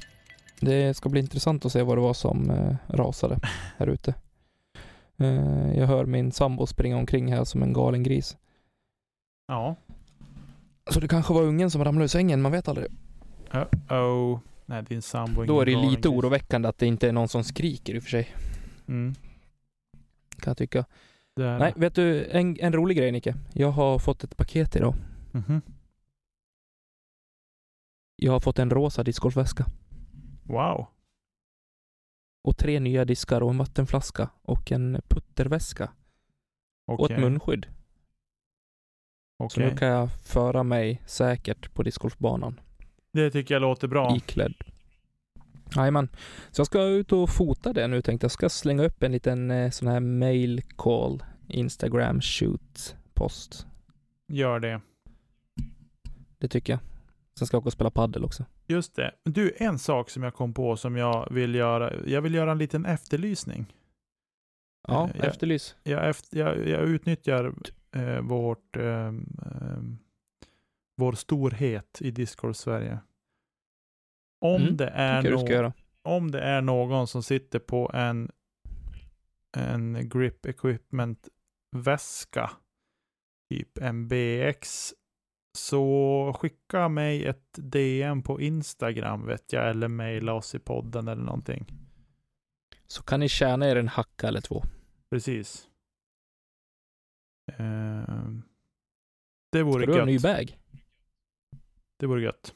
det 0.65 0.93
ska 0.93 1.09
bli 1.09 1.19
intressant 1.19 1.65
att 1.65 1.71
se 1.71 1.81
vad 1.81 1.97
det 1.97 2.01
var 2.01 2.13
som 2.13 2.49
eh, 2.49 2.75
rasade 2.87 3.39
här 3.77 3.87
ute. 3.87 4.13
Eh, 5.17 5.77
jag 5.79 5.87
hör 5.87 6.05
min 6.05 6.31
sambo 6.31 6.67
springa 6.67 6.97
omkring 6.97 7.33
här 7.33 7.43
som 7.43 7.63
en 7.63 7.73
galen 7.73 8.03
gris. 8.03 8.37
Ja. 9.47 9.75
Så 10.91 10.99
det 10.99 11.07
kanske 11.07 11.33
var 11.33 11.41
ungen 11.43 11.71
som 11.71 11.83
ramlade 11.83 12.03
ur 12.03 12.07
sängen, 12.07 12.41
man 12.41 12.51
vet 12.51 12.67
aldrig. 12.67 12.87
Uh-oh. 13.51 14.39
Nej, 14.65 14.83
din 14.83 15.01
sambo 15.01 15.43
Då 15.45 15.61
är 15.61 15.65
det 15.65 15.75
lite 15.75 15.95
gris. 16.01 16.05
oroväckande 16.05 16.69
att 16.69 16.77
det 16.77 16.85
inte 16.87 17.07
är 17.07 17.11
någon 17.11 17.27
som 17.27 17.43
skriker 17.43 17.95
i 17.95 17.99
och 17.99 18.03
för 18.03 18.09
sig, 18.09 18.27
Mm. 18.87 19.15
kan 20.39 20.51
jag 20.51 20.57
tycka. 20.57 20.85
Det 21.35 21.43
är 21.45 21.59
Nej, 21.59 21.73
vet 21.75 21.95
du, 21.95 22.25
en, 22.31 22.57
en 22.59 22.73
rolig 22.73 22.97
grej 22.97 23.11
Nicke. 23.11 23.35
Jag 23.53 23.71
har 23.71 23.99
fått 23.99 24.23
ett 24.23 24.37
paket 24.37 24.75
idag. 24.75 24.95
Mhm. 25.31 25.61
Jag 28.15 28.31
har 28.31 28.39
fått 28.39 28.59
en 28.59 28.69
rosa 28.69 29.03
discgolfväska. 29.03 29.65
Wow. 30.43 30.87
Och 32.43 32.57
tre 32.57 32.79
nya 32.79 33.05
diskar 33.05 33.41
och 33.41 33.49
en 33.49 33.57
vattenflaska 33.57 34.29
och 34.41 34.71
en 34.71 35.01
putterväska. 35.07 35.91
Och 36.87 36.99
Okej. 36.99 37.15
ett 37.15 37.21
munskydd. 37.21 37.65
Så 39.37 39.45
Okej. 39.45 39.69
nu 39.69 39.77
kan 39.77 39.87
jag 39.87 40.09
föra 40.23 40.63
mig 40.63 41.01
säkert 41.05 41.73
på 41.73 41.83
discgolfbanan. 41.83 42.59
Det 43.11 43.31
tycker 43.31 43.55
jag 43.55 43.61
låter 43.61 43.87
bra. 43.87 44.15
Iklädd. 44.15 44.53
Jajamän. 45.75 46.09
Så 46.51 46.59
jag 46.59 46.67
ska 46.67 46.83
ut 46.83 47.11
och 47.11 47.29
fota 47.29 47.73
det 47.73 47.87
nu 47.87 48.01
tänkte 48.01 48.25
jag. 48.25 48.31
ska 48.31 48.49
slänga 48.49 48.83
upp 48.83 49.03
en 49.03 49.11
liten 49.11 49.51
eh, 49.51 49.69
sån 49.69 49.87
här 49.87 49.99
mail 49.99 50.61
call 50.75 51.23
Instagram 51.47 52.21
shoot 52.21 52.95
post. 53.13 53.67
Gör 54.27 54.59
det. 54.59 54.81
Det 56.37 56.47
tycker 56.47 56.73
jag. 56.73 56.79
Sen 57.39 57.47
ska 57.47 57.55
jag 57.55 57.59
åka 57.61 57.67
och 57.69 57.73
spela 57.73 57.91
paddel 57.91 58.23
också. 58.25 58.45
Just 58.67 58.95
det. 58.95 59.11
Du, 59.23 59.53
en 59.57 59.79
sak 59.79 60.09
som 60.09 60.23
jag 60.23 60.33
kom 60.33 60.53
på 60.53 60.77
som 60.77 60.95
jag 60.95 61.33
vill 61.33 61.55
göra. 61.55 62.05
Jag 62.05 62.21
vill 62.21 62.33
göra 62.33 62.51
en 62.51 62.57
liten 62.57 62.85
efterlysning. 62.85 63.73
Ja, 64.87 65.09
Eh, 65.09 65.15
jag- 65.17 65.25
efterlys. 65.25 65.75
Jag, 65.83 66.09
efter, 66.09 66.37
jag, 66.39 66.67
jag 66.69 66.81
utnyttjar 66.81 67.53
eh, 67.95 68.21
vårt, 68.21 68.77
ehm, 68.77 69.37
ehm, 69.45 69.97
vår 70.97 71.13
storhet 71.13 72.01
i 72.01 72.11
Discord 72.11 72.55
Sverige. 72.55 72.99
Om, 74.41 74.61
Mm, 74.61 74.77
det 74.77 74.87
är 74.87 75.49
göra. 75.51 75.73
om 76.01 76.31
det 76.31 76.41
är 76.41 76.61
någon 76.61 77.07
som 77.07 77.23
sitter 77.23 77.59
på 77.59 77.91
en, 77.93 78.31
en 79.57 80.09
grip 80.09 80.45
equipment 80.45 81.27
väska, 81.75 82.51
typ 83.49 83.77
en 83.77 84.07
BX, 84.07 84.93
så 85.57 86.33
skicka 86.39 86.89
mig 86.89 87.25
ett 87.25 87.53
DM 87.53 88.23
på 88.23 88.41
Instagram 88.41 89.25
vet 89.27 89.53
jag, 89.53 89.69
eller 89.69 89.87
mejla 89.87 90.33
oss 90.33 90.55
i 90.55 90.59
podden 90.59 91.07
eller 91.07 91.23
någonting. 91.23 91.65
Så 92.87 93.03
kan 93.03 93.19
ni 93.19 93.29
tjäna 93.29 93.65
er 93.67 93.75
en 93.75 93.87
hacka 93.87 94.27
eller 94.27 94.41
två. 94.41 94.63
Precis. 95.09 95.67
Ehm, 97.57 98.43
det 99.51 99.63
vore 99.63 99.83
Ska 99.83 99.91
du 99.91 99.93
ha 99.97 100.01
en 100.01 100.07
ny 100.07 100.13
gött. 100.13 100.23
bag? 100.23 100.59
Det 101.99 102.05
vore 102.07 102.21
gött. 102.23 102.55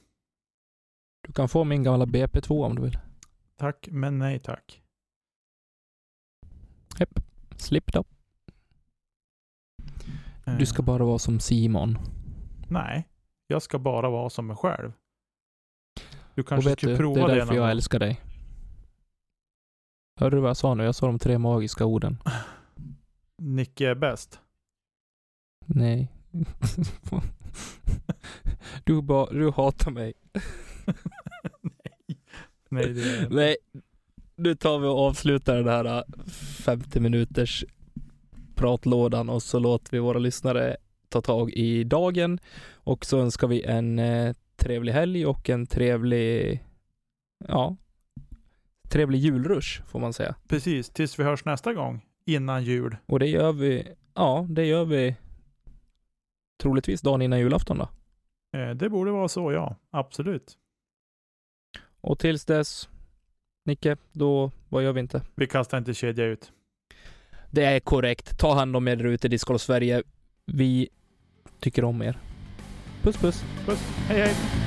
Du 1.28 1.34
kan 1.34 1.50
få 1.50 1.64
min 1.64 1.84
gamla 1.84 2.06
BP2 2.06 2.66
om 2.66 2.76
du 2.76 2.82
vill. 2.82 3.00
Tack, 3.56 3.88
men 3.92 4.18
nej 4.20 4.40
tack. 4.40 4.84
Slipp 7.58 7.94
då. 7.94 8.04
Du 10.60 10.66
ska 10.66 10.80
Ehm, 10.82 10.86
bara 10.86 11.06
vara 11.06 11.20
som 11.20 11.40
Simon. 11.40 11.98
Nej, 12.70 13.08
jag 13.48 13.62
ska 13.62 13.80
bara 13.80 14.10
vara 14.10 14.30
som 14.30 14.48
mig 14.48 14.56
själv. 14.56 14.92
Du 16.36 16.44
kanske 16.44 16.72
skulle 16.72 16.92
du, 16.92 16.98
prova 16.98 17.16
det 17.16 17.22
är 17.22 17.28
det, 17.28 17.34
därför 17.34 17.46
någon 17.46 17.56
jag 17.56 17.64
gång. 17.64 17.72
älskar 17.72 18.00
dig. 18.00 18.22
Hörde 20.20 20.36
du 20.36 20.42
vad 20.42 20.50
jag 20.50 20.58
sa 20.58 20.74
nu? 20.74 20.84
Jag 20.84 20.96
sa 20.96 21.06
de 21.06 21.20
tre 21.20 21.38
magiska 21.38 21.86
orden. 21.86 22.18
Nicke 23.42 23.90
är 23.90 23.96
bäst. 23.96 24.40
Nej. 25.66 26.12
du, 28.84 29.02
bara, 29.02 29.34
du 29.34 29.52
hatar 29.52 29.92
mig. 29.92 30.14
nej. 31.62 32.18
Nej, 32.70 32.94
det 32.94 33.02
är 33.02 33.30
Nej. 33.30 33.58
Nu 34.36 34.56
tar 34.56 34.80
vi 34.80 34.88
och 34.88 35.00
avslutar 35.00 35.56
den 35.56 35.68
här 35.68 35.86
äh, 35.98 36.04
50 36.66 37.00
minuters 37.00 37.66
pratlådan 38.56 39.30
och 39.30 39.44
så 39.44 39.60
låter 39.60 39.92
vi 39.92 40.00
våra 40.00 40.20
lyssnare 40.20 40.78
ta 41.22 41.34
tag 41.34 41.52
i 41.52 41.84
dagen 41.84 42.40
och 42.74 43.06
så 43.06 43.20
önskar 43.20 43.48
vi 43.48 43.64
en 43.64 44.00
eh, 44.00 44.36
trevlig 44.56 44.94
helg 44.94 45.26
och 45.26 45.50
en 45.50 45.68
trevlig, 45.68 46.64
ja, 47.48 47.76
trevlig 48.90 49.20
julrush 49.20 49.82
får 49.88 50.00
man 50.00 50.14
säga. 50.14 50.36
Precis, 50.48 50.90
tills 50.90 51.20
vi 51.20 51.24
hörs 51.24 51.46
nästa 51.46 51.74
gång. 51.74 52.06
Innan 52.26 52.64
jul. 52.64 52.98
Och 53.06 53.20
det 53.20 53.28
gör 53.28 53.54
vi, 53.54 53.88
ja, 54.14 54.46
det 54.50 54.66
gör 54.66 54.86
vi 54.86 55.16
troligtvis 56.62 57.02
dagen 57.02 57.22
innan 57.22 57.40
julafton 57.40 57.78
då. 57.78 57.90
Eh, 58.60 58.70
det 58.70 58.90
borde 58.90 59.12
vara 59.12 59.28
så, 59.28 59.52
ja. 59.52 59.76
Absolut. 59.92 60.58
Och 62.02 62.20
tills 62.20 62.46
dess, 62.46 62.90
Nicke, 63.66 63.98
då, 64.12 64.52
vad 64.70 64.84
gör 64.84 64.94
vi 64.94 65.00
inte? 65.00 65.22
Vi 65.36 65.48
kastar 65.48 65.78
inte 65.78 65.94
kedja 65.94 66.26
ut. 66.26 66.52
Det 67.52 67.64
är 67.64 67.80
korrekt. 67.80 68.38
Ta 68.40 68.54
hand 68.54 68.76
om 68.76 68.88
er 68.88 69.06
ute 69.06 69.28
i 69.28 69.30
Discord 69.30 69.62
Sverige. 69.62 70.04
Vi 70.46 70.90
tycker 71.62 71.86
om 71.86 72.02
er. 72.02 72.20
Puss 73.04 73.18
puss. 73.18 73.44
Puss. 73.66 73.80
Hej, 74.10 74.26
hej. 74.28 74.67